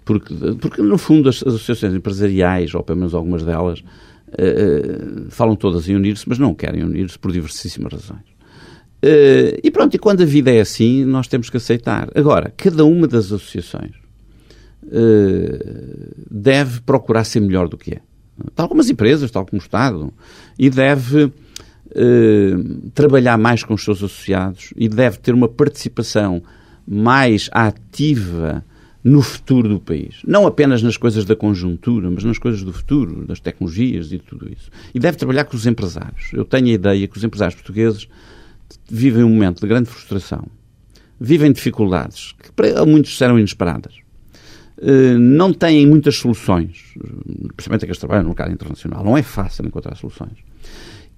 porque, 0.05 0.35
porque 0.61 0.83
no 0.83 0.99
fundo 0.99 1.29
as, 1.29 1.37
as 1.37 1.55
associações 1.55 1.95
empresariais, 1.95 2.75
ou 2.75 2.83
pelo 2.83 2.99
menos 2.99 3.14
algumas 3.14 3.43
delas, 3.43 3.81
uh, 3.81 5.31
falam 5.31 5.57
todas 5.57 5.88
em 5.88 5.97
unir-se, 5.97 6.29
mas 6.29 6.38
não 6.38 6.55
querem 6.55 6.83
unir-se 6.85 7.19
por 7.19 7.33
diversíssimas 7.33 7.93
razões. 7.93 8.35
Uh, 9.03 9.61
e 9.62 9.71
pronto, 9.71 9.95
e 9.95 9.99
quando 9.99 10.23
a 10.23 10.27
vida 10.27 10.53
é 10.53 10.61
assim, 10.61 11.05
nós 11.05 11.27
temos 11.27 11.51
que 11.51 11.57
aceitar. 11.57 12.11
Agora, 12.14 12.53
cada 12.57 12.85
uma 12.85 13.07
das 13.07 13.27
associações 13.27 13.93
uh, 14.83 16.14
deve 16.31 16.81
procurar 16.83 17.25
ser 17.25 17.40
melhor 17.40 17.69
do 17.69 17.77
que 17.77 17.95
é. 17.95 18.01
Tal 18.55 18.68
como 18.68 18.81
as 18.81 18.88
empresas, 18.88 19.31
tal 19.31 19.47
como 19.47 19.61
o 19.61 19.62
Estado. 19.62 20.12
E 20.59 20.68
deve 20.68 21.25
uh, 21.25 22.90
trabalhar 22.94 23.38
mais 23.38 23.62
com 23.62 23.75
os 23.75 23.85
seus 23.85 23.99
associados 23.99 24.73
e 24.77 24.88
deve 24.88 25.18
ter 25.18 25.35
uma 25.35 25.49
participação 25.49 26.42
mais 26.87 27.49
ativa 27.53 28.64
no 29.03 29.20
futuro 29.20 29.68
do 29.68 29.79
país. 29.79 30.23
Não 30.27 30.47
apenas 30.47 30.83
nas 30.83 30.97
coisas 30.97 31.27
da 31.27 31.37
conjuntura, 31.37 32.11
mas 32.11 32.25
nas 32.25 32.38
coisas 32.38 32.62
do 32.62 32.73
futuro, 32.73 33.27
das 33.27 33.38
tecnologias 33.38 34.11
e 34.12 34.18
tudo 34.18 34.51
isso. 34.51 34.70
E 34.94 34.99
deve 34.99 35.18
trabalhar 35.18 35.44
com 35.44 35.57
os 35.57 35.66
empresários. 35.66 36.31
Eu 36.33 36.44
tenho 36.44 36.68
a 36.68 36.70
ideia 36.70 37.07
que 37.07 37.16
os 37.16 37.23
empresários 37.23 37.55
portugueses 37.55 38.09
vivem 38.88 39.23
um 39.23 39.29
momento 39.29 39.61
de 39.61 39.66
grande 39.66 39.90
frustração, 39.90 40.47
vivem 41.20 41.53
dificuldades 41.53 42.35
que 42.42 42.51
para 42.53 42.85
muitos 42.87 43.16
serão 43.16 43.38
inesperadas, 43.38 43.94
eh, 43.99 44.04
não 45.18 45.53
têm 45.53 45.87
muitas 45.87 46.16
soluções, 46.16 46.92
principalmente 47.57 47.85
aqueles 47.85 47.97
que 47.97 48.01
trabalham 48.01 48.25
no 48.25 48.29
mercado 48.31 48.53
internacional. 48.53 49.05
Não 49.05 49.16
é 49.16 49.23
fácil 49.23 49.66
encontrar 49.66 49.97
soluções. 49.97 50.38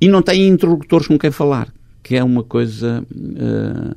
E 0.00 0.08
não 0.08 0.22
têm 0.22 0.48
interlocutores 0.48 1.06
com 1.06 1.18
quem 1.18 1.30
falar, 1.30 1.72
que 2.02 2.16
é 2.16 2.22
uma 2.22 2.44
coisa. 2.44 3.04
Uh, 3.10 3.96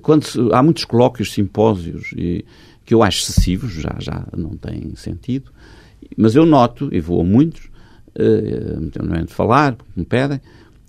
quando 0.00 0.24
se, 0.24 0.38
há 0.52 0.62
muitos 0.62 0.86
colóquios, 0.86 1.32
simpósios, 1.32 2.12
e, 2.16 2.44
que 2.86 2.94
eu 2.94 3.02
acho 3.02 3.22
excessivos, 3.22 3.72
já, 3.72 3.94
já 3.98 4.26
não 4.34 4.56
têm 4.56 4.94
sentido, 4.96 5.52
mas 6.16 6.34
eu 6.34 6.46
noto, 6.46 6.88
e 6.90 7.00
vou 7.00 7.20
a 7.20 7.24
muitos, 7.24 7.68
não 9.04 9.14
é 9.14 9.24
de 9.24 9.34
falar, 9.34 9.76
me 9.94 10.06
pedem, 10.06 10.40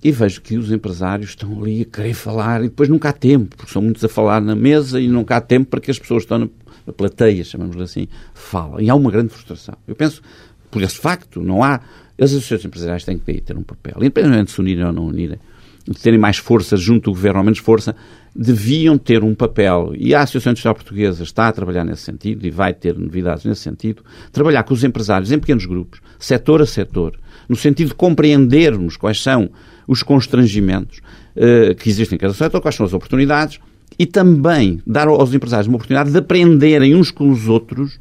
e 0.02 0.12
vejo 0.12 0.42
que 0.42 0.58
os 0.58 0.72
empresários 0.72 1.32
estão 1.32 1.62
ali 1.62 1.82
a 1.82 1.86
querer 1.86 2.14
falar 2.14 2.62
e 2.62 2.70
depois 2.70 2.88
nunca 2.88 3.10
há 3.10 3.14
tempo, 3.14 3.58
porque 3.58 3.72
são 3.72 3.82
muitos 3.82 4.04
a 4.04 4.08
falar 4.08 4.42
na 4.42 4.56
mesa 4.56 5.00
e 5.00 5.10
nunca 5.10 5.36
há 5.36 5.42
tempo 5.42 5.72
para 5.72 5.82
que 5.82 5.92
as 5.92 6.00
pessoas 6.00 6.24
estão 6.24 6.50
na 6.90 6.94
plateia, 6.94 7.44
chamamos 7.44 7.80
assim, 7.80 8.08
falem. 8.34 8.88
E 8.88 8.90
há 8.90 8.96
uma 8.96 9.12
grande 9.12 9.30
frustração. 9.30 9.76
Eu 9.88 9.96
penso, 9.96 10.22
por 10.70 10.82
esse 10.82 10.98
facto, 10.98 11.42
não 11.42 11.64
há. 11.64 11.80
As 12.20 12.32
associações 12.32 12.66
empresariais 12.66 13.06
têm 13.06 13.18
que 13.18 13.42
ter 13.42 13.56
um 13.56 13.64
papel, 13.64 13.96
independentemente 14.00 14.46
de 14.48 14.52
se 14.52 14.60
unirem 14.60 14.86
ou 14.86 14.92
não 14.92 15.06
unirem, 15.06 15.40
de 15.88 16.00
terem 16.00 16.20
mais 16.20 16.38
força 16.38 16.76
junto 16.76 17.06
do 17.06 17.12
governo, 17.12 17.40
ou 17.40 17.46
menos 17.46 17.60
força, 17.60 17.96
deviam 18.36 18.98
ter 18.98 19.24
um 19.24 19.34
papel, 19.34 19.94
e 19.96 20.14
a 20.14 20.22
Associação 20.22 20.52
Industrial 20.52 20.76
Portuguesa 20.76 21.24
está 21.24 21.48
a 21.48 21.52
trabalhar 21.52 21.86
nesse 21.86 22.04
sentido 22.04 22.46
e 22.46 22.50
vai 22.50 22.74
ter 22.74 22.98
novidades 22.98 23.46
nesse 23.46 23.62
sentido, 23.62 24.04
trabalhar 24.34 24.64
com 24.64 24.74
os 24.74 24.84
empresários 24.84 25.32
em 25.32 25.40
pequenos 25.40 25.66
grupos, 25.66 26.02
setor 26.20 26.62
a 26.62 26.66
setor, 26.66 27.18
no 27.48 27.56
sentido 27.56 27.90
de 27.90 27.96
compreendermos 27.96 28.98
quais 28.98 29.22
são 29.22 29.50
os 29.88 30.04
constrangimentos 30.04 31.00
uh, 31.36 31.74
que 31.76 31.90
existem 31.90 32.18
em 32.18 32.20
cada 32.20 32.34
setor, 32.34 32.62
quais 32.62 32.76
são 32.76 32.86
as 32.86 32.94
oportunidades 32.94 33.60
e 34.00 34.06
também 34.06 34.82
dar 34.88 35.10
aos 35.10 35.34
empresários 35.34 35.68
uma 35.68 35.76
oportunidade 35.76 36.10
de 36.10 36.18
aprenderem 36.18 36.96
uns 36.96 37.12
com 37.12 37.30
os 37.30 37.50
outros, 37.50 38.00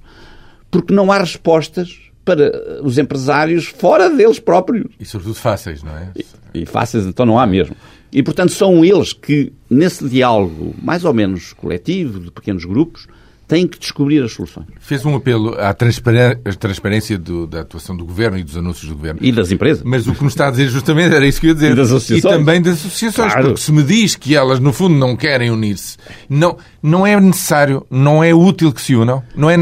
porque 0.71 0.95
não 0.95 1.11
há 1.11 1.19
respostas 1.19 1.99
para 2.25 2.81
os 2.85 2.99
empresários 2.99 3.67
fora 3.67 4.09
deles 4.09 4.39
próprios. 4.39 4.87
E 5.01 5.05
sobretudo 5.05 5.35
fáceis, 5.35 5.83
não 5.83 5.97
é? 5.97 6.13
E, 6.55 6.63
e 6.63 6.67
fáceis 6.67 7.05
então 7.05 7.27
não 7.27 7.39
há 7.39 7.47
mesmo. 7.47 7.75
E 8.13 8.23
portanto 8.23 8.53
são 8.53 8.85
eles 8.85 9.13
que, 9.13 9.53
nesse 9.69 10.09
diálogo 10.09 10.73
mais 10.81 11.05
ou 11.05 11.13
menos 11.13 11.53
coletivo, 11.53 12.21
de 12.21 12.31
pequenos 12.31 12.65
grupos, 12.65 13.09
têm 13.49 13.67
que 13.67 13.79
descobrir 13.79 14.23
as 14.23 14.33
soluções. 14.33 14.67
Fez 14.79 15.05
um 15.07 15.17
apelo 15.17 15.59
à 15.59 15.73
transparência 15.73 17.19
do, 17.19 17.47
da 17.47 17.63
atuação 17.63 17.97
do 17.97 18.05
Governo 18.05 18.39
e 18.39 18.45
dos 18.45 18.57
anúncios 18.57 18.89
do 18.89 18.95
Governo. 18.95 19.21
E 19.23 19.33
das 19.33 19.51
empresas. 19.51 19.83
Mas 19.83 20.07
o 20.07 20.15
que 20.15 20.23
me 20.23 20.29
está 20.29 20.49
a 20.49 20.51
dizer 20.51 20.69
justamente 20.69 21.15
era 21.15 21.27
isso 21.27 21.41
que 21.41 21.47
eu 21.47 21.49
ia 21.49 21.55
dizer. 21.55 21.73
E 21.73 21.75
das 21.75 21.89
associações. 21.89 22.35
E 22.35 22.39
também 22.39 22.61
das 22.61 22.75
associações. 22.75 23.33
Claro. 23.33 23.49
Porque 23.49 23.63
se 23.63 23.73
me 23.73 23.83
diz 23.83 24.15
que 24.15 24.37
elas, 24.37 24.61
no 24.61 24.73
fundo, 24.73 24.95
não 24.95 25.17
querem 25.17 25.51
unir-se, 25.51 25.97
não, 26.29 26.59
não 26.83 27.07
é 27.07 27.19
necessário, 27.19 27.87
não 27.91 28.23
é 28.23 28.35
útil 28.35 28.71
que 28.71 28.83
se 28.83 28.95
unam, 28.95 29.23
não 29.35 29.49
é 29.49 29.57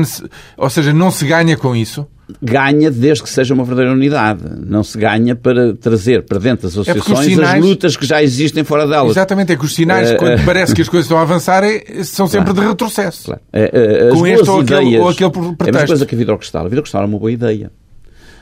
ou 0.57 0.69
seja, 0.69 0.93
não 0.93 1.11
se 1.11 1.25
ganha 1.25 1.57
com 1.57 1.75
isso 1.75 2.07
ganha 2.43 2.91
desde 2.91 3.23
que 3.23 3.29
seja 3.29 3.55
uma 3.55 3.65
verdadeira 3.65 3.95
unidade. 3.95 4.43
Não 4.67 4.83
se 4.83 4.99
ganha 4.99 5.35
para 5.35 5.75
trazer 5.75 6.25
para 6.25 6.39
dentro 6.39 6.69
das 6.69 6.77
é 6.77 6.91
associações 6.93 7.27
é 7.27 7.31
sinais... 7.31 7.55
as 7.55 7.61
lutas 7.61 7.97
que 7.97 8.07
já 8.07 8.23
existem 8.23 8.65
fora 8.65 8.87
delas. 8.87 9.13
Exatamente, 9.13 9.53
é 9.53 9.57
que 9.57 9.65
os 9.65 9.75
sinais, 9.75 10.13
uh, 10.13 10.17
quando 10.17 10.41
uh... 10.41 10.45
parece 10.45 10.75
que 10.75 10.83
as 10.83 10.89
coisas 10.89 11.07
estão 11.07 11.19
a 11.19 11.23
avançar, 11.23 11.63
é, 11.65 12.03
são 12.03 12.27
sempre 12.27 12.53
claro. 12.53 12.61
de 12.61 12.69
retrocesso. 12.69 13.25
Claro. 13.27 13.41
Uh, 13.55 14.17
Com 14.17 14.27
este 14.27 14.51
ou 14.51 14.61
aquele, 14.61 14.99
ou 14.99 15.09
aquele 15.09 15.31
pretexto. 15.31 15.65
É 15.65 15.69
a 15.69 15.73
mesma 15.73 15.87
coisa 15.87 16.07
que 16.07 16.15
a 16.15 16.19
Vidrocristal. 16.19 16.67
A 16.67 16.69
Vidrocristal 16.69 17.03
é 17.03 17.07
uma 17.07 17.19
boa 17.19 17.33
ideia 17.33 17.71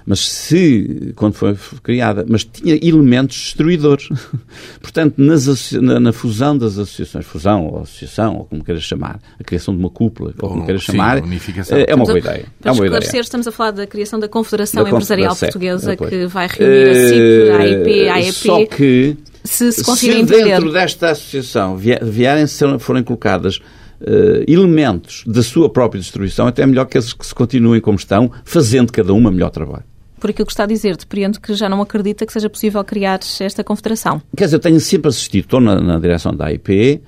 mas 0.07 0.29
se, 0.29 1.13
quando 1.17 1.35
foi 1.35 1.57
criada, 1.83 2.27
mas 2.29 2.45
tinha 2.45 2.79
elementos 2.83 3.37
destruidores. 3.37 4.09
Portanto, 4.81 5.15
nas, 5.17 5.73
na, 5.73 5.99
na, 5.99 6.13
fusão 6.13 6.57
das 6.57 6.73
associações, 6.79 7.25
fusão 7.25 7.67
ou 7.67 7.81
associação, 7.81 8.37
ou 8.37 8.45
como 8.45 8.63
queiras 8.63 8.83
chamar, 8.83 9.19
a 9.41 9.45
criação 9.45 9.75
de 9.75 9.81
uma 9.81 9.89
cúpula, 9.89 10.35
ou 10.39 10.49
como 10.51 10.65
queiras 10.65 10.83
chamar, 10.83 11.19
é, 11.19 11.87
é 11.89 11.95
uma 11.95 12.05
boa 12.05 12.19
ideia. 12.19 12.45
Para 12.61 12.71
é 12.71 12.75
uma 12.75 12.85
esclarecer, 12.85 13.11
ideia. 13.11 13.23
estamos 13.23 13.47
a 13.47 13.53
falar 13.53 13.71
da 13.71 13.87
criação 13.87 14.21
da 14.21 14.29
Confederação 14.29 14.83
da 14.85 14.91
Empresarial 14.91 15.35
Portuguesa, 15.35 15.97
que 15.97 16.27
vai 16.27 16.49
reunir 16.49 16.91
a 16.91 17.09
CIP, 17.09 17.51
a 17.51 17.57
AEP, 17.57 18.09
a 18.09 18.15
AEP. 18.17 18.33
Só 18.33 18.67
que, 18.67 19.17
se, 19.43 19.73
se, 19.73 19.85
se 19.85 20.23
dentro 20.23 20.71
desta 20.71 21.11
associação 21.11 21.79
vierem, 21.79 22.47
forem 22.79 23.03
colocadas 23.03 23.57
uh, 23.57 24.45
elementos 24.47 25.25
da 25.27 25.43
sua 25.43 25.71
própria 25.71 25.99
destruição, 25.99 26.47
até 26.47 26.63
é 26.63 26.67
melhor 26.67 26.85
que 26.85 26.99
esses 26.99 27.15
que 27.15 27.27
se 27.27 27.35
continuem 27.35 27.81
como 27.81 27.97
estão, 27.97 28.31
fazendo 28.45 28.93
cada 28.93 29.15
uma 29.15 29.31
melhor 29.31 29.49
trabalho 29.49 29.94
por 30.25 30.31
aquilo 30.31 30.47
que 30.47 30.53
está 30.53 30.65
a 30.65 30.67
dizer, 30.67 30.97
depreendo 30.97 31.39
que 31.39 31.53
já 31.53 31.69
não 31.69 31.83
acredita 31.83 32.25
que 32.25 32.33
seja 32.33 32.49
possível 32.49 32.83
criar 32.83 33.21
esta 33.41 33.63
confederação. 33.63 34.23
Quer 34.35 34.47
dizer, 34.47 34.57
eu 34.57 34.61
tenho 34.61 34.81
sempre 34.81 35.11
assistido, 35.11 35.45
estou 35.45 35.61
na, 35.61 35.79
na 35.79 35.99
direção 35.99 36.35
da 36.35 36.47
AIP, 36.47 36.71
eh, 36.71 37.01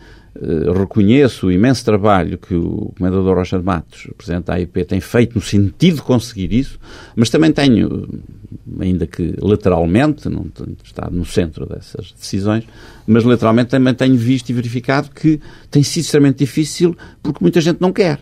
reconheço 0.79 1.47
o 1.47 1.51
imenso 1.51 1.83
trabalho 1.83 2.37
que 2.37 2.55
o 2.55 2.93
Comendador 2.99 3.35
Rocha 3.37 3.59
de 3.59 3.65
Matos, 3.65 4.07
Presidente 4.19 4.45
da 4.45 4.55
AIP, 4.57 4.85
tem 4.85 5.01
feito 5.01 5.35
no 5.35 5.41
sentido 5.41 5.95
de 5.95 6.03
conseguir 6.03 6.53
isso, 6.53 6.79
mas 7.17 7.31
também 7.31 7.51
tenho, 7.53 8.07
ainda 8.79 9.07
que 9.07 9.35
lateralmente, 9.41 10.29
não 10.29 10.45
tenho 10.51 10.77
estado 10.85 11.17
no 11.17 11.25
centro 11.25 11.65
dessas 11.65 12.13
decisões, 12.13 12.65
mas 13.07 13.25
lateralmente 13.25 13.71
também 13.71 13.95
tenho 13.95 14.15
visto 14.15 14.51
e 14.51 14.53
verificado 14.53 15.09
que 15.11 15.41
tem 15.71 15.83
sido 15.83 16.03
extremamente 16.03 16.41
difícil 16.41 16.95
porque 17.23 17.39
muita 17.41 17.63
gente 17.63 17.81
não 17.81 17.95
quer. 17.95 18.21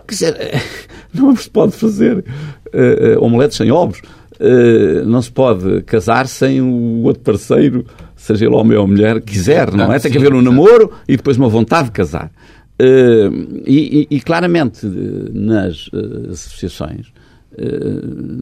Quer 0.00 0.14
dizer, 0.14 0.62
não 1.12 1.34
se 1.36 1.48
pode 1.48 1.72
fazer 1.72 2.18
uh, 2.18 3.24
omeletes 3.24 3.56
sem 3.56 3.70
ovos. 3.70 4.00
Uh, 4.34 5.06
não 5.06 5.22
se 5.22 5.30
pode 5.30 5.82
casar 5.82 6.26
sem 6.26 6.60
o 6.60 7.02
outro 7.04 7.22
parceiro, 7.22 7.86
seja 8.16 8.44
ele 8.44 8.54
homem 8.54 8.76
ou 8.76 8.86
mulher, 8.86 9.20
quiser, 9.20 9.72
não 9.72 9.92
é? 9.92 9.98
Tem 10.00 10.10
que 10.10 10.18
haver 10.18 10.34
um 10.34 10.42
namoro 10.42 10.90
e 11.06 11.16
depois 11.16 11.36
uma 11.36 11.48
vontade 11.48 11.86
de 11.86 11.92
casar. 11.92 12.32
Uh, 12.80 13.62
e, 13.64 14.08
e, 14.10 14.20
claramente 14.20 14.84
nas 15.32 15.88
associações 16.28 17.12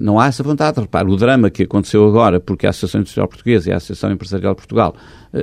não 0.01 0.19
há 0.19 0.29
essa 0.29 0.43
vontade. 0.43 0.81
Repare, 0.81 1.11
o 1.11 1.17
drama 1.17 1.51
que 1.51 1.65
aconteceu 1.65 2.09
agora, 2.09 2.41
porque 2.41 2.67
a 2.67 2.71
Associação 2.71 3.03
Industrial 3.03 3.29
Portuguesa 3.29 3.69
e 3.69 3.73
a 3.75 3.77
Associação 3.77 4.11
Empresarial 4.11 4.55
de 4.55 4.57
Portugal 4.57 4.97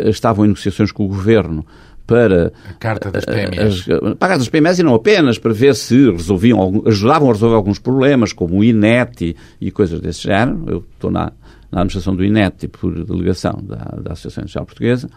estavam 0.07 0.43
em 0.43 0.47
negociações 0.47 0.91
com 0.91 1.05
o 1.05 1.07
Governo 1.07 1.63
para 2.09 2.51
a 2.69 2.73
carta 2.73 3.11
das 3.11 3.25
PMEs. 3.25 3.59
As, 3.59 4.15
para 4.17 4.33
a 4.33 4.37
das 4.37 4.49
PMEs 4.49 4.79
e 4.79 4.83
não 4.83 4.95
apenas, 4.95 5.37
para 5.37 5.53
ver 5.53 5.75
se 5.75 6.09
resolviam, 6.11 6.83
ajudavam 6.85 7.29
a 7.29 7.33
resolver 7.33 7.55
alguns 7.55 7.79
problemas, 7.79 8.33
como 8.33 8.59
o 8.59 8.63
INET 8.63 9.23
e, 9.23 9.35
e 9.67 9.71
coisas 9.71 10.01
desse 10.01 10.23
género. 10.23 10.63
Eu 10.67 10.85
estou 10.93 11.11
na, 11.11 11.31
na 11.71 11.81
administração 11.81 12.15
do 12.15 12.25
INET 12.25 12.67
por 12.67 13.03
delegação 13.05 13.59
da, 13.61 13.75
da 14.01 14.13
Associação 14.13 14.41
Industrial 14.41 14.65
Portuguesa. 14.65 15.09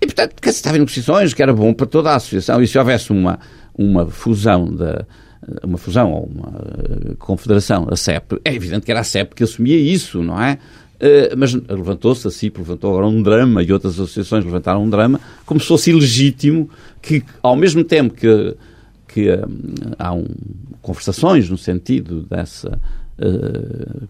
E, 0.00 0.06
portanto, 0.06 0.34
que 0.40 0.50
se 0.50 0.56
estava 0.56 0.76
em 0.76 0.80
negociações, 0.80 1.34
que 1.34 1.42
era 1.42 1.52
bom 1.52 1.74
para 1.74 1.86
toda 1.86 2.10
a 2.10 2.16
associação, 2.16 2.62
e 2.62 2.68
se 2.68 2.78
houvesse 2.78 3.10
uma, 3.10 3.38
uma 3.76 4.06
fusão 4.06 4.72
da 4.72 5.04
uma 5.62 5.78
fusão 5.78 6.12
ou 6.12 6.24
uma 6.26 6.48
uh, 6.48 7.16
confederação, 7.16 7.86
a 7.90 7.96
CEP, 7.96 8.40
é 8.44 8.54
evidente 8.54 8.84
que 8.84 8.90
era 8.90 9.00
a 9.00 9.04
CEP 9.04 9.34
que 9.34 9.44
assumia 9.44 9.78
isso, 9.78 10.22
não 10.22 10.40
é? 10.40 10.58
Uh, 11.00 11.36
mas 11.36 11.54
levantou-se 11.54 12.26
a 12.26 12.30
CIP, 12.30 12.58
levantou 12.58 12.90
agora 12.90 13.06
um 13.06 13.22
drama 13.22 13.62
e 13.62 13.72
outras 13.72 13.94
associações 13.94 14.44
levantaram 14.44 14.82
um 14.82 14.90
drama, 14.90 15.20
como 15.46 15.60
se 15.60 15.66
fosse 15.66 15.90
ilegítimo 15.90 16.68
que, 17.00 17.22
ao 17.40 17.54
mesmo 17.54 17.84
tempo 17.84 18.14
que, 18.14 18.56
que 19.06 19.30
uh, 19.30 19.48
há 19.98 20.12
um, 20.12 20.26
conversações 20.82 21.48
no 21.48 21.58
sentido 21.58 22.22
dessa 22.22 22.78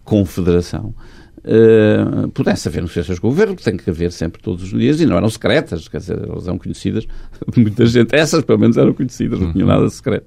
confederação, 0.03 0.93
Uh, 1.39 2.27
pudesse 2.29 2.67
haver 2.67 2.81
negociações 2.81 3.17
com 3.17 3.27
o 3.27 3.29
governo, 3.29 3.55
que 3.55 3.63
tem 3.63 3.77
que 3.77 3.89
haver 3.89 4.11
sempre 4.11 4.41
todos 4.41 4.61
os 4.61 4.69
dias, 4.77 4.99
e 4.99 5.05
não 5.05 5.15
eram 5.15 5.29
secretas, 5.29 5.87
quer 5.87 5.99
dizer, 5.99 6.21
elas 6.21 6.47
eram 6.47 6.57
conhecidas 6.57 7.07
de 7.47 7.59
muita 7.61 7.85
gente. 7.85 8.13
Essas, 8.13 8.43
pelo 8.43 8.59
menos, 8.59 8.75
eram 8.75 8.93
conhecidas, 8.93 9.39
não 9.39 9.53
tinham 9.53 9.67
nada 9.67 9.85
de 9.85 9.93
secreto. 9.93 10.25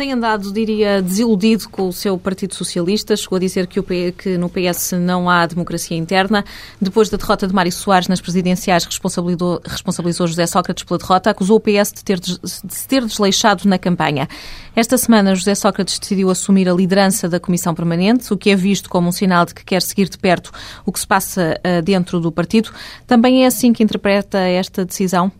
Tem 0.00 0.14
andado, 0.14 0.50
diria, 0.50 1.02
desiludido 1.02 1.68
com 1.68 1.86
o 1.86 1.92
seu 1.92 2.16
Partido 2.16 2.54
Socialista. 2.54 3.14
Chegou 3.14 3.36
a 3.36 3.38
dizer 3.38 3.66
que, 3.66 3.78
o, 3.78 3.84
que 3.84 4.38
no 4.38 4.48
PS 4.48 4.92
não 4.92 5.28
há 5.28 5.44
democracia 5.44 5.94
interna. 5.94 6.42
Depois 6.80 7.10
da 7.10 7.18
derrota 7.18 7.46
de 7.46 7.54
Mário 7.54 7.70
Soares 7.70 8.08
nas 8.08 8.18
presidenciais, 8.18 8.86
responsabilizou, 8.86 9.60
responsabilizou 9.62 10.26
José 10.26 10.46
Sócrates 10.46 10.84
pela 10.84 10.96
derrota. 10.96 11.28
Acusou 11.28 11.58
o 11.58 11.60
PS 11.60 11.92
de 11.92 12.02
ter, 12.02 12.18
de 12.18 12.40
se 12.42 12.88
ter 12.88 13.04
desleixado 13.04 13.68
na 13.68 13.78
campanha. 13.78 14.26
Esta 14.74 14.96
semana, 14.96 15.34
José 15.34 15.54
Sócrates 15.54 15.98
decidiu 15.98 16.30
assumir 16.30 16.66
a 16.66 16.72
liderança 16.72 17.28
da 17.28 17.38
Comissão 17.38 17.74
Permanente, 17.74 18.32
o 18.32 18.38
que 18.38 18.48
é 18.48 18.56
visto 18.56 18.88
como 18.88 19.10
um 19.10 19.12
sinal 19.12 19.44
de 19.44 19.54
que 19.54 19.66
quer 19.66 19.82
seguir 19.82 20.08
de 20.08 20.16
perto 20.16 20.50
o 20.86 20.92
que 20.92 20.98
se 20.98 21.06
passa 21.06 21.60
uh, 21.60 21.82
dentro 21.82 22.20
do 22.20 22.32
partido. 22.32 22.72
Também 23.06 23.44
é 23.44 23.46
assim 23.48 23.70
que 23.70 23.82
interpreta 23.82 24.38
esta 24.38 24.82
decisão? 24.82 25.30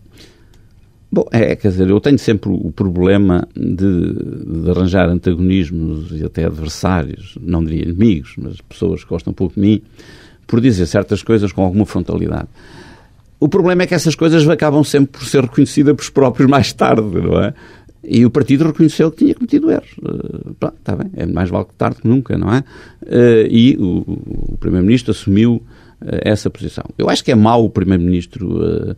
Bom, 1.13 1.25
é, 1.33 1.57
quer 1.57 1.69
dizer, 1.69 1.91
eu 1.91 2.01
tenho 2.01 2.19
sempre 2.21 2.51
o 2.51 2.71
problema 2.71 3.49
de, 3.57 4.63
de, 4.63 4.71
arranjar 4.71 5.09
antagonismos 5.09 6.13
e 6.13 6.25
até 6.25 6.45
adversários, 6.45 7.37
não 7.41 7.65
diria 7.65 7.83
inimigos, 7.83 8.35
mas 8.39 8.61
pessoas 8.61 9.03
que 9.03 9.11
gostam 9.11 9.33
pouco 9.33 9.55
de 9.57 9.61
mim, 9.61 9.83
por 10.47 10.61
dizer 10.61 10.87
certas 10.87 11.21
coisas 11.21 11.51
com 11.51 11.65
alguma 11.65 11.85
frontalidade. 11.85 12.47
O 13.41 13.49
problema 13.49 13.83
é 13.83 13.87
que 13.89 13.95
essas 13.95 14.15
coisas 14.15 14.49
acabam 14.49 14.85
sempre 14.85 15.19
por 15.19 15.27
ser 15.27 15.43
reconhecidas 15.43 15.97
por 15.97 16.03
os 16.03 16.11
próprios 16.11 16.47
mais 16.51 16.73
tarde, 16.73 17.03
não 17.03 17.43
é? 17.43 17.55
E 18.05 18.25
o 18.25 18.31
partido 18.31 18.65
reconheceu 18.65 19.11
que 19.11 19.19
tinha 19.19 19.35
cometido 19.35 19.71
erros. 19.71 19.91
Uh, 19.99 20.55
pronto, 20.61 20.77
está 20.79 20.95
bem, 20.95 21.11
é 21.17 21.27
mais 21.27 21.51
vale 21.51 21.65
que 21.65 21.75
tarde 21.75 22.01
que 22.03 22.09
nunca, 22.09 22.39
não 22.39 22.55
é? 22.55 22.61
Uh, 23.03 23.47
e 23.51 23.77
o, 23.79 24.53
o 24.53 24.57
Primeiro-Ministro 24.59 25.11
assumiu 25.11 25.55
uh, 25.55 25.63
essa 26.23 26.49
posição. 26.49 26.85
Eu 26.97 27.11
acho 27.11 27.25
que 27.25 27.33
é 27.33 27.35
mau 27.35 27.65
o 27.65 27.71
Primeiro-Ministro 27.71 28.97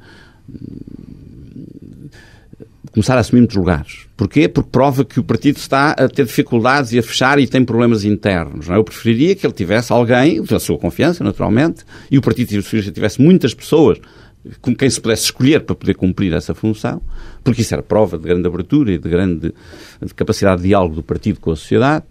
começar 2.92 3.16
a 3.16 3.20
assumir 3.20 3.40
muitos 3.40 3.56
lugares. 3.56 4.06
Porquê? 4.16 4.48
Porque 4.48 4.70
prova 4.70 5.04
que 5.04 5.18
o 5.18 5.24
partido 5.24 5.56
está 5.56 5.92
a 5.92 6.08
ter 6.08 6.26
dificuldades 6.26 6.92
e 6.92 6.98
a 6.98 7.02
fechar 7.02 7.38
e 7.38 7.46
tem 7.46 7.64
problemas 7.64 8.04
internos. 8.04 8.68
É? 8.68 8.76
Eu 8.76 8.84
preferiria 8.84 9.34
que 9.34 9.46
ele 9.46 9.54
tivesse 9.54 9.92
alguém, 9.92 10.42
da 10.42 10.60
sua 10.60 10.78
confiança, 10.78 11.24
naturalmente, 11.24 11.84
e 12.10 12.18
o 12.18 12.22
Partido 12.22 12.52
Socialista 12.52 12.92
tivesse 12.92 13.20
muitas 13.20 13.54
pessoas 13.54 13.98
com 14.60 14.74
quem 14.74 14.90
se 14.90 15.00
pudesse 15.00 15.24
escolher 15.24 15.60
para 15.60 15.74
poder 15.74 15.94
cumprir 15.94 16.32
essa 16.32 16.54
função, 16.54 17.00
porque 17.44 17.62
isso 17.62 17.72
era 17.72 17.82
prova 17.82 18.18
de 18.18 18.24
grande 18.24 18.46
abertura 18.46 18.92
e 18.92 18.98
de 18.98 19.08
grande 19.08 19.54
de 20.04 20.14
capacidade 20.14 20.62
de 20.62 20.68
diálogo 20.68 20.96
do 20.96 21.02
partido 21.02 21.40
com 21.40 21.52
a 21.52 21.56
sociedade, 21.56 22.04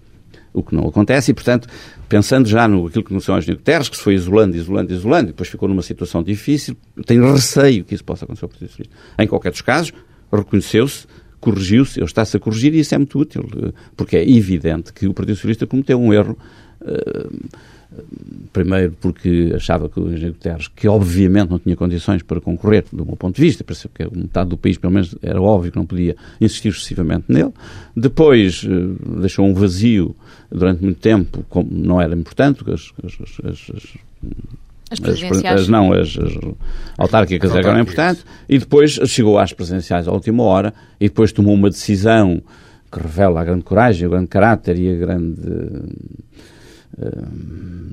o 0.54 0.64
que 0.64 0.76
não 0.76 0.88
acontece, 0.88 1.32
e, 1.32 1.34
portanto, 1.34 1.68
pensando 2.10 2.48
já 2.48 2.68
no 2.68 2.88
aquilo 2.88 3.04
que 3.04 3.12
aconteceu 3.12 3.34
ao 3.34 3.40
Engenheiro 3.40 3.60
Guterres, 3.60 3.90
que 3.90 3.98
se 3.98 4.04
foi 4.04 4.16
isolando, 4.16 4.56
isolando, 4.56 4.94
isolando, 4.94 5.24
e 5.26 5.28
depois 5.28 5.50
ficou 5.50 5.68
numa 5.68 5.82
situação 5.82 6.24
difícil, 6.24 6.76
tenho 7.06 7.32
receio 7.32 7.84
que 7.84 7.96
isso 7.96 8.04
possa 8.04 8.26
acontecer 8.26 8.46
ao 8.46 8.50
Partido 8.50 8.70
Socialista. 8.70 8.96
Em 9.20 9.28
qualquer 9.28 9.52
dos 9.52 9.62
casos, 9.62 9.94
reconheceu-se, 10.40 11.06
corrigiu-se, 11.40 12.00
ele 12.00 12.06
está-se 12.06 12.38
a 12.38 12.40
corrigir 12.40 12.74
e 12.74 12.80
isso 12.80 12.94
é 12.94 12.98
muito 12.98 13.18
útil, 13.20 13.44
eh, 13.56 13.72
porque 13.98 14.16
é 14.16 14.30
evidente 14.30 14.94
que 14.94 15.08
o 15.08 15.14
Partido 15.14 15.36
Socialista 15.36 15.66
cometeu 15.66 16.00
um 16.00 16.14
erro. 16.14 16.38
Uh, 16.82 17.50
primeiro 18.54 18.96
porque 19.02 19.52
achava 19.54 19.90
que 19.90 20.00
o 20.00 20.08
engenheiro 20.08 20.34
Guterres, 20.34 20.68
que 20.70 20.88
obviamente 20.88 21.50
não 21.50 21.60
tinha 21.60 21.76
condições 21.76 22.24
para 22.24 22.40
concorrer, 22.40 22.86
do 22.92 23.06
meu 23.06 23.16
ponto 23.16 23.36
de 23.36 23.42
vista, 23.42 23.64
que 23.64 24.18
metade 24.18 24.50
do 24.50 24.58
país, 24.58 24.78
pelo 24.78 24.94
menos, 24.94 25.16
era 25.22 25.42
óbvio 25.42 25.72
que 25.72 25.78
não 25.78 25.86
podia 25.86 26.16
insistir 26.40 26.70
excessivamente 26.70 27.26
nele. 27.28 27.52
Depois 27.96 28.64
uh, 28.64 29.20
deixou 29.20 29.46
um 29.46 29.54
vazio 29.54 30.16
durante 30.50 30.84
muito 30.84 31.00
tempo, 31.00 31.46
como 31.50 31.70
não 31.72 32.02
era 32.02 32.16
importante, 32.16 32.64
as, 32.72 32.92
as, 33.04 33.46
as, 33.46 33.98
as 34.92 35.00
presidenciais? 35.00 35.62
As, 35.62 35.68
não, 35.68 35.94
as, 35.94 36.18
as 36.18 36.34
autárquicas 36.98 37.56
agora 37.56 37.80
é 37.80 37.82
importante. 37.82 38.24
E 38.48 38.60
depois 38.60 39.00
chegou 39.06 39.40
às 39.40 39.54
presidenciais 39.54 40.08
à 40.08 40.12
última 40.12 40.44
hora 40.44 40.74
e 41.00 41.08
depois 41.08 41.32
tomou 41.32 41.54
uma 41.54 41.70
decisão 41.70 42.42
que 42.92 43.00
revela 43.00 43.42
a 43.42 43.44
grande 43.46 43.64
coragem, 43.64 44.06
o 44.06 44.12
grande 44.12 44.28
caráter 44.28 44.78
e 44.78 44.94
a 44.94 44.98
grande, 44.98 45.42
uh, 46.98 47.28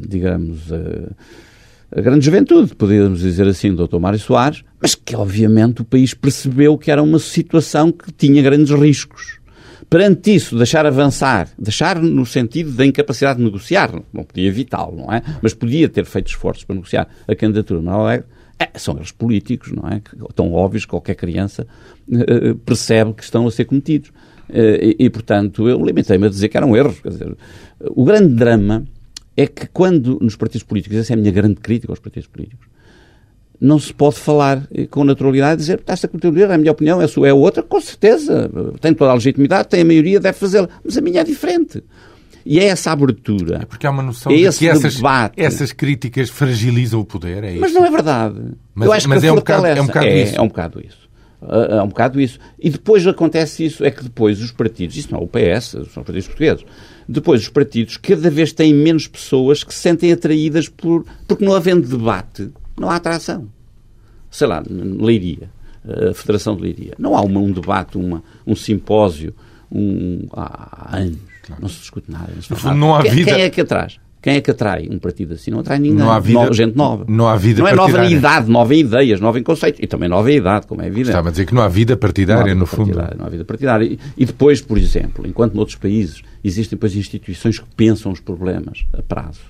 digamos, 0.08 0.70
uh, 0.70 1.14
a 1.96 2.00
grande 2.00 2.24
juventude, 2.24 2.74
podíamos 2.74 3.20
dizer 3.20 3.46
assim, 3.46 3.72
do 3.72 3.86
Dr. 3.86 3.98
Mário 3.98 4.18
Soares, 4.18 4.64
mas 4.80 4.94
que 4.96 5.14
obviamente 5.14 5.82
o 5.82 5.84
país 5.84 6.12
percebeu 6.12 6.76
que 6.76 6.90
era 6.90 7.02
uma 7.02 7.18
situação 7.18 7.92
que 7.92 8.12
tinha 8.12 8.42
grandes 8.42 8.72
riscos. 8.72 9.37
Perante 9.90 10.34
isso, 10.34 10.56
deixar 10.56 10.84
avançar, 10.84 11.48
deixar 11.58 12.00
no 12.00 12.26
sentido 12.26 12.72
da 12.72 12.84
incapacidade 12.84 13.38
de 13.38 13.44
negociar, 13.44 13.90
não 14.12 14.22
podia 14.22 14.46
evitá-lo, 14.46 14.96
não 14.96 15.12
é? 15.12 15.22
Mas 15.42 15.54
podia 15.54 15.88
ter 15.88 16.04
feito 16.04 16.28
esforços 16.28 16.64
para 16.64 16.74
negociar 16.74 17.08
a 17.26 17.34
candidatura 17.34 17.80
Manuel 17.80 18.06
Alegre, 18.06 18.26
é, 18.58 18.78
são 18.78 18.96
erros 18.96 19.12
políticos, 19.12 19.72
não 19.72 19.88
é? 19.88 20.02
Tão 20.34 20.52
óbvios 20.52 20.84
que 20.84 20.90
qualquer 20.90 21.14
criança 21.14 21.66
uh, 22.08 22.54
percebe 22.56 23.14
que 23.14 23.22
estão 23.22 23.46
a 23.46 23.50
ser 23.50 23.64
cometidos. 23.64 24.10
Uh, 24.50 24.82
e, 24.82 24.96
e, 24.98 25.10
portanto, 25.10 25.68
eu 25.68 25.82
limitei-me 25.82 26.26
a 26.26 26.28
dizer 26.28 26.48
que 26.48 26.56
eram 26.56 26.76
erros. 26.76 27.00
Quer 27.00 27.10
dizer, 27.10 27.36
o 27.80 28.04
grande 28.04 28.34
drama 28.34 28.84
é 29.36 29.46
que 29.46 29.68
quando 29.68 30.18
nos 30.20 30.34
partidos 30.34 30.64
políticos, 30.64 30.98
essa 30.98 31.12
é 31.12 31.14
a 31.14 31.16
minha 31.16 31.30
grande 31.30 31.54
crítica 31.56 31.92
aos 31.92 32.00
partidos 32.00 32.26
políticos, 32.28 32.66
não 33.60 33.78
se 33.78 33.92
pode 33.92 34.16
falar 34.16 34.68
com 34.90 35.04
naturalidade 35.04 35.54
e 35.54 35.56
dizer 35.56 35.82
esta 35.86 36.06
cultura 36.06 36.42
é 36.42 36.54
a 36.54 36.58
minha 36.58 36.72
opinião, 36.72 37.00
a 37.00 37.08
sua 37.08 37.28
é 37.28 37.30
a 37.30 37.34
outra, 37.34 37.62
com 37.62 37.80
certeza, 37.80 38.50
tem 38.80 38.94
toda 38.94 39.10
a 39.10 39.14
legitimidade, 39.14 39.68
tem 39.68 39.82
a 39.82 39.84
maioria, 39.84 40.20
deve 40.20 40.38
fazê-la, 40.38 40.68
mas 40.84 40.96
a 40.96 41.00
minha 41.00 41.20
é 41.20 41.24
diferente. 41.24 41.82
E 42.46 42.58
é 42.58 42.64
essa 42.64 42.92
abertura. 42.92 43.58
É 43.62 43.66
porque 43.66 43.86
há 43.86 43.90
uma 43.90 44.02
noção 44.02 44.32
é 44.32 44.36
de 44.36 44.58
que 44.58 44.66
essas, 44.66 44.96
debate. 44.96 45.34
essas 45.36 45.70
críticas 45.70 46.30
fragilizam 46.30 47.00
o 47.00 47.04
poder, 47.04 47.44
é 47.44 47.52
isso? 47.52 47.60
Mas 47.60 47.74
não 47.74 47.84
é 47.84 47.90
verdade. 47.90 48.40
Mas, 48.74 48.86
Eu 48.86 48.92
acho 48.92 49.08
mas 49.08 49.20
que 49.20 49.26
é, 49.26 49.32
um 49.32 49.36
bocado, 49.36 49.66
é 49.66 49.82
um 49.82 49.86
bocado 49.86 50.06
é, 50.06 50.22
isso. 50.22 50.36
É 50.36 50.40
um 50.40 50.48
bocado 50.48 50.80
isso. 50.80 51.08
É, 51.42 51.76
é 51.76 51.82
um 51.82 51.88
bocado 51.88 52.20
isso. 52.20 52.38
E 52.58 52.70
depois 52.70 53.06
acontece 53.06 53.66
isso, 53.66 53.84
é 53.84 53.90
que 53.90 54.02
depois 54.02 54.40
os 54.40 54.50
partidos, 54.50 54.96
isso 54.96 55.12
não 55.12 55.20
é 55.20 55.22
o 55.22 55.26
PS, 55.26 55.70
são 55.70 55.82
os 55.82 55.92
partidos 55.92 56.26
portugueses, 56.26 56.64
depois 57.08 57.42
os 57.42 57.48
partidos 57.48 57.96
cada 57.96 58.30
vez 58.30 58.52
têm 58.52 58.72
menos 58.72 59.06
pessoas 59.06 59.62
que 59.62 59.74
se 59.74 59.80
sentem 59.80 60.12
atraídas 60.12 60.68
por. 60.68 61.04
porque 61.26 61.44
não 61.44 61.54
havendo 61.54 61.86
debate, 61.86 62.50
não 62.78 62.90
há 62.90 62.96
atração. 62.96 63.48
Sei 64.30 64.46
lá, 64.46 64.62
Leiria, 64.68 65.50
a 65.84 66.14
Federação 66.14 66.56
de 66.56 66.62
Leiria. 66.62 66.94
Não 66.98 67.16
há 67.16 67.22
uma, 67.22 67.40
um 67.40 67.50
debate, 67.50 67.96
uma, 67.96 68.22
um 68.46 68.54
simpósio 68.54 69.34
um, 69.70 70.26
há 70.32 70.98
anos. 70.98 71.18
Claro. 71.42 71.62
Não 71.62 71.68
se 71.68 71.78
discute 71.78 72.10
nada. 72.10 72.30
Não, 72.34 72.56
se 72.56 72.74
não 72.74 72.94
há 72.94 73.02
quem, 73.02 73.12
vida... 73.12 73.34
quem 73.34 73.42
é 73.42 73.50
que 73.50 73.60
atrai? 73.60 73.88
Quem 74.20 74.34
é 74.34 74.40
que 74.40 74.50
atrai 74.50 74.88
um 74.90 74.98
partido 74.98 75.34
assim? 75.34 75.50
Não 75.50 75.60
atrai 75.60 75.78
ninguém. 75.78 75.98
Não 75.98 76.10
há 76.10 76.18
vida, 76.18 76.44
no, 76.44 76.52
gente 76.52 76.76
nova. 76.76 77.04
Não 77.08 77.28
há 77.28 77.36
vida 77.36 77.62
Não 77.62 77.68
é 77.68 77.74
nova 77.74 78.04
em 78.04 78.12
idade, 78.14 78.50
nova 78.50 78.74
em 78.74 78.80
ideias, 78.80 79.20
nova 79.20 79.38
em 79.38 79.42
conceitos. 79.42 79.80
E 79.82 79.86
também 79.86 80.08
nova 80.08 80.30
em 80.30 80.36
idade, 80.36 80.66
como 80.66 80.82
é 80.82 80.86
evidente. 80.86 81.10
Estava 81.10 81.28
a 81.28 81.30
dizer 81.30 81.46
que 81.46 81.54
não 81.54 81.62
há 81.62 81.68
vida 81.68 81.96
partidária, 81.96 82.42
há 82.42 82.44
vida 82.46 82.56
no 82.56 82.66
partidária, 82.66 83.10
fundo. 83.10 83.18
Não 83.18 83.26
há 83.26 83.28
vida 83.30 83.44
partidária. 83.44 83.84
E, 83.84 83.98
e, 84.16 84.26
depois, 84.26 84.60
por 84.60 84.76
exemplo, 84.76 85.26
enquanto 85.26 85.54
noutros 85.54 85.76
países 85.76 86.22
existem 86.42 86.76
depois 86.76 86.96
instituições 86.96 87.60
que 87.60 87.66
pensam 87.76 88.10
os 88.10 88.18
problemas 88.18 88.84
a 88.92 89.02
prazo 89.02 89.40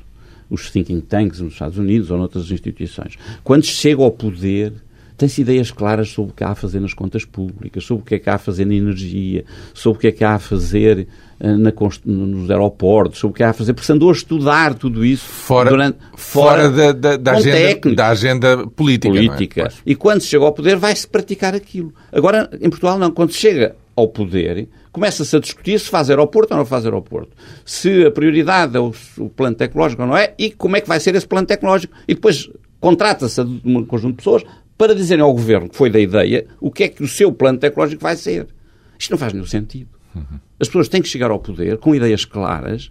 os 0.51 0.71
thinking 0.71 1.01
tanks 1.01 1.41
nos 1.41 1.53
Estados 1.53 1.79
Unidos 1.79 2.11
ou 2.11 2.19
noutras 2.19 2.51
instituições. 2.51 3.17
Quando 3.45 3.65
chega 3.65 4.03
ao 4.03 4.11
poder, 4.11 4.73
tem-se 5.19 5.41
ideias 5.41 5.73
claras 5.73 6.09
sobre 6.11 6.31
o 6.31 6.35
que 6.35 6.45
há 6.45 6.51
a 6.51 6.55
fazer 6.55 6.79
nas 6.81 6.95
contas 6.95 7.25
públicas, 7.25 7.83
sobre 7.83 8.03
o 8.03 8.07
que 8.07 8.15
é 8.15 8.19
que 8.21 8.31
há 8.31 8.37
a 8.37 8.39
fazer 8.39 8.65
na 8.65 8.75
energia, 8.75 9.45
sobre 9.75 9.99
o 9.99 10.01
que 10.01 10.07
é 10.07 10.13
que 10.13 10.23
há 10.23 10.35
a 10.35 10.39
fazer 10.39 11.09
uh, 11.41 11.59
na, 11.59 11.73
nos 12.05 12.49
aeroportos, 12.49 13.19
sobre 13.19 13.33
o 13.33 13.37
que 13.37 13.43
há 13.43 13.51
a 13.51 13.53
fazer, 13.53 13.75
porque 13.75 13.85
se 13.85 13.93
andou 13.93 14.11
a 14.11 14.13
estudar 14.13 14.75
tudo 14.75 15.05
isso 15.05 15.25
fora, 15.25 15.71
durante, 15.71 15.99
fora, 16.17 16.71
fora 16.71 16.71
da, 16.71 16.93
da, 16.93 17.17
da, 17.17 17.33
agenda, 17.33 17.95
da, 17.97 18.09
agenda, 18.09 18.67
política. 18.69 19.09
É? 19.09 19.27
política. 19.27 19.63
É? 19.63 19.73
E 19.85 19.97
quando 19.97 20.21
se 20.21 20.29
chega 20.29 20.45
ao 20.45 20.53
poder, 20.53 20.77
vai-se 20.77 21.07
praticar 21.07 21.53
aquilo. 21.53 21.93
Agora, 22.13 22.49
em 22.61 22.71
Portugal, 22.71 22.97
não. 22.97 23.11
Quando 23.11 23.33
se 23.33 23.39
chega 23.39 23.75
ao 23.97 24.07
poder, 24.07 24.69
começa-se 24.99 25.37
a 25.37 25.39
discutir 25.39 25.79
se 25.79 25.89
faz 25.89 26.11
aeroporto 26.11 26.53
ou 26.53 26.59
não 26.59 26.67
faz 26.67 26.85
aeroporto. 26.85 27.31
Se 27.65 28.05
a 28.05 28.11
prioridade 28.11 28.77
é 28.77 28.81
o, 28.81 28.93
o 29.17 29.31
plano 29.31 29.55
tecnológico 29.55 30.03
ou 30.03 30.09
não 30.09 30.17
é, 30.17 30.35
e 30.37 30.51
como 30.51 30.77
é 30.77 30.81
que 30.81 30.89
vai 30.89 30.99
ser 30.99 31.15
esse 31.15 31.27
plano 31.27 31.47
tecnológico. 31.47 31.95
E 32.09 32.15
depois 32.15 32.51
contrata-se 32.81 33.41
um 33.41 33.85
conjunto 33.85 34.13
de 34.13 34.17
pessoas 34.17 34.43
para 34.77 34.95
dizerem 34.95 35.23
ao 35.23 35.33
governo 35.33 35.69
que 35.69 35.77
foi 35.77 35.89
da 35.89 36.01
ideia 36.01 36.47
o 36.61 36.71
que 36.71 36.85
é 36.85 36.89
que 36.89 37.03
o 37.03 37.09
seu 37.09 37.33
plano 37.33 37.59
tecnológico 37.59 38.03
vai 38.03 38.17
ser. 38.17 38.49
Isto 38.99 39.13
não 39.13 39.19
faz 39.19 39.33
nenhum 39.33 39.47
sentido. 39.47 39.89
Uhum. 40.15 40.41
As 40.59 40.67
pessoas 40.67 40.89
têm 40.89 41.01
que 41.01 41.09
chegar 41.09 41.31
ao 41.31 41.39
poder 41.39 41.79
com 41.79 41.95
ideias 41.95 42.25
claras, 42.25 42.91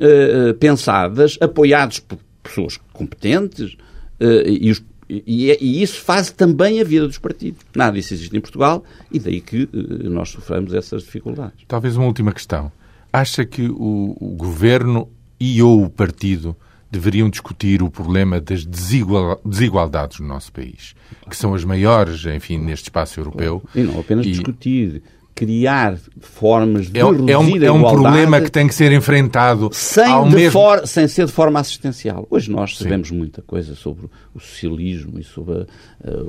uh, 0.00 0.54
pensadas, 0.54 1.36
apoiadas 1.40 1.98
por 1.98 2.18
pessoas 2.42 2.78
competentes, 2.94 3.74
uh, 4.20 4.48
e, 4.48 4.70
os, 4.70 4.82
e, 5.26 5.56
e, 5.60 5.82
isso 5.82 6.00
faz 6.00 6.30
também 6.30 6.80
a 6.80 6.84
vida 6.84 7.06
dos 7.06 7.18
partidos. 7.18 7.60
Nada 7.74 7.96
disso 7.96 8.14
existe 8.14 8.36
em 8.36 8.40
Portugal 8.40 8.84
e 9.10 9.18
daí 9.18 9.40
que 9.40 9.64
uh, 9.64 10.10
nós 10.10 10.30
sofremos 10.30 10.72
essas 10.72 11.02
dificuldades. 11.02 11.64
Talvez 11.68 11.96
uma 11.96 12.06
última 12.06 12.32
questão. 12.32 12.72
Acha 13.12 13.44
que 13.44 13.68
o, 13.68 14.16
o 14.18 14.34
governo 14.36 15.08
e 15.38 15.62
ou 15.62 15.84
o 15.84 15.90
partido 15.90 16.56
deveriam 16.90 17.28
discutir 17.28 17.82
o 17.82 17.90
problema 17.90 18.40
das 18.40 18.64
desigualdades 18.66 20.20
no 20.20 20.26
nosso 20.26 20.52
país, 20.52 20.94
que 21.28 21.36
são 21.36 21.54
as 21.54 21.64
maiores, 21.64 22.24
enfim, 22.26 22.58
neste 22.58 22.84
espaço 22.84 23.18
europeu. 23.18 23.62
E 23.74 23.82
não 23.82 23.98
apenas 23.98 24.26
e... 24.26 24.30
discutir, 24.30 25.02
criar 25.42 25.98
formas 26.20 26.88
de 26.88 27.00
é, 27.00 27.04
reduzir 27.04 27.32
é 27.32 27.38
um, 27.38 27.56
é 27.64 27.72
um 27.72 27.80
problema 27.80 28.40
que 28.40 28.48
tem 28.48 28.68
que 28.68 28.74
ser 28.74 28.92
enfrentado 28.92 29.70
sem, 29.72 30.04
ao 30.04 30.24
mesmo... 30.24 30.52
For, 30.52 30.86
sem 30.86 31.08
ser 31.08 31.26
de 31.26 31.32
forma 31.32 31.58
assistencial. 31.58 32.28
Hoje 32.30 32.48
nós 32.48 32.78
sabemos 32.78 33.08
Sim. 33.08 33.16
muita 33.18 33.42
coisa 33.42 33.74
sobre 33.74 34.06
o 34.32 34.38
socialismo 34.38 35.18
e 35.18 35.24
sobre 35.24 35.54
uh, 35.54 35.66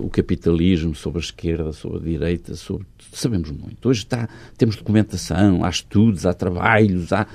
o 0.04 0.10
capitalismo, 0.10 0.96
sobre 0.96 1.20
a 1.20 1.22
esquerda, 1.22 1.72
sobre 1.74 2.00
a 2.00 2.02
direita, 2.02 2.56
sobre 2.56 2.88
sabemos 3.12 3.52
muito. 3.52 3.88
Hoje 3.88 4.00
está, 4.00 4.28
temos 4.58 4.78
documentação, 4.78 5.64
há 5.64 5.70
estudos, 5.70 6.26
há 6.26 6.34
trabalhos, 6.34 7.14
há 7.14 7.28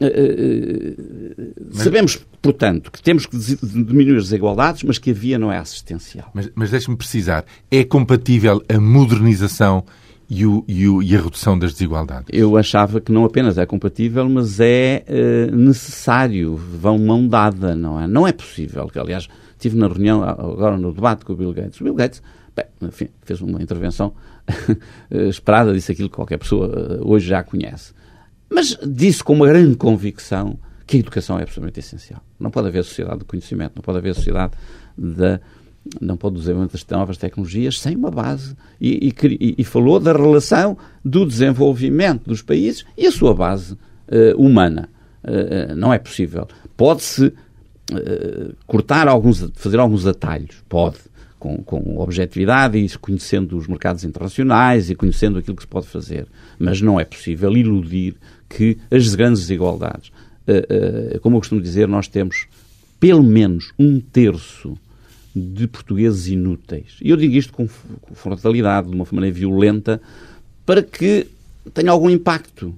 mas, 0.00 1.82
Sabemos, 1.82 2.18
portanto, 2.42 2.90
que 2.92 3.00
temos 3.00 3.26
que 3.26 3.36
diminuir 3.62 4.18
as 4.18 4.24
desigualdades, 4.24 4.82
mas 4.82 4.98
que 4.98 5.10
a 5.10 5.14
via 5.14 5.38
não 5.38 5.50
é 5.50 5.58
assistencial. 5.58 6.30
Mas, 6.34 6.50
mas 6.54 6.70
deixe-me 6.70 6.96
precisar, 6.96 7.44
é 7.70 7.84
compatível 7.84 8.62
a 8.68 8.78
modernização 8.78 9.84
e, 10.28 10.44
o, 10.44 10.64
e, 10.68 10.86
o, 10.88 11.02
e, 11.02 11.16
a 11.16 11.20
redução 11.20 11.58
das 11.58 11.72
desigualdades? 11.72 12.26
Eu 12.32 12.56
achava 12.56 13.00
que 13.00 13.10
não 13.10 13.24
apenas 13.24 13.56
é 13.56 13.64
compatível, 13.64 14.28
mas 14.28 14.60
é 14.60 15.04
uh, 15.08 15.56
necessário, 15.56 16.56
vão 16.56 16.98
mão 16.98 17.26
dada, 17.26 17.74
não 17.74 18.00
é? 18.00 18.06
Não 18.06 18.26
é 18.26 18.32
possível, 18.32 18.86
que 18.88 18.98
aliás, 18.98 19.26
estive 19.52 19.76
na 19.76 19.88
reunião, 19.88 20.22
agora 20.22 20.76
no 20.76 20.92
debate 20.92 21.24
com 21.24 21.32
o 21.32 21.36
Bill 21.36 21.52
Gates. 21.52 21.80
O 21.80 21.84
Bill 21.84 21.94
Gates, 21.94 22.22
bem, 22.54 22.66
enfim, 22.82 23.08
fez 23.22 23.40
uma 23.40 23.62
intervenção 23.62 24.12
esperada, 25.10 25.72
disse 25.72 25.92
aquilo 25.92 26.10
que 26.10 26.16
qualquer 26.16 26.38
pessoa 26.38 26.68
uh, 26.68 27.10
hoje 27.10 27.26
já 27.28 27.42
conhece. 27.42 27.94
Mas 28.50 28.78
disse 28.86 29.22
com 29.24 29.34
uma 29.34 29.46
grande 29.46 29.76
convicção 29.76 30.58
que 30.86 30.96
a 30.96 31.00
educação 31.00 31.38
é 31.38 31.42
absolutamente 31.42 31.80
essencial. 31.80 32.22
Não 32.40 32.50
pode 32.50 32.68
haver 32.68 32.82
sociedade 32.82 33.18
do 33.18 33.24
conhecimento, 33.26 33.72
não 33.76 33.82
pode 33.82 33.98
haver 33.98 34.14
sociedade 34.14 34.54
da. 34.96 35.40
Não 36.00 36.16
pode 36.16 36.36
desenvolvimento 36.36 36.72
das 36.72 36.86
novas 36.90 37.16
tecnologias 37.16 37.80
sem 37.80 37.96
uma 37.96 38.10
base. 38.10 38.54
E, 38.80 39.12
e, 39.22 39.54
e, 39.58 39.64
falou 39.64 39.98
da 39.98 40.12
relação 40.12 40.76
do 41.04 41.24
desenvolvimento 41.24 42.28
dos 42.28 42.42
países 42.42 42.84
e 42.96 43.06
a 43.06 43.12
sua 43.12 43.34
base 43.34 43.72
uh, 43.72 44.36
humana. 44.36 44.88
Uh, 45.24 45.74
não 45.74 45.92
é 45.92 45.98
possível. 45.98 46.46
Pode-se 46.76 47.26
uh, 47.26 48.54
cortar 48.66 49.08
alguns, 49.08 49.50
fazer 49.54 49.78
alguns 49.78 50.06
atalhos, 50.06 50.62
pode, 50.68 50.98
com, 51.38 51.56
com 51.62 51.98
objetividade 51.98 52.76
e 52.76 52.88
conhecendo 52.98 53.56
os 53.56 53.66
mercados 53.66 54.04
internacionais 54.04 54.90
e 54.90 54.94
conhecendo 54.94 55.38
aquilo 55.38 55.56
que 55.56 55.62
se 55.62 55.68
pode 55.68 55.86
fazer. 55.86 56.26
Mas 56.58 56.82
não 56.82 57.00
é 57.00 57.04
possível 57.04 57.56
iludir 57.56 58.14
que 58.48 58.78
as 58.90 59.14
grandes 59.14 59.40
desigualdades, 59.42 60.10
como 61.22 61.36
eu 61.36 61.40
costumo 61.40 61.60
dizer, 61.60 61.86
nós 61.86 62.08
temos 62.08 62.46
pelo 62.98 63.22
menos 63.22 63.72
um 63.78 64.00
terço 64.00 64.76
de 65.34 65.66
portugueses 65.66 66.28
inúteis. 66.28 66.96
E 67.02 67.10
eu 67.10 67.16
digo 67.16 67.34
isto 67.34 67.52
com, 67.52 67.68
com 68.00 68.14
frontalidade, 68.14 68.88
de 68.88 68.94
uma 68.94 69.06
maneira 69.10 69.34
violenta, 69.34 70.00
para 70.64 70.82
que 70.82 71.26
tenha 71.72 71.90
algum 71.90 72.10
impacto. 72.10 72.74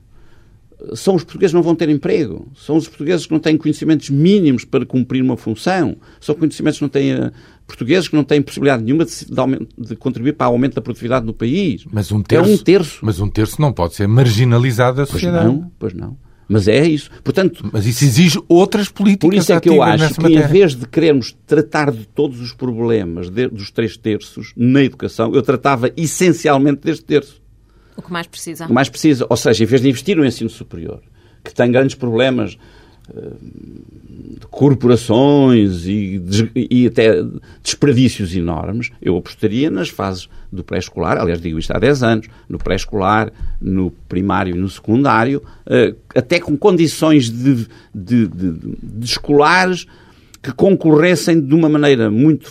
São 0.95 1.15
os 1.15 1.23
portugueses 1.23 1.53
que 1.53 1.57
não 1.57 1.63
vão 1.63 1.75
ter 1.75 1.91
emprego, 1.91 2.49
são 2.57 2.77
os 2.77 2.89
portugueses 2.89 3.27
que 3.27 3.33
não 3.33 3.39
têm 3.39 3.59
conhecimentos 3.59 4.09
mínimos 4.09 4.65
para 4.65 4.87
cumprir 4.87 5.23
uma 5.23 5.37
função, 5.37 5.95
são 6.19 6.35
conhecimentos 6.35 6.79
que 6.79 6.83
não 6.83 6.89
têm 6.89 7.15
uh, 7.15 7.31
portugueses 7.67 8.09
que 8.09 8.17
não 8.17 8.25
têm 8.25 8.41
possibilidade 8.41 8.83
nenhuma 8.83 9.05
de, 9.05 9.13
de, 9.13 9.89
de, 9.89 9.97
contribuir 9.97 10.33
para 10.33 10.49
o 10.49 10.53
aumento 10.53 10.75
da 10.75 10.81
produtividade 10.81 11.27
no 11.27 11.35
país. 11.35 11.85
Mas 11.93 12.11
um 12.11 12.23
terço, 12.23 12.51
é 12.51 12.55
um 12.55 12.57
terço. 12.57 12.99
Mas 13.03 13.21
um 13.21 13.29
terço 13.29 13.61
não 13.61 13.75
pode 13.75 13.95
ser 13.95 14.09
marginalizado 14.09 14.97
da 14.97 15.07
sociedade. 15.07 15.45
Pois 15.45 15.55
não, 15.55 15.73
pois 15.79 15.93
não. 15.93 16.30
Mas 16.53 16.67
é 16.67 16.85
isso. 16.85 17.09
Portanto, 17.23 17.71
Mas 17.73 17.87
isso 17.87 18.03
exige 18.05 18.43
outras 18.49 18.89
políticas 18.89 19.31
Por 19.31 19.35
isso 19.35 19.53
é 19.53 19.61
que 19.61 19.69
eu 19.69 19.81
acho 19.81 20.15
que, 20.15 20.21
matéria. 20.21 20.45
em 20.45 20.49
vez 20.49 20.75
de 20.75 20.85
querermos 20.85 21.37
tratar 21.47 21.93
de 21.93 22.09
todos 22.09 22.41
os 22.41 22.53
problemas 22.53 23.31
de, 23.31 23.47
dos 23.47 23.71
três 23.71 23.97
terços 23.97 24.53
na 24.57 24.83
educação, 24.83 25.33
eu 25.33 25.43
tratava 25.43 25.93
essencialmente 25.97 26.81
deste 26.83 27.05
terço. 27.05 27.41
O 27.97 28.03
que 28.03 28.13
mais 28.13 28.27
precisa. 28.27 28.67
O 28.67 28.73
mais 28.73 28.89
precisa. 28.89 29.27
Ou 29.31 29.37
seja, 29.37 29.63
em 29.63 29.67
vez 29.67 29.81
de 29.81 29.89
investir 29.89 30.17
no 30.17 30.25
ensino 30.27 30.51
superior, 30.51 31.01
que 31.45 31.55
tem 31.55 31.71
grandes 31.71 31.95
problemas 31.95 32.59
de 33.13 34.47
corporações 34.47 35.87
e, 35.87 36.23
e, 36.55 36.87
até 36.87 37.23
desperdícios 37.63 38.35
enormes, 38.35 38.91
eu 39.01 39.17
apostaria 39.17 39.71
nas 39.71 39.89
fases 39.89 40.29
do 40.53 40.65
pré-escolar, 40.65 41.19
aliás, 41.19 41.41
digo 41.41 41.59
isto 41.59 41.73
há 41.73 41.79
10 41.79 42.03
anos, 42.03 42.27
no 42.49 42.59
pré-escolar, 42.59 43.33
no 43.61 43.91
primário 44.09 44.55
e 44.55 44.59
no 44.59 44.69
secundário, 44.69 45.43
eh, 45.67 45.95
até 46.15 46.41
com 46.41 46.57
condições 46.57 47.31
de, 47.31 47.67
de, 47.95 48.27
de, 48.27 48.53
de 48.83 49.05
escolares 49.05 49.87
que 50.43 50.53
concorressem 50.53 51.41
de 51.41 51.55
uma 51.55 51.69
maneira 51.69 52.11
muito 52.11 52.51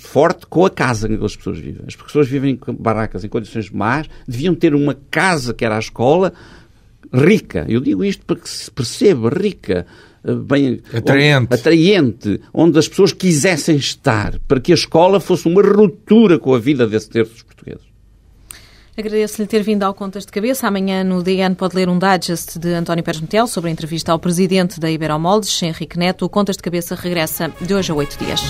forte 0.00 0.46
com 0.46 0.66
a 0.66 0.70
casa 0.70 1.06
em 1.06 1.16
que 1.16 1.24
as 1.24 1.36
pessoas 1.36 1.58
vivem. 1.58 1.82
As 1.86 1.94
pessoas 1.94 2.28
vivem 2.28 2.58
em 2.68 2.74
barracas 2.74 3.24
em 3.24 3.28
condições 3.28 3.70
más, 3.70 4.08
deviam 4.26 4.54
ter 4.54 4.74
uma 4.74 4.96
casa 5.10 5.54
que 5.54 5.64
era 5.64 5.76
a 5.76 5.78
escola, 5.78 6.32
rica. 7.12 7.64
Eu 7.68 7.80
digo 7.80 8.04
isto 8.04 8.24
para 8.24 8.36
que 8.36 8.48
se 8.48 8.70
perceba, 8.70 9.30
rica, 9.30 9.86
eh, 10.24 10.34
bem 10.34 10.80
atraente. 10.92 11.44
Onde, 11.44 11.54
atraente, 11.54 12.40
onde 12.52 12.78
as 12.78 12.88
pessoas 12.88 13.12
quisessem 13.12 13.76
estar, 13.76 14.38
para 14.46 14.60
que 14.60 14.72
a 14.72 14.74
escola 14.74 15.20
fosse 15.20 15.48
uma 15.48 15.62
ruptura 15.62 16.38
com 16.38 16.54
a 16.54 16.58
vida 16.58 16.86
desse 16.86 17.10
terço 17.10 17.32
dos 17.32 17.42
portugueses. 17.42 17.90
Agradeço-lhe 18.96 19.48
ter 19.48 19.62
vindo 19.62 19.82
ao 19.82 19.94
Contas 19.94 20.26
de 20.26 20.32
Cabeça. 20.32 20.66
Amanhã 20.66 21.02
no 21.02 21.22
DN 21.22 21.54
pode 21.54 21.74
ler 21.74 21.88
um 21.88 21.98
digest 21.98 22.58
de 22.58 22.74
António 22.74 23.02
Pérez 23.02 23.20
Metel 23.20 23.46
sobre 23.46 23.70
a 23.70 23.72
entrevista 23.72 24.12
ao 24.12 24.18
presidente 24.18 24.78
da 24.78 24.90
Iberomoldes, 24.90 25.62
Henrique 25.62 25.98
Neto. 25.98 26.26
O 26.26 26.28
Contas 26.28 26.56
de 26.56 26.62
Cabeça 26.62 26.94
regressa 26.94 27.50
de 27.60 27.72
hoje 27.72 27.92
a 27.92 27.94
oito 27.94 28.18
dias. 28.18 28.42